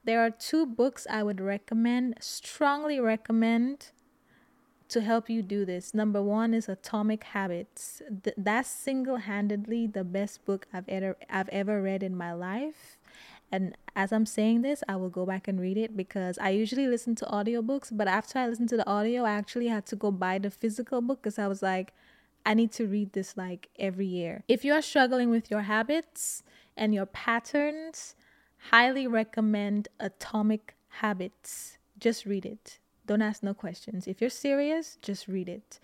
There 0.05 0.21
are 0.21 0.29
two 0.29 0.65
books 0.65 1.07
I 1.09 1.23
would 1.23 1.41
recommend, 1.41 2.15
strongly 2.21 2.99
recommend 2.99 3.91
to 4.87 5.01
help 5.01 5.29
you 5.29 5.41
do 5.41 5.65
this. 5.65 5.93
Number 5.93 6.21
one 6.21 6.53
is 6.53 6.69
Atomic 6.69 7.23
Habits. 7.23 8.01
Th- 8.23 8.35
that's 8.37 8.69
single-handedly 8.69 9.87
the 9.87 10.03
best 10.03 10.45
book 10.45 10.67
I've 10.71 10.87
ever 10.87 11.17
I've 11.29 11.49
ever 11.49 11.81
read 11.81 12.03
in 12.03 12.15
my 12.15 12.33
life. 12.33 12.97
And 13.51 13.75
as 13.95 14.11
I'm 14.11 14.25
saying 14.25 14.61
this, 14.61 14.83
I 14.89 14.97
will 14.97 15.09
go 15.09 15.25
back 15.25 15.47
and 15.47 15.59
read 15.59 15.77
it 15.77 15.95
because 15.95 16.37
I 16.37 16.49
usually 16.49 16.87
listen 16.87 17.15
to 17.15 17.25
audiobooks, 17.25 17.89
but 17.91 18.07
after 18.07 18.39
I 18.39 18.47
listened 18.47 18.69
to 18.69 18.77
the 18.77 18.87
audio, 18.89 19.23
I 19.23 19.31
actually 19.31 19.67
had 19.67 19.85
to 19.87 19.95
go 19.95 20.11
buy 20.11 20.37
the 20.37 20.51
physical 20.51 21.01
book 21.01 21.21
because 21.21 21.39
I 21.39 21.47
was 21.47 21.61
like, 21.61 21.93
I 22.45 22.53
need 22.53 22.71
to 22.73 22.85
read 22.85 23.13
this 23.13 23.37
like 23.37 23.69
every 23.79 24.05
year. 24.05 24.43
If 24.47 24.65
you 24.65 24.73
are 24.73 24.81
struggling 24.81 25.29
with 25.29 25.49
your 25.49 25.61
habits 25.61 26.43
and 26.75 26.93
your 26.93 27.05
patterns, 27.05 28.15
highly 28.69 29.07
recommend 29.07 29.87
Atomic 29.99 30.75
Habits. 30.99 31.77
Just 31.97 32.25
read 32.25 32.45
it. 32.45 32.79
Don't 33.05 33.21
ask 33.21 33.43
no 33.43 33.53
questions. 33.53 34.07
If 34.07 34.19
you're 34.21 34.29
serious, 34.29 34.97
just 35.01 35.27
read 35.27 35.47
it. 35.47 35.79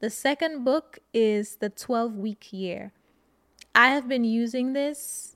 The 0.00 0.10
second 0.10 0.64
book 0.64 0.98
is 1.12 1.56
The 1.56 1.70
12 1.70 2.16
Week 2.16 2.52
Year. 2.52 2.92
I 3.74 3.88
have 3.88 4.08
been 4.08 4.24
using 4.24 4.72
this. 4.72 5.33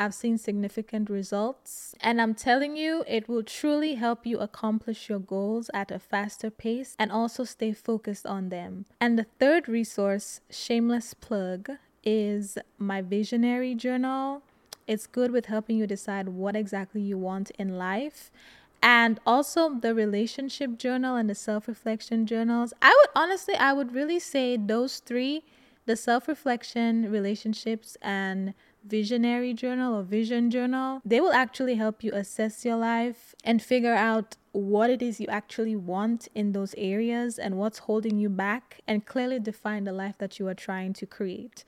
I've 0.00 0.14
seen 0.14 0.38
significant 0.38 1.10
results, 1.10 1.94
and 2.00 2.22
I'm 2.22 2.34
telling 2.34 2.74
you, 2.74 3.04
it 3.06 3.28
will 3.28 3.42
truly 3.42 3.96
help 3.96 4.24
you 4.24 4.38
accomplish 4.38 5.10
your 5.10 5.18
goals 5.18 5.70
at 5.74 5.90
a 5.90 5.98
faster 5.98 6.50
pace 6.50 6.96
and 6.98 7.12
also 7.12 7.44
stay 7.44 7.74
focused 7.74 8.26
on 8.26 8.48
them. 8.48 8.86
And 8.98 9.18
the 9.18 9.26
third 9.38 9.68
resource, 9.68 10.40
shameless 10.48 11.12
plug, 11.12 11.72
is 12.02 12.56
my 12.78 13.02
visionary 13.02 13.74
journal. 13.74 14.40
It's 14.86 15.06
good 15.06 15.32
with 15.32 15.46
helping 15.46 15.76
you 15.76 15.86
decide 15.86 16.30
what 16.30 16.56
exactly 16.56 17.02
you 17.02 17.18
want 17.18 17.50
in 17.58 17.76
life 17.76 18.30
and 18.82 19.20
also 19.26 19.74
the 19.74 19.94
relationship 19.94 20.78
journal 20.78 21.14
and 21.14 21.28
the 21.28 21.34
self-reflection 21.34 22.24
journals 22.24 22.72
i 22.80 22.88
would 22.88 23.10
honestly 23.14 23.54
i 23.56 23.74
would 23.74 23.92
really 23.92 24.18
say 24.18 24.56
those 24.56 25.00
three 25.00 25.44
the 25.84 25.96
self-reflection 25.96 27.10
relationships 27.10 27.96
and 28.00 28.54
visionary 28.84 29.52
journal 29.52 29.94
or 29.94 30.02
vision 30.02 30.50
journal 30.50 31.00
they 31.04 31.20
will 31.20 31.32
actually 31.32 31.74
help 31.74 32.02
you 32.02 32.12
assess 32.12 32.64
your 32.64 32.76
life 32.76 33.34
and 33.44 33.62
figure 33.62 33.94
out 33.94 34.36
what 34.52 34.90
it 34.90 35.00
is 35.02 35.20
you 35.20 35.26
actually 35.28 35.76
want 35.76 36.28
in 36.34 36.52
those 36.52 36.74
areas 36.76 37.38
and 37.38 37.56
what's 37.56 37.78
holding 37.80 38.18
you 38.18 38.28
back 38.28 38.80
and 38.86 39.06
clearly 39.06 39.38
define 39.38 39.84
the 39.84 39.92
life 39.92 40.16
that 40.18 40.38
you 40.38 40.48
are 40.48 40.54
trying 40.54 40.92
to 40.92 41.06
create 41.06 41.64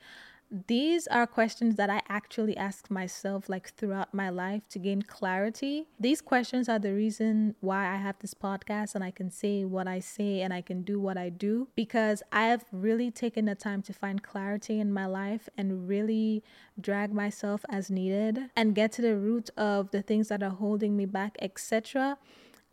these 0.67 1.07
are 1.07 1.25
questions 1.25 1.77
that 1.77 1.89
I 1.89 2.01
actually 2.07 2.55
ask 2.55 2.91
myself 2.91 3.49
like 3.49 3.73
throughout 3.73 4.13
my 4.13 4.29
life 4.29 4.61
to 4.69 4.77
gain 4.77 5.01
clarity. 5.01 5.87
These 5.99 6.21
questions 6.21 6.69
are 6.69 6.77
the 6.77 6.93
reason 6.93 7.55
why 7.59 7.91
I 7.91 7.95
have 7.95 8.19
this 8.19 8.35
podcast 8.35 8.93
and 8.93 9.03
I 9.03 9.09
can 9.09 9.31
say 9.31 9.65
what 9.65 9.87
I 9.87 9.99
say 9.99 10.41
and 10.41 10.53
I 10.53 10.61
can 10.61 10.83
do 10.83 10.99
what 10.99 11.17
I 11.17 11.29
do 11.29 11.69
because 11.75 12.21
I 12.31 12.43
have 12.43 12.65
really 12.71 13.09
taken 13.09 13.45
the 13.45 13.55
time 13.55 13.81
to 13.83 13.93
find 13.93 14.21
clarity 14.21 14.79
in 14.79 14.93
my 14.93 15.07
life 15.07 15.49
and 15.57 15.87
really 15.89 16.43
drag 16.79 17.11
myself 17.11 17.65
as 17.69 17.89
needed 17.89 18.51
and 18.55 18.75
get 18.75 18.91
to 18.93 19.01
the 19.01 19.15
root 19.15 19.49
of 19.57 19.89
the 19.89 20.03
things 20.03 20.27
that 20.27 20.43
are 20.43 20.51
holding 20.51 20.95
me 20.95 21.05
back, 21.07 21.35
etc. 21.41 22.19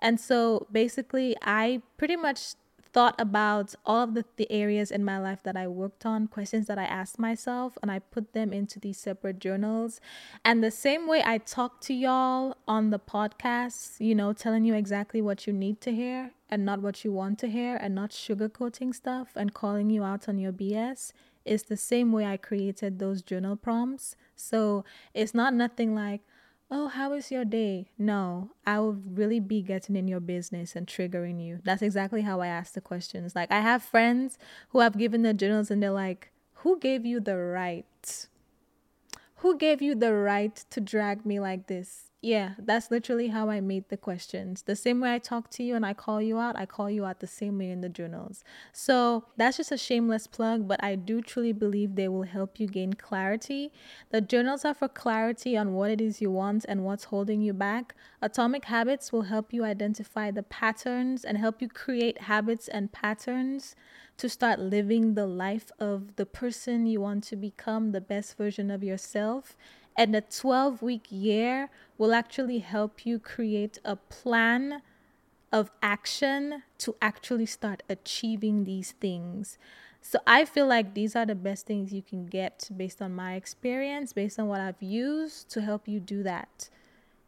And 0.02 0.20
so 0.20 0.66
basically, 0.70 1.34
I 1.42 1.80
pretty 1.96 2.16
much 2.16 2.56
thought 2.92 3.14
about 3.20 3.74
all 3.86 4.04
of 4.04 4.14
the, 4.14 4.24
the 4.36 4.50
areas 4.50 4.90
in 4.90 5.04
my 5.04 5.18
life 5.18 5.42
that 5.44 5.56
I 5.56 5.66
worked 5.68 6.04
on, 6.04 6.26
questions 6.26 6.66
that 6.66 6.78
I 6.78 6.84
asked 6.84 7.18
myself, 7.18 7.78
and 7.82 7.90
I 7.90 7.98
put 7.98 8.32
them 8.32 8.52
into 8.52 8.80
these 8.80 8.98
separate 8.98 9.38
journals. 9.38 10.00
And 10.44 10.62
the 10.62 10.70
same 10.70 11.06
way 11.06 11.22
I 11.24 11.38
talk 11.38 11.80
to 11.82 11.94
y'all 11.94 12.56
on 12.66 12.90
the 12.90 12.98
podcast, 12.98 14.00
you 14.00 14.14
know, 14.14 14.32
telling 14.32 14.64
you 14.64 14.74
exactly 14.74 15.22
what 15.22 15.46
you 15.46 15.52
need 15.52 15.80
to 15.82 15.92
hear 15.92 16.32
and 16.48 16.64
not 16.64 16.82
what 16.82 17.04
you 17.04 17.12
want 17.12 17.38
to 17.38 17.48
hear, 17.48 17.76
and 17.76 17.94
not 17.94 18.10
sugarcoating 18.10 18.92
stuff 18.92 19.28
and 19.36 19.54
calling 19.54 19.88
you 19.88 20.02
out 20.02 20.28
on 20.28 20.36
your 20.36 20.52
BS, 20.52 21.12
is 21.44 21.62
the 21.64 21.76
same 21.76 22.10
way 22.10 22.24
I 22.24 22.36
created 22.36 22.98
those 22.98 23.22
journal 23.22 23.54
prompts. 23.56 24.16
So 24.34 24.84
it's 25.14 25.32
not 25.32 25.54
nothing 25.54 25.94
like, 25.94 26.22
oh, 26.70 26.88
how 26.88 27.12
is 27.12 27.30
your 27.30 27.44
day? 27.44 27.90
No, 27.98 28.50
I 28.66 28.78
will 28.78 28.94
really 28.94 29.40
be 29.40 29.62
getting 29.62 29.96
in 29.96 30.08
your 30.08 30.20
business 30.20 30.76
and 30.76 30.86
triggering 30.86 31.44
you. 31.44 31.60
That's 31.64 31.82
exactly 31.82 32.22
how 32.22 32.40
I 32.40 32.46
ask 32.46 32.74
the 32.74 32.80
questions. 32.80 33.34
Like, 33.34 33.50
I 33.50 33.60
have 33.60 33.82
friends 33.82 34.38
who 34.70 34.80
have 34.80 34.96
given 34.96 35.22
their 35.22 35.32
journals 35.32 35.70
and 35.70 35.82
they're 35.82 35.90
like, 35.90 36.30
who 36.54 36.78
gave 36.78 37.04
you 37.04 37.20
the 37.20 37.36
right? 37.36 38.26
Who 39.36 39.56
gave 39.56 39.80
you 39.82 39.94
the 39.94 40.12
right 40.14 40.54
to 40.70 40.80
drag 40.80 41.24
me 41.24 41.40
like 41.40 41.66
this? 41.66 42.09
Yeah, 42.22 42.50
that's 42.58 42.90
literally 42.90 43.28
how 43.28 43.48
I 43.48 43.62
made 43.62 43.88
the 43.88 43.96
questions. 43.96 44.60
The 44.62 44.76
same 44.76 45.00
way 45.00 45.14
I 45.14 45.18
talk 45.18 45.48
to 45.52 45.62
you 45.62 45.74
and 45.74 45.86
I 45.86 45.94
call 45.94 46.20
you 46.20 46.38
out, 46.38 46.54
I 46.54 46.66
call 46.66 46.90
you 46.90 47.06
out 47.06 47.20
the 47.20 47.26
same 47.26 47.56
way 47.56 47.70
in 47.70 47.80
the 47.80 47.88
journals. 47.88 48.44
So 48.74 49.24
that's 49.38 49.56
just 49.56 49.72
a 49.72 49.78
shameless 49.78 50.26
plug, 50.26 50.68
but 50.68 50.84
I 50.84 50.96
do 50.96 51.22
truly 51.22 51.52
believe 51.54 51.94
they 51.94 52.08
will 52.08 52.24
help 52.24 52.60
you 52.60 52.66
gain 52.66 52.92
clarity. 52.92 53.72
The 54.10 54.20
journals 54.20 54.66
are 54.66 54.74
for 54.74 54.86
clarity 54.86 55.56
on 55.56 55.72
what 55.72 55.90
it 55.90 56.02
is 56.02 56.20
you 56.20 56.30
want 56.30 56.66
and 56.68 56.84
what's 56.84 57.04
holding 57.04 57.40
you 57.40 57.54
back. 57.54 57.94
Atomic 58.20 58.66
Habits 58.66 59.12
will 59.12 59.22
help 59.22 59.54
you 59.54 59.64
identify 59.64 60.30
the 60.30 60.42
patterns 60.42 61.24
and 61.24 61.38
help 61.38 61.62
you 61.62 61.68
create 61.68 62.22
habits 62.22 62.68
and 62.68 62.92
patterns 62.92 63.74
to 64.18 64.28
start 64.28 64.60
living 64.60 65.14
the 65.14 65.26
life 65.26 65.70
of 65.78 66.16
the 66.16 66.26
person 66.26 66.84
you 66.84 67.00
want 67.00 67.24
to 67.24 67.36
become, 67.36 67.92
the 67.92 68.00
best 68.02 68.36
version 68.36 68.70
of 68.70 68.84
yourself. 68.84 69.56
And 69.96 70.14
a 70.16 70.20
12 70.20 70.82
week 70.82 71.06
year 71.10 71.68
will 71.98 72.14
actually 72.14 72.60
help 72.60 73.04
you 73.04 73.18
create 73.18 73.78
a 73.84 73.96
plan 73.96 74.82
of 75.52 75.70
action 75.82 76.62
to 76.78 76.94
actually 77.02 77.46
start 77.46 77.82
achieving 77.88 78.64
these 78.64 78.92
things. 78.92 79.58
So 80.00 80.18
I 80.26 80.44
feel 80.44 80.66
like 80.66 80.94
these 80.94 81.14
are 81.14 81.26
the 81.26 81.34
best 81.34 81.66
things 81.66 81.92
you 81.92 82.02
can 82.02 82.26
get 82.26 82.70
based 82.74 83.02
on 83.02 83.14
my 83.14 83.34
experience, 83.34 84.12
based 84.12 84.38
on 84.38 84.48
what 84.48 84.60
I've 84.60 84.82
used 84.82 85.50
to 85.50 85.60
help 85.60 85.86
you 85.86 86.00
do 86.00 86.22
that. 86.22 86.70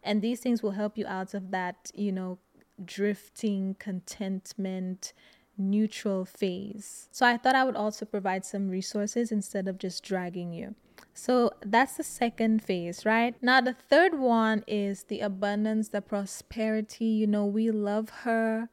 And 0.03 0.23
these 0.23 0.41
things 0.41 0.63
will 0.63 0.73
help 0.73 0.97
you 0.97 1.07
out 1.07 1.35
of 1.35 1.51
that, 1.51 1.91
you 1.95 2.13
know, 2.13 2.39
drifting 2.83 3.77
contentment 3.79 5.13
neutral 5.59 6.25
phase. 6.25 7.09
So 7.13 7.27
I 7.27 7.37
thought 7.37 7.55
I 7.55 7.65
would 7.65 7.77
also 7.77 8.05
provide 8.05 8.45
some 8.45 8.69
resources 8.69 9.31
instead 9.31 9.69
of 9.69 9.79
just 9.79 10.03
dragging 10.03 10.53
you. 10.53 10.75
So 11.15 11.51
that's 11.61 11.97
the 11.97 12.03
second 12.03 12.63
phase, 12.63 13.05
right? 13.05 13.35
Now, 13.43 13.61
the 13.61 13.75
third 13.75 14.19
one 14.19 14.65
is 14.67 15.05
the 15.05 15.21
abundance, 15.21 15.89
the 15.89 16.01
prosperity. 16.01 17.05
You 17.05 17.27
know, 17.27 17.45
we 17.45 17.71
love 17.71 18.09
her 18.25 18.69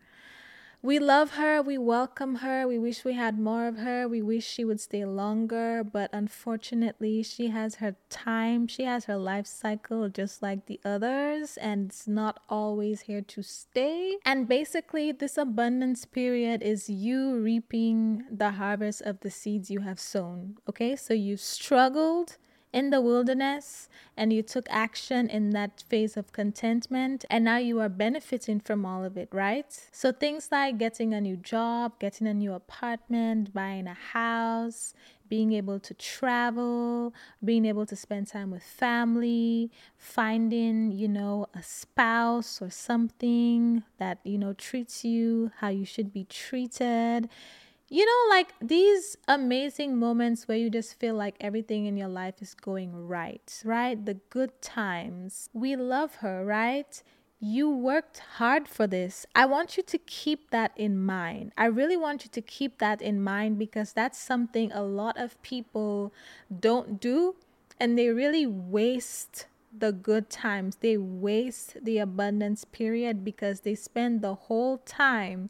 we 0.81 0.97
love 0.97 1.31
her, 1.31 1.61
we 1.61 1.77
welcome 1.77 2.35
her, 2.35 2.65
we 2.65 2.79
wish 2.79 3.03
we 3.03 3.13
had 3.13 3.37
more 3.37 3.67
of 3.67 3.77
her, 3.77 4.07
we 4.07 4.21
wish 4.21 4.47
she 4.47 4.63
would 4.63 4.79
stay 4.79 5.03
longer, 5.03 5.83
but 5.83 6.09
unfortunately, 6.13 7.21
she 7.21 7.47
has 7.47 7.75
her 7.75 7.95
time, 8.09 8.65
she 8.65 8.83
has 8.83 9.05
her 9.05 9.17
life 9.17 9.45
cycle 9.45 10.07
just 10.07 10.41
like 10.41 10.67
the 10.67 10.79
others, 10.85 11.57
and 11.57 11.89
it's 11.89 12.07
not 12.07 12.39
always 12.47 13.01
here 13.01 13.21
to 13.21 13.43
stay. 13.43 14.15
And 14.23 14.47
basically, 14.47 15.11
this 15.11 15.37
abundance 15.37 16.05
period 16.05 16.61
is 16.63 16.89
you 16.89 17.35
reaping 17.35 18.23
the 18.31 18.51
harvest 18.51 19.01
of 19.01 19.19
the 19.19 19.31
seeds 19.31 19.69
you 19.69 19.81
have 19.81 19.99
sown. 19.99 20.55
Okay, 20.69 20.95
so 20.95 21.13
you 21.13 21.35
struggled 21.35 22.37
in 22.71 22.89
the 22.91 23.01
wilderness 23.01 23.89
and 24.15 24.31
you 24.31 24.43
took 24.43 24.67
action 24.69 25.29
in 25.29 25.51
that 25.51 25.83
phase 25.89 26.15
of 26.15 26.31
contentment 26.31 27.25
and 27.29 27.43
now 27.45 27.57
you 27.57 27.79
are 27.79 27.89
benefiting 27.89 28.59
from 28.59 28.85
all 28.85 29.03
of 29.03 29.17
it, 29.17 29.29
right? 29.31 29.79
So 29.91 30.11
things 30.11 30.49
like 30.51 30.77
getting 30.77 31.13
a 31.13 31.21
new 31.21 31.37
job, 31.37 31.99
getting 31.99 32.27
a 32.27 32.33
new 32.33 32.53
apartment, 32.53 33.53
buying 33.53 33.87
a 33.87 33.93
house, 33.93 34.93
being 35.29 35.53
able 35.53 35.79
to 35.79 35.93
travel, 35.93 37.13
being 37.43 37.65
able 37.65 37.85
to 37.85 37.95
spend 37.95 38.27
time 38.27 38.51
with 38.51 38.63
family, 38.63 39.71
finding, 39.97 40.91
you 40.91 41.07
know, 41.07 41.47
a 41.53 41.63
spouse 41.63 42.61
or 42.61 42.69
something 42.69 43.83
that, 43.99 44.19
you 44.23 44.37
know, 44.37 44.53
treats 44.53 45.05
you 45.05 45.51
how 45.57 45.69
you 45.69 45.85
should 45.85 46.11
be 46.11 46.23
treated 46.25 47.29
you 47.89 48.05
know, 48.05 48.35
like 48.35 48.53
these 48.61 49.17
amazing 49.27 49.97
moments 49.97 50.47
where 50.47 50.57
you 50.57 50.69
just 50.69 50.99
feel 50.99 51.15
like 51.15 51.35
everything 51.39 51.85
in 51.87 51.97
your 51.97 52.07
life 52.07 52.35
is 52.39 52.53
going 52.53 53.07
right, 53.07 53.61
right? 53.65 54.05
The 54.05 54.13
good 54.29 54.61
times. 54.61 55.49
We 55.53 55.75
love 55.75 56.15
her, 56.15 56.45
right? 56.45 57.01
You 57.39 57.69
worked 57.69 58.19
hard 58.37 58.67
for 58.67 58.85
this. 58.85 59.25
I 59.33 59.47
want 59.47 59.75
you 59.75 59.81
to 59.83 59.97
keep 59.97 60.51
that 60.51 60.71
in 60.75 60.99
mind. 60.99 61.51
I 61.57 61.65
really 61.65 61.97
want 61.97 62.25
you 62.25 62.29
to 62.31 62.41
keep 62.41 62.77
that 62.77 63.01
in 63.01 63.23
mind 63.23 63.57
because 63.57 63.93
that's 63.93 64.19
something 64.19 64.71
a 64.71 64.83
lot 64.83 65.17
of 65.17 65.41
people 65.41 66.13
don't 66.59 66.99
do 66.99 67.35
and 67.79 67.97
they 67.97 68.09
really 68.09 68.45
waste 68.45 69.47
the 69.75 69.91
good 69.91 70.29
times. 70.29 70.77
They 70.81 70.97
waste 70.97 71.77
the 71.81 71.97
abundance 71.97 72.65
period 72.65 73.23
because 73.23 73.61
they 73.61 73.73
spend 73.73 74.21
the 74.21 74.35
whole 74.35 74.77
time 74.79 75.49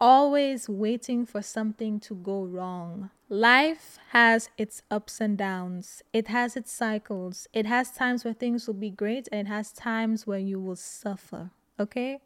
always 0.00 0.68
waiting 0.68 1.26
for 1.26 1.42
something 1.42 2.00
to 2.00 2.14
go 2.14 2.44
wrong. 2.44 3.10
Life 3.28 3.98
has 4.10 4.48
its 4.56 4.82
ups 4.90 5.20
and 5.20 5.36
downs, 5.36 6.02
it 6.12 6.28
has 6.28 6.56
its 6.56 6.72
cycles. 6.72 7.46
It 7.52 7.66
has 7.66 7.90
times 7.90 8.24
where 8.24 8.34
things 8.34 8.66
will 8.66 8.74
be 8.74 8.90
great, 8.90 9.28
and 9.30 9.46
it 9.46 9.50
has 9.50 9.72
times 9.72 10.26
where 10.26 10.38
you 10.38 10.58
will 10.60 10.76
suffer. 10.76 11.50
Okay? 11.78 12.20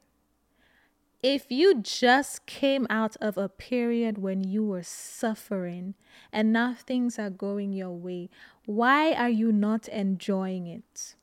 If 1.22 1.52
you 1.52 1.80
just 1.80 2.46
came 2.46 2.86
out 2.90 3.16
of 3.20 3.38
a 3.38 3.48
period 3.48 4.18
when 4.18 4.42
you 4.42 4.64
were 4.64 4.82
suffering 4.82 5.94
and 6.32 6.52
now 6.52 6.74
things 6.74 7.16
are 7.16 7.30
going 7.30 7.72
your 7.72 7.92
way, 7.92 8.28
why 8.66 9.12
are 9.12 9.28
you 9.28 9.52
not 9.52 9.86
enjoying 9.88 10.66
it? 10.66 11.14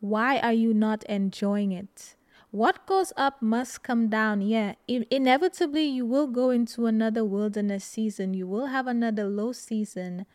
Why 0.00 0.38
are 0.38 0.54
you 0.54 0.72
not 0.72 1.04
enjoying 1.04 1.72
it? 1.72 2.16
What 2.50 2.84
goes 2.84 3.12
up 3.16 3.40
must 3.40 3.84
come 3.84 4.08
down. 4.08 4.40
Yeah, 4.40 4.74
inevitably, 4.88 5.84
you 5.84 6.04
will 6.04 6.26
go 6.26 6.50
into 6.50 6.86
another 6.86 7.24
wilderness 7.24 7.84
season. 7.84 8.34
You 8.34 8.48
will 8.48 8.66
have 8.66 8.88
another 8.88 9.28
low 9.28 9.52
season 9.52 10.26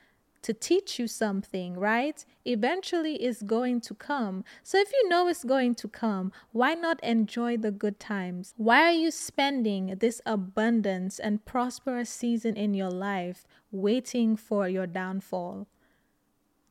to 0.42 0.54
teach 0.54 0.98
you 0.98 1.08
something, 1.08 1.74
right? 1.74 2.24
Eventually, 2.46 3.16
it's 3.16 3.42
going 3.42 3.82
to 3.82 3.94
come. 3.96 4.46
So, 4.64 4.78
if 4.78 4.94
you 4.94 5.10
know 5.10 5.28
it's 5.28 5.44
going 5.44 5.76
to 5.76 5.90
come, 5.90 6.32
why 6.54 6.74
not 6.76 7.04
enjoy 7.04 7.58
the 7.58 7.72
good 7.72 8.00
times? 8.00 8.54
Why 8.56 8.84
are 8.84 8.94
you 8.94 9.12
spending 9.12 9.96
this 10.00 10.22
abundance 10.26 11.20
and 11.20 11.44
prosperous 11.44 12.10
season 12.10 12.56
in 12.56 12.74
your 12.74 12.92
life 12.92 13.46
waiting 13.72 14.38
for 14.38 14.70
your 14.70 14.88
downfall? 14.88 15.68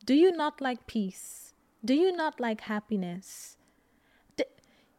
Do 0.05 0.15
you 0.15 0.31
not 0.31 0.59
like 0.59 0.87
peace? 0.87 1.53
Do 1.83 1.93
you 1.93 2.15
not 2.15 2.39
like 2.39 2.61
happiness? 2.61 3.54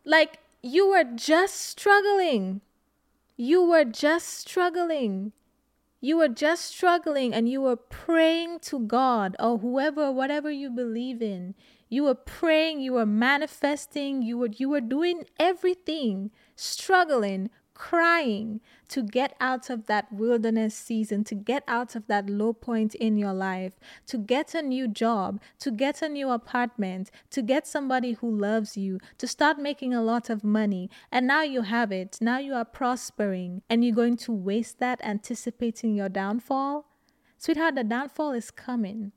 Like 0.07 0.39
you 0.63 0.89
were 0.89 1.05
just 1.05 1.57
struggling. 1.57 2.61
You 3.37 3.69
were 3.69 3.85
just 3.85 4.29
struggling. 4.29 5.33
You 6.01 6.19
were 6.19 6.29
just 6.29 6.67
struggling 6.67 7.35
and 7.35 7.49
you 7.49 7.61
were 7.61 7.77
praying 7.77 8.61
to 8.61 8.79
God 8.79 9.35
or 9.41 9.59
whoever, 9.59 10.13
whatever 10.13 10.49
you 10.51 10.71
believe 10.71 11.21
in. 11.21 11.57
You 11.89 12.05
were 12.05 12.15
praying, 12.15 12.81
you 12.81 12.93
were 12.93 13.07
manifesting, 13.07 14.23
you 14.23 14.39
were 14.39 14.51
you 14.57 14.69
were 14.69 14.81
doing 14.81 15.25
everything, 15.41 16.31
struggling, 16.55 17.51
crying 17.77 18.61
to 18.89 19.03
get 19.03 19.37
out 19.41 19.71
of 19.71 19.87
that 19.87 20.13
wilderness 20.13 20.75
season, 20.75 21.25
to 21.25 21.35
get 21.35 21.63
out 21.69 21.95
of 21.95 22.07
that 22.07 22.29
low 22.29 22.53
point 22.53 22.95
in 22.95 23.17
your 23.17 23.33
life, 23.33 23.75
to 24.07 24.19
get 24.19 24.55
a 24.55 24.63
new 24.63 24.89
job, 24.89 25.41
to 25.59 25.71
get 25.71 26.03
a 26.03 26.09
new 26.09 26.31
apartment, 26.31 27.11
to 27.31 27.43
get 27.43 27.67
somebody 27.67 28.13
who 28.13 28.31
loves 28.31 28.77
you, 28.77 28.99
to 29.19 29.27
start 29.27 29.59
making 29.59 29.93
a 29.93 30.03
lot 30.03 30.31
of 30.31 30.43
money. 30.43 30.91
And 31.13 31.27
now 31.27 31.43
you 31.43 31.63
have 31.63 31.93
it. 31.93 32.19
Now 32.21 32.39
you 32.39 32.55
are 32.55 32.65
prospering 32.65 33.63
and 33.69 33.85
you're 33.85 33.95
going 33.95 34.17
to 34.19 34.33
waste 34.33 34.79
that 34.81 35.01
anticipating 35.05 35.95
your 35.95 36.09
downfall. 36.09 36.87
Sweetheart, 37.39 37.75
the 37.75 37.85
downfall 37.85 38.33
is 38.33 38.51
coming. 38.51 39.13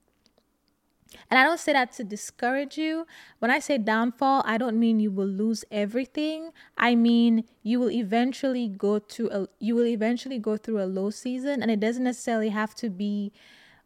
And 1.30 1.40
I 1.40 1.44
don't 1.44 1.60
say 1.60 1.74
that 1.74 1.92
to 1.94 2.04
discourage 2.04 2.78
you. 2.78 3.06
When 3.40 3.52
I 3.52 3.60
say 3.60 3.78
downfall, 3.78 4.44
I 4.46 4.58
don't 4.58 4.80
mean 4.80 5.00
you 5.00 5.12
will 5.12 5.28
lose 5.28 5.66
everything. 5.72 6.52
I 6.78 6.96
mean 6.96 7.46
you 7.64 7.80
will 7.80 7.92
eventually 7.92 8.68
go 8.68 9.00
to 9.00 9.30
a 9.32 9.48
you 9.60 9.76
will 9.76 9.88
eventually 9.88 10.40
go 10.40 10.58
through 10.58 10.82
a 10.82 10.86
low 10.86 11.10
season 11.10 11.62
and 11.62 11.72
it 11.72 11.80
doesn't 11.80 12.04
necessarily 12.04 12.50
have 12.50 12.76
to 12.76 12.90
be 12.90 13.32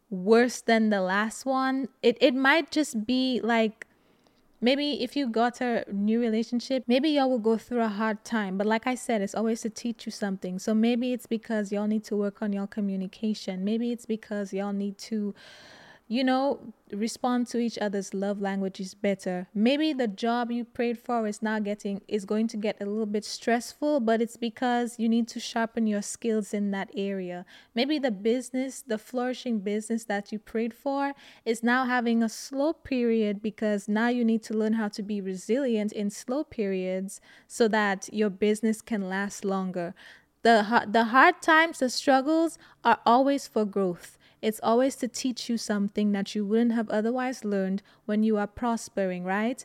worse 0.10 0.62
than 0.62 0.90
the 0.90 1.02
last 1.02 1.46
one. 1.46 1.88
It 2.02 2.18
it 2.20 2.36
might 2.36 2.72
just 2.72 3.06
be 3.06 3.40
like 3.44 3.88
maybe 4.62 5.04
if 5.04 5.16
you 5.16 5.28
got 5.28 5.60
a 5.62 5.86
new 5.92 6.20
relationship, 6.22 6.84
maybe 6.88 7.10
y'all 7.10 7.30
will 7.30 7.40
go 7.40 7.58
through 7.58 7.82
a 7.82 7.90
hard 7.90 8.24
time. 8.24 8.58
But 8.58 8.68
like 8.68 8.88
I 8.88 8.96
said, 8.96 9.22
it's 9.22 9.36
always 9.36 9.62
to 9.62 9.70
teach 9.70 10.06
you 10.06 10.12
something. 10.12 10.58
So 10.60 10.74
maybe 10.74 11.12
it's 11.14 11.28
because 11.28 11.72
y'all 11.72 11.88
need 11.88 12.06
to 12.06 12.16
work 12.16 12.42
on 12.42 12.54
your 12.54 12.68
communication. 12.68 13.66
Maybe 13.66 13.92
it's 13.92 14.06
because 14.06 14.54
y'all 14.54 14.72
need 14.74 14.98
to 15.10 15.36
you 16.08 16.24
know, 16.24 16.60
respond 16.91 17.47
to 17.47 17.58
each 17.58 17.78
other's 17.80 18.14
love 18.14 18.41
languages 18.41 18.93
better. 18.93 19.47
Maybe 19.54 19.93
the 19.93 20.08
job 20.08 20.51
you 20.51 20.66
prayed 20.66 20.99
for 20.99 21.26
is 21.28 21.41
now 21.41 21.60
getting 21.60 22.01
is 22.08 22.26
going 22.26 22.47
to 22.49 22.58
get 22.58 22.82
a 22.82 22.86
little 22.86 23.06
bit 23.06 23.24
stressful, 23.24 24.01
but 24.01 24.22
it's 24.22 24.38
because 24.38 24.99
you 24.99 25.08
need 25.08 25.28
to 25.30 25.39
sharpen 25.39 25.88
your 25.88 26.01
skills 26.01 26.54
in 26.54 26.72
that 26.72 26.89
area. 26.95 27.45
Maybe 27.74 27.99
the 27.99 28.12
business, 28.12 28.82
the 28.82 28.97
flourishing 28.97 29.60
business 29.60 30.04
that 30.06 30.32
you 30.32 30.39
prayed 30.39 30.74
for 30.74 31.14
is 31.45 31.64
now 31.64 31.86
having 31.86 32.22
a 32.22 32.30
slow 32.30 32.74
period 32.74 33.41
because 33.41 33.88
now 33.88 34.10
you 34.10 34.26
need 34.26 34.43
to 34.43 34.54
learn 34.54 34.74
how 34.74 34.89
to 34.89 35.01
be 35.01 35.22
resilient 35.22 35.93
in 35.93 36.10
slow 36.10 36.43
periods 36.43 37.22
so 37.47 37.68
that 37.70 38.10
your 38.12 38.30
business 38.30 38.82
can 38.82 39.10
last 39.10 39.45
longer. 39.45 39.95
The, 40.43 40.86
the 40.91 41.06
hard 41.06 41.41
times, 41.41 41.80
the 41.80 41.89
struggles 41.89 42.58
are 42.84 42.99
always 43.06 43.47
for 43.47 43.64
growth. 43.64 44.18
It's 44.44 44.60
always 44.62 44.98
to 44.98 45.08
teach 45.08 45.50
you 45.50 45.58
something 45.58 46.12
that 46.12 46.36
you 46.36 46.46
wouldn't 46.46 46.74
have 46.74 46.89
otherwise 46.89 47.46
learned 47.46 47.82
when 48.06 48.24
you 48.24 48.38
are 48.38 48.46
prospering, 48.46 49.24
right? 49.24 49.64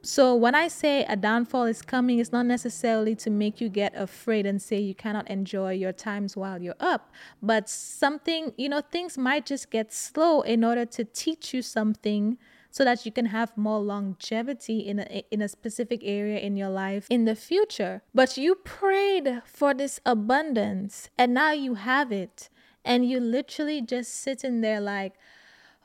So 0.00 0.34
when 0.34 0.54
I 0.54 0.68
say 0.68 1.04
a 1.04 1.14
downfall 1.16 1.64
is 1.64 1.82
coming, 1.82 2.18
it's 2.18 2.32
not 2.32 2.46
necessarily 2.46 3.14
to 3.16 3.30
make 3.30 3.60
you 3.60 3.68
get 3.68 3.94
afraid 3.94 4.46
and 4.46 4.60
say 4.60 4.78
you 4.78 4.94
cannot 4.94 5.28
enjoy 5.30 5.72
your 5.72 5.92
times 5.92 6.36
while 6.36 6.60
you're 6.60 6.74
up, 6.80 7.12
but 7.42 7.68
something, 7.68 8.52
you 8.56 8.68
know, 8.68 8.80
things 8.80 9.16
might 9.18 9.44
just 9.44 9.70
get 9.70 9.92
slow 9.92 10.40
in 10.40 10.64
order 10.64 10.86
to 10.86 11.04
teach 11.04 11.54
you 11.54 11.60
something 11.62 12.38
so 12.70 12.84
that 12.84 13.06
you 13.06 13.12
can 13.12 13.26
have 13.26 13.56
more 13.56 13.78
longevity 13.78 14.80
in 14.80 14.98
a, 15.00 15.24
in 15.30 15.40
a 15.40 15.48
specific 15.48 16.00
area 16.02 16.38
in 16.38 16.56
your 16.56 16.70
life 16.70 17.06
in 17.08 17.24
the 17.24 17.36
future. 17.36 18.02
But 18.12 18.36
you 18.36 18.56
prayed 18.56 19.42
for 19.44 19.74
this 19.74 20.00
abundance 20.04 21.08
and 21.16 21.32
now 21.32 21.52
you 21.52 21.74
have 21.74 22.10
it. 22.10 22.48
And 22.84 23.08
you 23.08 23.18
literally 23.20 23.80
just 23.80 24.14
sitting 24.14 24.60
there 24.60 24.80
like, 24.80 25.14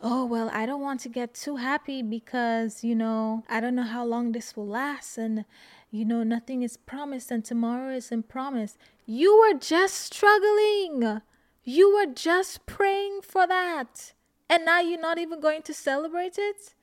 oh, 0.02 0.26
well, 0.26 0.50
I 0.54 0.66
don't 0.66 0.82
want 0.82 1.02
to 1.02 1.10
get 1.10 1.34
too 1.34 1.58
happy 1.58 2.02
because, 2.02 2.84
you 2.84 2.95
know, 2.95 3.43
I 3.50 3.60
don't 3.60 3.76
know 3.76 3.84
how 3.84 4.06
long 4.06 4.32
this 4.32 4.56
will 4.56 4.68
last. 4.68 5.18
And, 5.18 5.45
you 5.91 6.06
know, 6.06 6.24
nothing 6.24 6.62
is 6.62 6.78
promised 6.78 7.32
and 7.32 7.43
tomorrow 7.43 7.93
isn't 7.95 8.28
promised. 8.28 8.78
You 9.06 9.38
were 9.39 9.58
just 9.58 9.95
struggling. 9.95 11.22
You 11.64 11.95
were 11.95 12.14
just 12.14 12.66
praying 12.66 13.22
for 13.24 13.47
that. 13.47 14.14
And 14.50 14.66
now 14.66 14.80
you're 14.80 15.00
not 15.00 15.18
even 15.20 15.39
going 15.39 15.62
to 15.64 15.74
celebrate 15.74 16.38
it? 16.38 16.74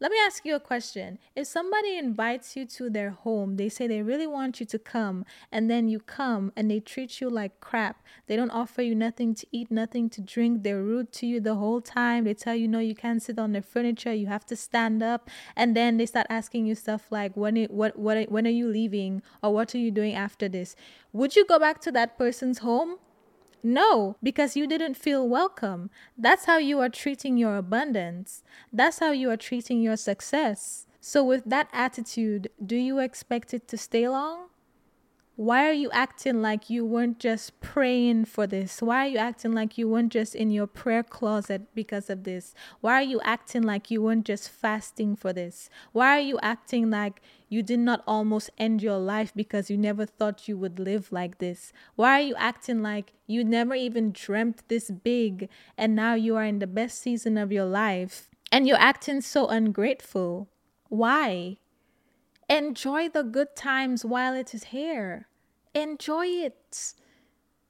Let 0.00 0.10
me 0.10 0.18
ask 0.26 0.44
you 0.44 0.56
a 0.56 0.60
question. 0.60 1.20
If 1.36 1.46
somebody 1.46 1.96
invites 1.96 2.56
you 2.56 2.66
to 2.66 2.90
their 2.90 3.10
home, 3.10 3.56
they 3.56 3.68
say 3.68 3.86
they 3.86 4.02
really 4.02 4.26
want 4.26 4.58
you 4.58 4.66
to 4.66 4.78
come, 4.78 5.24
and 5.52 5.70
then 5.70 5.88
you 5.88 6.00
come 6.00 6.52
and 6.56 6.68
they 6.68 6.80
treat 6.80 7.20
you 7.20 7.30
like 7.30 7.60
crap. 7.60 8.02
They 8.26 8.34
don't 8.34 8.50
offer 8.50 8.82
you 8.82 8.96
nothing 8.96 9.36
to 9.36 9.46
eat, 9.52 9.70
nothing 9.70 10.10
to 10.10 10.20
drink. 10.20 10.64
They're 10.64 10.82
rude 10.82 11.12
to 11.12 11.26
you 11.26 11.40
the 11.40 11.54
whole 11.54 11.80
time. 11.80 12.24
They 12.24 12.34
tell 12.34 12.56
you, 12.56 12.66
no, 12.66 12.80
you 12.80 12.96
can't 12.96 13.22
sit 13.22 13.38
on 13.38 13.52
their 13.52 13.62
furniture. 13.62 14.12
You 14.12 14.26
have 14.26 14.44
to 14.46 14.56
stand 14.56 15.00
up. 15.00 15.30
And 15.54 15.76
then 15.76 15.96
they 15.96 16.06
start 16.06 16.26
asking 16.28 16.66
you 16.66 16.74
stuff 16.74 17.06
like, 17.10 17.36
when, 17.36 17.56
what, 17.66 17.96
what, 17.96 18.28
when 18.30 18.48
are 18.48 18.50
you 18.50 18.66
leaving? 18.66 19.22
Or 19.44 19.54
what 19.54 19.76
are 19.76 19.78
you 19.78 19.92
doing 19.92 20.14
after 20.14 20.48
this? 20.48 20.74
Would 21.12 21.36
you 21.36 21.46
go 21.46 21.60
back 21.60 21.80
to 21.82 21.92
that 21.92 22.18
person's 22.18 22.58
home? 22.58 22.96
No, 23.64 24.16
because 24.22 24.54
you 24.56 24.66
didn't 24.68 24.94
feel 24.94 25.28
welcome. 25.28 25.90
That's 26.16 26.44
how 26.44 26.58
you 26.58 26.78
are 26.80 26.88
treating 26.88 27.36
your 27.36 27.56
abundance. 27.56 28.44
That's 28.72 29.00
how 29.00 29.10
you 29.10 29.28
are 29.30 29.36
treating 29.36 29.80
your 29.80 29.96
success. 29.96 30.86
So, 31.00 31.24
with 31.24 31.44
that 31.46 31.68
attitude, 31.72 32.50
do 32.64 32.76
you 32.76 32.98
expect 33.00 33.52
it 33.52 33.66
to 33.68 33.76
stay 33.76 34.08
long? 34.08 34.50
Why 35.36 35.68
are 35.68 35.72
you 35.72 35.90
acting 35.90 36.42
like 36.42 36.70
you 36.70 36.84
weren't 36.84 37.18
just 37.18 37.60
praying 37.60 38.26
for 38.26 38.46
this? 38.46 38.80
Why 38.80 39.06
are 39.06 39.08
you 39.08 39.18
acting 39.18 39.50
like 39.50 39.76
you 39.76 39.88
weren't 39.88 40.12
just 40.12 40.36
in 40.36 40.52
your 40.52 40.68
prayer 40.68 41.02
closet 41.02 41.74
because 41.74 42.08
of 42.08 42.22
this? 42.22 42.54
Why 42.80 43.00
are 43.00 43.02
you 43.02 43.20
acting 43.22 43.62
like 43.62 43.90
you 43.90 44.00
weren't 44.00 44.26
just 44.26 44.48
fasting 44.48 45.16
for 45.16 45.32
this? 45.32 45.68
Why 45.90 46.18
are 46.18 46.20
you 46.20 46.38
acting 46.40 46.88
like 46.88 47.20
you 47.48 47.64
did 47.64 47.80
not 47.80 48.04
almost 48.06 48.50
end 48.58 48.80
your 48.80 48.98
life 48.98 49.32
because 49.34 49.68
you 49.68 49.76
never 49.76 50.06
thought 50.06 50.46
you 50.46 50.56
would 50.56 50.78
live 50.78 51.10
like 51.10 51.38
this? 51.38 51.72
Why 51.96 52.20
are 52.20 52.24
you 52.24 52.36
acting 52.36 52.80
like 52.80 53.12
you 53.26 53.42
never 53.42 53.74
even 53.74 54.12
dreamt 54.12 54.62
this 54.68 54.88
big 54.88 55.48
and 55.76 55.96
now 55.96 56.14
you 56.14 56.36
are 56.36 56.44
in 56.44 56.60
the 56.60 56.68
best 56.68 57.02
season 57.02 57.38
of 57.38 57.50
your 57.50 57.64
life 57.64 58.28
and 58.52 58.68
you're 58.68 58.78
acting 58.78 59.20
so 59.20 59.48
ungrateful? 59.48 60.48
Why? 60.88 61.58
Enjoy 62.48 63.08
the 63.08 63.22
good 63.22 63.56
times 63.56 64.04
while 64.04 64.34
it 64.34 64.54
is 64.54 64.64
here. 64.64 65.28
Enjoy 65.74 66.26
it. 66.26 66.94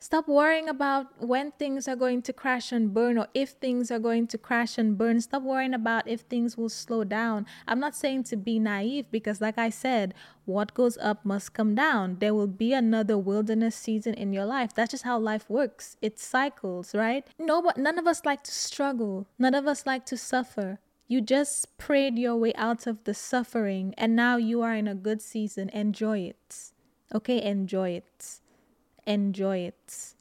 Stop 0.04 0.28
worrying 0.28 0.68
about 0.68 1.06
when 1.24 1.52
things 1.52 1.88
are 1.88 1.96
going 1.96 2.20
to 2.20 2.32
crash 2.34 2.72
and 2.72 2.92
burn 2.92 3.16
or 3.16 3.26
if 3.32 3.52
things 3.52 3.90
are 3.90 3.98
going 3.98 4.26
to 4.26 4.36
crash 4.36 4.76
and 4.76 4.98
burn. 4.98 5.18
Stop 5.22 5.44
worrying 5.44 5.72
about 5.72 6.06
if 6.06 6.20
things 6.20 6.58
will 6.58 6.68
slow 6.68 7.04
down. 7.04 7.46
I'm 7.66 7.80
not 7.80 7.96
saying 7.96 8.24
to 8.24 8.36
be 8.36 8.58
naive 8.58 9.06
because, 9.10 9.40
like 9.40 9.56
I 9.56 9.70
said, 9.70 10.12
what 10.44 10.74
goes 10.74 10.98
up 10.98 11.24
must 11.24 11.54
come 11.54 11.74
down. 11.74 12.18
There 12.18 12.34
will 12.34 12.46
be 12.46 12.74
another 12.74 13.16
wilderness 13.16 13.76
season 13.76 14.12
in 14.12 14.34
your 14.34 14.44
life. 14.44 14.74
That's 14.74 14.90
just 14.90 15.04
how 15.04 15.18
life 15.18 15.48
works. 15.48 15.96
It 16.02 16.18
cycles, 16.18 16.94
right? 16.94 17.26
No, 17.38 17.62
but 17.62 17.78
none 17.78 17.98
of 17.98 18.06
us 18.06 18.26
like 18.26 18.44
to 18.44 18.52
struggle. 18.52 19.26
None 19.38 19.54
of 19.54 19.66
us 19.66 19.86
like 19.86 20.04
to 20.06 20.18
suffer. 20.18 20.80
You 21.06 21.20
just 21.20 21.76
prayed 21.76 22.18
your 22.18 22.36
way 22.36 22.54
out 22.54 22.86
of 22.86 23.04
the 23.04 23.14
suffering 23.14 23.94
and 23.98 24.16
now 24.16 24.36
you 24.36 24.62
are 24.62 24.74
in 24.74 24.88
a 24.88 24.94
good 24.94 25.20
season. 25.20 25.68
Enjoy 25.70 26.18
it. 26.20 26.70
Okay, 27.14 27.42
enjoy 27.42 27.90
it. 27.90 28.40
Enjoy 29.06 29.58
it. 29.58 30.14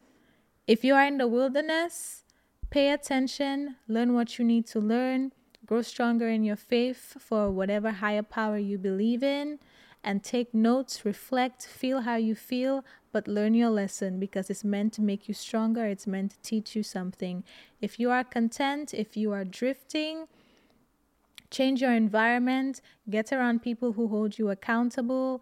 If 0.67 0.83
you 0.83 0.93
are 0.95 1.05
in 1.05 1.17
the 1.17 1.27
wilderness, 1.27 2.23
pay 2.69 2.91
attention, 2.91 3.75
learn 3.87 4.13
what 4.13 4.37
you 4.37 4.45
need 4.45 4.67
to 4.67 4.79
learn, 4.79 5.31
grow 5.65 5.81
stronger 5.81 6.27
in 6.27 6.43
your 6.43 6.55
faith 6.55 7.15
for 7.19 7.49
whatever 7.49 7.91
higher 7.91 8.23
power 8.23 8.57
you 8.57 8.77
believe 8.77 9.23
in, 9.23 9.59
and 10.03 10.23
take 10.23 10.53
notes, 10.53 11.05
reflect, 11.05 11.65
feel 11.65 12.01
how 12.01 12.15
you 12.15 12.35
feel, 12.35 12.83
but 13.13 13.27
learn 13.27 13.53
your 13.53 13.69
lesson 13.69 14.19
because 14.19 14.49
it's 14.49 14.63
meant 14.63 14.91
to 14.93 15.01
make 15.01 15.27
you 15.27 15.33
stronger, 15.33 15.85
it's 15.85 16.07
meant 16.07 16.31
to 16.31 16.41
teach 16.41 16.75
you 16.75 16.83
something. 16.83 17.43
If 17.79 17.99
you 17.99 18.11
are 18.11 18.23
content, 18.23 18.93
if 18.93 19.15
you 19.15 19.31
are 19.31 19.45
drifting, 19.45 20.27
change 21.53 21.81
your 21.81 21.93
environment, 21.93 22.81
get 23.09 23.31
around 23.31 23.61
people 23.61 23.93
who 23.93 24.07
hold 24.07 24.39
you 24.39 24.49
accountable, 24.49 25.41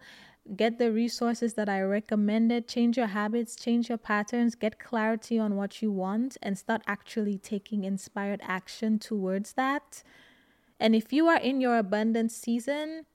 get 0.54 0.78
the 0.78 0.92
resources 0.92 1.54
that 1.54 1.68
I 1.68 1.80
recommended, 1.80 2.68
change 2.68 2.96
your 2.96 3.06
habits, 3.06 3.56
change 3.56 3.88
your 3.88 3.98
patterns, 3.98 4.54
get 4.54 4.78
clarity 4.78 5.38
on 5.38 5.56
what 5.56 5.80
you 5.80 5.90
want, 5.90 6.36
and 6.42 6.58
start 6.58 6.82
actually 6.86 7.38
taking 7.38 7.84
inspired 7.84 8.40
action 8.42 8.98
towards 8.98 9.54
that. 9.54 10.02
And 10.78 10.94
if 10.94 11.12
you 11.12 11.28
are 11.28 11.38
in 11.38 11.60
your 11.60 11.78
abundance 11.78 12.36
season, 12.36 13.06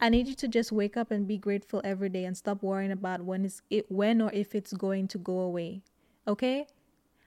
I 0.00 0.08
need 0.08 0.28
you 0.28 0.34
to 0.36 0.46
just 0.46 0.70
wake 0.70 0.96
up 0.96 1.10
and 1.10 1.26
be 1.26 1.38
grateful 1.38 1.80
every 1.82 2.08
day 2.08 2.24
and 2.24 2.36
stop 2.36 2.62
worrying 2.62 2.92
about 2.92 3.24
when 3.24 3.44
is 3.44 3.62
it 3.68 3.90
when 3.90 4.22
or 4.22 4.30
if 4.32 4.54
it's 4.54 4.72
going 4.72 5.08
to 5.08 5.18
go 5.18 5.40
away. 5.40 5.82
Okay? 6.28 6.66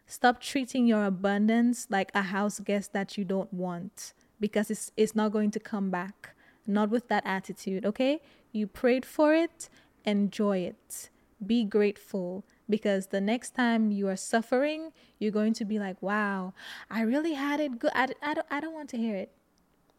Stop 0.05 0.39
treating 0.39 0.87
your 0.87 1.03
abundance 1.03 1.87
like 1.89 2.11
a 2.13 2.21
house 2.21 2.59
guest 2.59 2.93
that 2.93 3.17
you 3.17 3.25
don't 3.25 3.53
want 3.53 4.13
because 4.41 4.69
it's 4.69 4.91
it's 4.97 5.15
not 5.15 5.31
going 5.31 5.51
to 5.51 5.59
come 5.59 5.89
back. 5.89 6.35
Not 6.67 6.89
with 6.89 7.07
that 7.07 7.23
attitude, 7.25 7.85
okay? 7.85 8.21
You 8.51 8.67
prayed 8.67 9.05
for 9.05 9.33
it, 9.33 9.69
enjoy 10.03 10.59
it. 10.59 11.09
Be 11.45 11.63
grateful 11.63 12.43
because 12.69 13.07
the 13.07 13.21
next 13.21 13.51
time 13.55 13.91
you 13.91 14.07
are 14.07 14.15
suffering, 14.15 14.91
you're 15.19 15.31
going 15.31 15.53
to 15.53 15.65
be 15.65 15.79
like, 15.79 16.01
"Wow, 16.01 16.53
I 16.89 17.01
really 17.01 17.33
had 17.33 17.59
it 17.59 17.79
good." 17.79 17.91
I, 17.95 18.07
I 18.21 18.33
don't 18.33 18.47
I 18.51 18.59
don't 18.59 18.73
want 18.73 18.89
to 18.89 18.97
hear 18.97 19.15
it. 19.15 19.31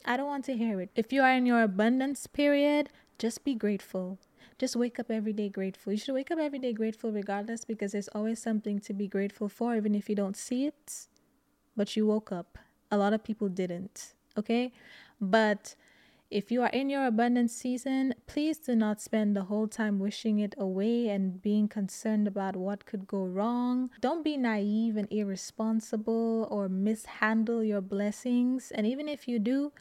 I 0.05 0.17
don't 0.17 0.27
want 0.27 0.45
to 0.47 0.57
hear 0.57 0.81
it. 0.81 0.91
If 0.95 1.13
you 1.13 1.23
are 1.23 1.33
in 1.33 1.47
your 1.47 1.63
abundance 1.63 2.27
period, 2.27 2.91
just 3.19 3.45
be 3.45 3.55
grateful. 3.55 4.19
Just 4.59 4.77
wake 4.77 4.99
up 4.99 5.11
every 5.11 5.33
day 5.33 5.49
grateful. 5.49 5.93
You 5.93 5.99
should 5.99 6.15
wake 6.15 6.31
up 6.31 6.39
every 6.39 6.59
day 6.59 6.73
grateful 6.73 7.11
regardless 7.11 7.65
because 7.65 7.93
there's 7.93 8.09
always 8.09 8.41
something 8.41 8.79
to 8.81 8.93
be 8.93 9.09
grateful 9.09 9.49
for, 9.49 9.75
even 9.77 9.95
if 9.95 10.09
you 10.09 10.15
don't 10.15 10.37
see 10.37 10.67
it. 10.67 11.09
But 11.77 11.97
you 11.97 12.07
woke 12.07 12.31
up. 12.31 12.59
A 12.91 12.99
lot 12.99 13.13
of 13.13 13.25
people 13.25 13.49
didn't 13.49 14.15
okay? 14.37 14.73
But 15.21 15.75
if 16.33 16.51
you 16.51 16.63
are 16.63 16.71
in 16.71 16.89
your 16.89 17.05
abundance 17.05 17.53
season, 17.53 18.15
please 18.27 18.57
do 18.57 18.75
not 18.75 19.03
spend 19.03 19.37
the 19.37 19.45
whole 19.45 19.69
time 19.69 19.99
wishing 19.99 20.39
it 20.39 20.55
away 20.57 21.09
and 21.09 21.43
being 21.43 21.69
concerned 21.69 22.27
about 22.27 22.57
what 22.57 22.87
could 22.87 23.07
go 23.07 23.27
wrong. 23.27 23.91
Don't 24.01 24.25
be 24.25 24.39
naive 24.39 24.97
and 24.97 25.09
irresponsible 25.13 26.49
or 26.51 26.71
mishandle 26.71 27.63
your 27.63 27.83
blessings. 27.83 28.71
And 28.71 28.87
even 28.87 29.11
if 29.11 29.29
you 29.29 29.39
do, 29.39 29.73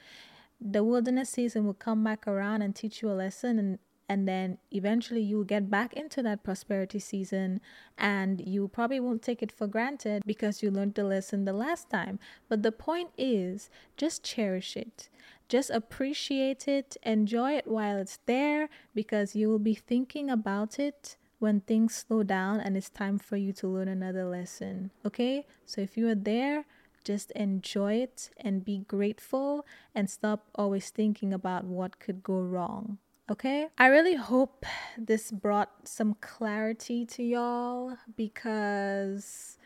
the 0.60 0.84
wilderness 0.84 1.30
season 1.30 1.66
will 1.66 1.74
come 1.74 2.04
back 2.04 2.28
around 2.28 2.62
and 2.62 2.76
teach 2.76 3.02
you 3.02 3.10
a 3.10 3.14
lesson 3.16 3.58
and 3.58 3.80
and 4.12 4.28
then 4.28 4.58
eventually 4.72 5.22
you'll 5.22 5.46
get 5.46 5.72
back 5.72 5.94
into 5.94 6.22
that 6.22 6.44
prosperity 6.44 7.00
season 7.00 7.62
and 7.98 8.46
you 8.46 8.68
probably 8.68 9.00
won't 9.00 9.22
take 9.22 9.42
it 9.42 9.54
for 9.54 9.68
granted 9.68 10.22
because 10.26 10.62
you 10.62 10.70
learned 10.70 10.96
the 10.96 11.06
lesson 11.06 11.46
the 11.46 11.54
last 11.54 11.90
time. 11.90 12.20
But 12.50 12.62
the 12.62 12.74
point 12.74 13.12
is 13.18 13.70
just 13.96 14.22
cherish 14.22 14.76
it. 14.76 15.08
Just 15.48 15.70
appreciate 15.70 16.68
it. 16.68 16.98
Enjoy 17.04 17.54
it 17.54 17.66
while 17.68 17.96
it's 17.96 18.20
there 18.26 18.68
because 18.94 19.34
you 19.34 19.48
will 19.48 19.60
be 19.60 19.76
thinking 19.76 20.30
about 20.30 20.78
it 20.78 21.16
when 21.40 21.62
things 21.62 21.96
slow 21.96 22.22
down 22.22 22.60
and 22.60 22.76
it's 22.76 22.90
time 22.90 23.18
for 23.18 23.38
you 23.38 23.54
to 23.54 23.66
learn 23.66 23.88
another 23.88 24.26
lesson 24.26 24.92
okay? 25.06 25.46
So 25.66 25.80
if 25.80 25.96
you 25.96 26.10
are 26.10 26.16
there 26.16 26.66
just 27.06 27.32
enjoy 27.32 27.94
it 27.94 28.30
and 28.38 28.64
be 28.64 28.80
grateful 28.80 29.66
and 29.96 30.08
stop 30.08 30.50
always 30.54 30.90
thinking 30.90 31.34
about 31.34 31.64
what 31.64 31.98
could 31.98 32.22
go 32.22 32.40
wrong 32.40 33.00
Okay, 33.32 33.70
I 33.78 33.88
really 33.88 34.16
hope 34.16 34.66
this 34.98 35.32
brought 35.32 35.88
some 35.88 36.16
clarity 36.16 37.06
to 37.06 37.24
y'all 37.24 37.96
because 38.18 39.58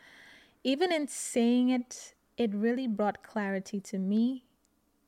even 0.62 0.92
in 0.92 1.08
saying 1.08 1.70
it, 1.70 2.14
it 2.36 2.54
really 2.54 2.86
brought 2.86 3.24
clarity 3.24 3.80
to 3.80 3.98
me. 3.98 4.44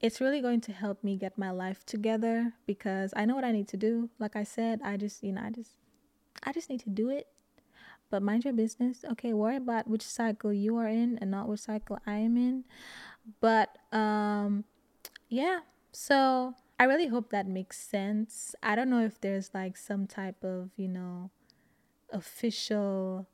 It's 0.01 0.21
really 0.21 0.41
going 0.41 0.61
to 0.63 0.73
help 0.73 1.05
me 1.05 1.15
get 1.15 1.39
my 1.39 1.53
life 1.53 1.87
together 1.87 2.53
because 2.67 3.15
I 3.15 3.27
know 3.27 3.37
what 3.37 3.45
I 3.45 3.53
need 3.53 3.69
to 3.69 3.77
do. 3.77 4.11
Like 4.19 4.35
I 4.35 4.43
said, 4.43 4.81
I 4.83 4.97
just, 4.97 5.23
you 5.23 5.31
know, 5.31 5.43
I 5.45 5.51
just 5.51 5.71
I 6.43 6.51
just 6.53 6.69
need 6.69 6.81
to 6.81 6.91
do 6.91 7.11
it. 7.11 7.29
But 8.11 8.25
mind 8.25 8.45
your 8.45 8.55
business. 8.55 9.05
Okay, 9.13 9.35
worry 9.35 9.59
about 9.59 9.87
which 9.87 10.03
cycle 10.03 10.53
you 10.53 10.77
are 10.79 10.89
in 10.89 11.17
and 11.21 11.31
not 11.31 11.49
which 11.49 11.61
cycle 11.61 12.01
I 12.05 12.17
am 12.17 12.37
in. 12.37 12.65
But 13.41 13.79
um 13.93 14.65
yeah, 15.29 15.61
so 15.93 16.57
I 16.79 16.85
really 16.85 17.09
hope 17.09 17.31
that 17.31 17.49
makes 17.49 17.79
sense. 17.79 18.55
I 18.63 18.77
don't 18.77 18.89
know 18.89 19.05
if 19.05 19.21
there's 19.21 19.51
like 19.53 19.77
some 19.77 20.07
type 20.07 20.45
of, 20.45 20.71
you 20.77 20.89
know, 20.89 21.31
official 22.13 23.27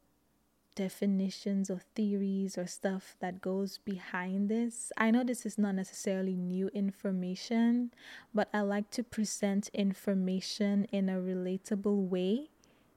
definitions 0.75 1.71
or 1.71 1.81
theories 1.95 2.59
or 2.59 2.67
stuff 2.67 3.17
that 3.21 3.41
goes 3.41 3.79
behind 3.79 4.49
this. 4.49 4.93
I 4.97 5.11
know 5.11 5.25
this 5.25 5.47
is 5.47 5.59
not 5.59 5.75
necessarily 5.75 6.37
new 6.37 6.69
information, 6.69 7.93
but 8.35 8.49
I 8.53 8.63
like 8.63 8.91
to 8.93 9.03
present 9.05 9.69
information 9.73 10.87
in 10.91 11.09
a 11.09 11.21
relatable 11.21 12.09
way, 12.09 12.49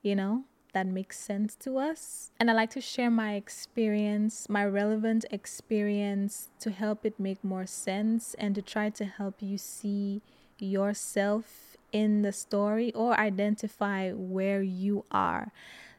you 0.01 0.15
know, 0.15 0.45
that 0.73 0.87
makes 0.87 1.19
sense 1.19 1.55
to 1.55 1.77
us. 1.77 2.31
And 2.39 2.49
I 2.49 2.53
like 2.53 2.71
to 2.71 2.81
share 2.81 3.11
my 3.11 3.33
experience, 3.33 4.47
my 4.49 4.65
relevant 4.65 5.25
experience 5.29 6.49
to 6.59 6.71
help 6.71 7.05
it 7.05 7.19
make 7.19 7.43
more 7.43 7.65
sense 7.65 8.33
and 8.39 8.55
to 8.55 8.61
try 8.61 8.89
to 8.91 9.05
help 9.05 9.41
you 9.41 9.57
see 9.57 10.21
yourself 10.59 11.77
in 11.91 12.21
the 12.21 12.31
story 12.31 12.93
or 12.93 13.19
identify 13.19 14.11
where 14.11 14.61
you 14.61 15.05
are. 15.11 15.51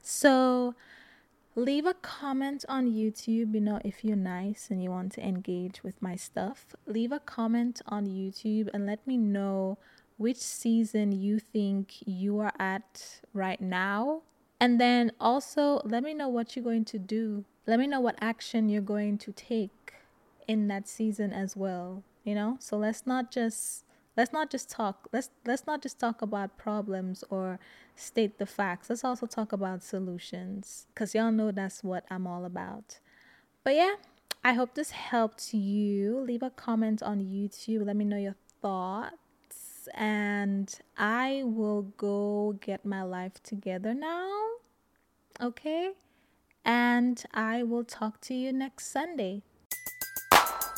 So, 0.02 0.74
leave 1.54 1.86
a 1.86 1.94
comment 1.94 2.64
on 2.68 2.86
YouTube, 2.86 3.54
you 3.54 3.60
know, 3.60 3.80
if 3.84 4.04
you're 4.04 4.16
nice 4.16 4.68
and 4.70 4.82
you 4.82 4.90
want 4.90 5.12
to 5.12 5.26
engage 5.26 5.82
with 5.82 6.00
my 6.00 6.14
stuff. 6.14 6.76
Leave 6.86 7.12
a 7.12 7.20
comment 7.20 7.82
on 7.86 8.06
YouTube 8.06 8.68
and 8.72 8.86
let 8.86 9.04
me 9.06 9.16
know 9.16 9.78
which 10.16 10.36
season 10.36 11.12
you 11.12 11.38
think 11.38 12.06
you 12.06 12.38
are 12.38 12.52
at 12.58 13.20
right 13.32 13.60
now. 13.60 14.22
And 14.60 14.80
then 14.80 15.12
also 15.20 15.80
let 15.84 16.02
me 16.02 16.14
know 16.14 16.28
what 16.28 16.54
you're 16.56 16.64
going 16.64 16.84
to 16.86 16.98
do. 16.98 17.44
Let 17.66 17.78
me 17.78 17.86
know 17.86 18.00
what 18.00 18.16
action 18.20 18.68
you're 18.68 18.82
going 18.82 19.18
to 19.18 19.32
take 19.32 19.94
in 20.48 20.68
that 20.68 20.88
season 20.88 21.32
as 21.32 21.56
well, 21.56 22.02
you 22.24 22.34
know? 22.34 22.56
So 22.60 22.76
let's 22.76 23.06
not 23.06 23.30
just 23.30 23.84
let's 24.18 24.32
not 24.32 24.50
just 24.50 24.68
talk 24.68 25.08
let's 25.12 25.30
let's 25.46 25.64
not 25.66 25.80
just 25.80 25.98
talk 26.00 26.20
about 26.20 26.58
problems 26.58 27.24
or 27.30 27.58
state 27.94 28.38
the 28.38 28.46
facts. 28.46 28.90
Let's 28.90 29.04
also 29.04 29.26
talk 29.26 29.52
about 29.52 29.82
solutions 29.82 30.86
because 30.92 31.14
y'all 31.14 31.32
know 31.32 31.52
that's 31.52 31.82
what 31.82 32.04
i'm 32.10 32.26
all 32.26 32.44
about. 32.44 32.98
But 33.64 33.76
yeah 33.76 33.94
i 34.44 34.52
hope 34.52 34.74
this 34.74 34.90
helped 34.90 35.54
you. 35.54 36.18
Leave 36.18 36.42
a 36.42 36.50
comment 36.50 37.02
on 37.02 37.20
youtube. 37.20 37.86
Let 37.86 37.96
me 37.96 38.04
know 38.04 38.18
your 38.18 38.36
thoughts. 38.60 39.88
And 39.94 40.68
i 40.98 41.42
will 41.44 41.82
go 41.96 42.58
get 42.60 42.84
my 42.84 43.02
life 43.02 43.40
together 43.42 43.94
now 43.94 44.28
okay? 45.40 45.92
And 46.64 47.22
i 47.32 47.62
will 47.62 47.84
talk 47.84 48.20
to 48.22 48.34
you 48.34 48.52
next 48.52 48.90
sunday 48.92 49.42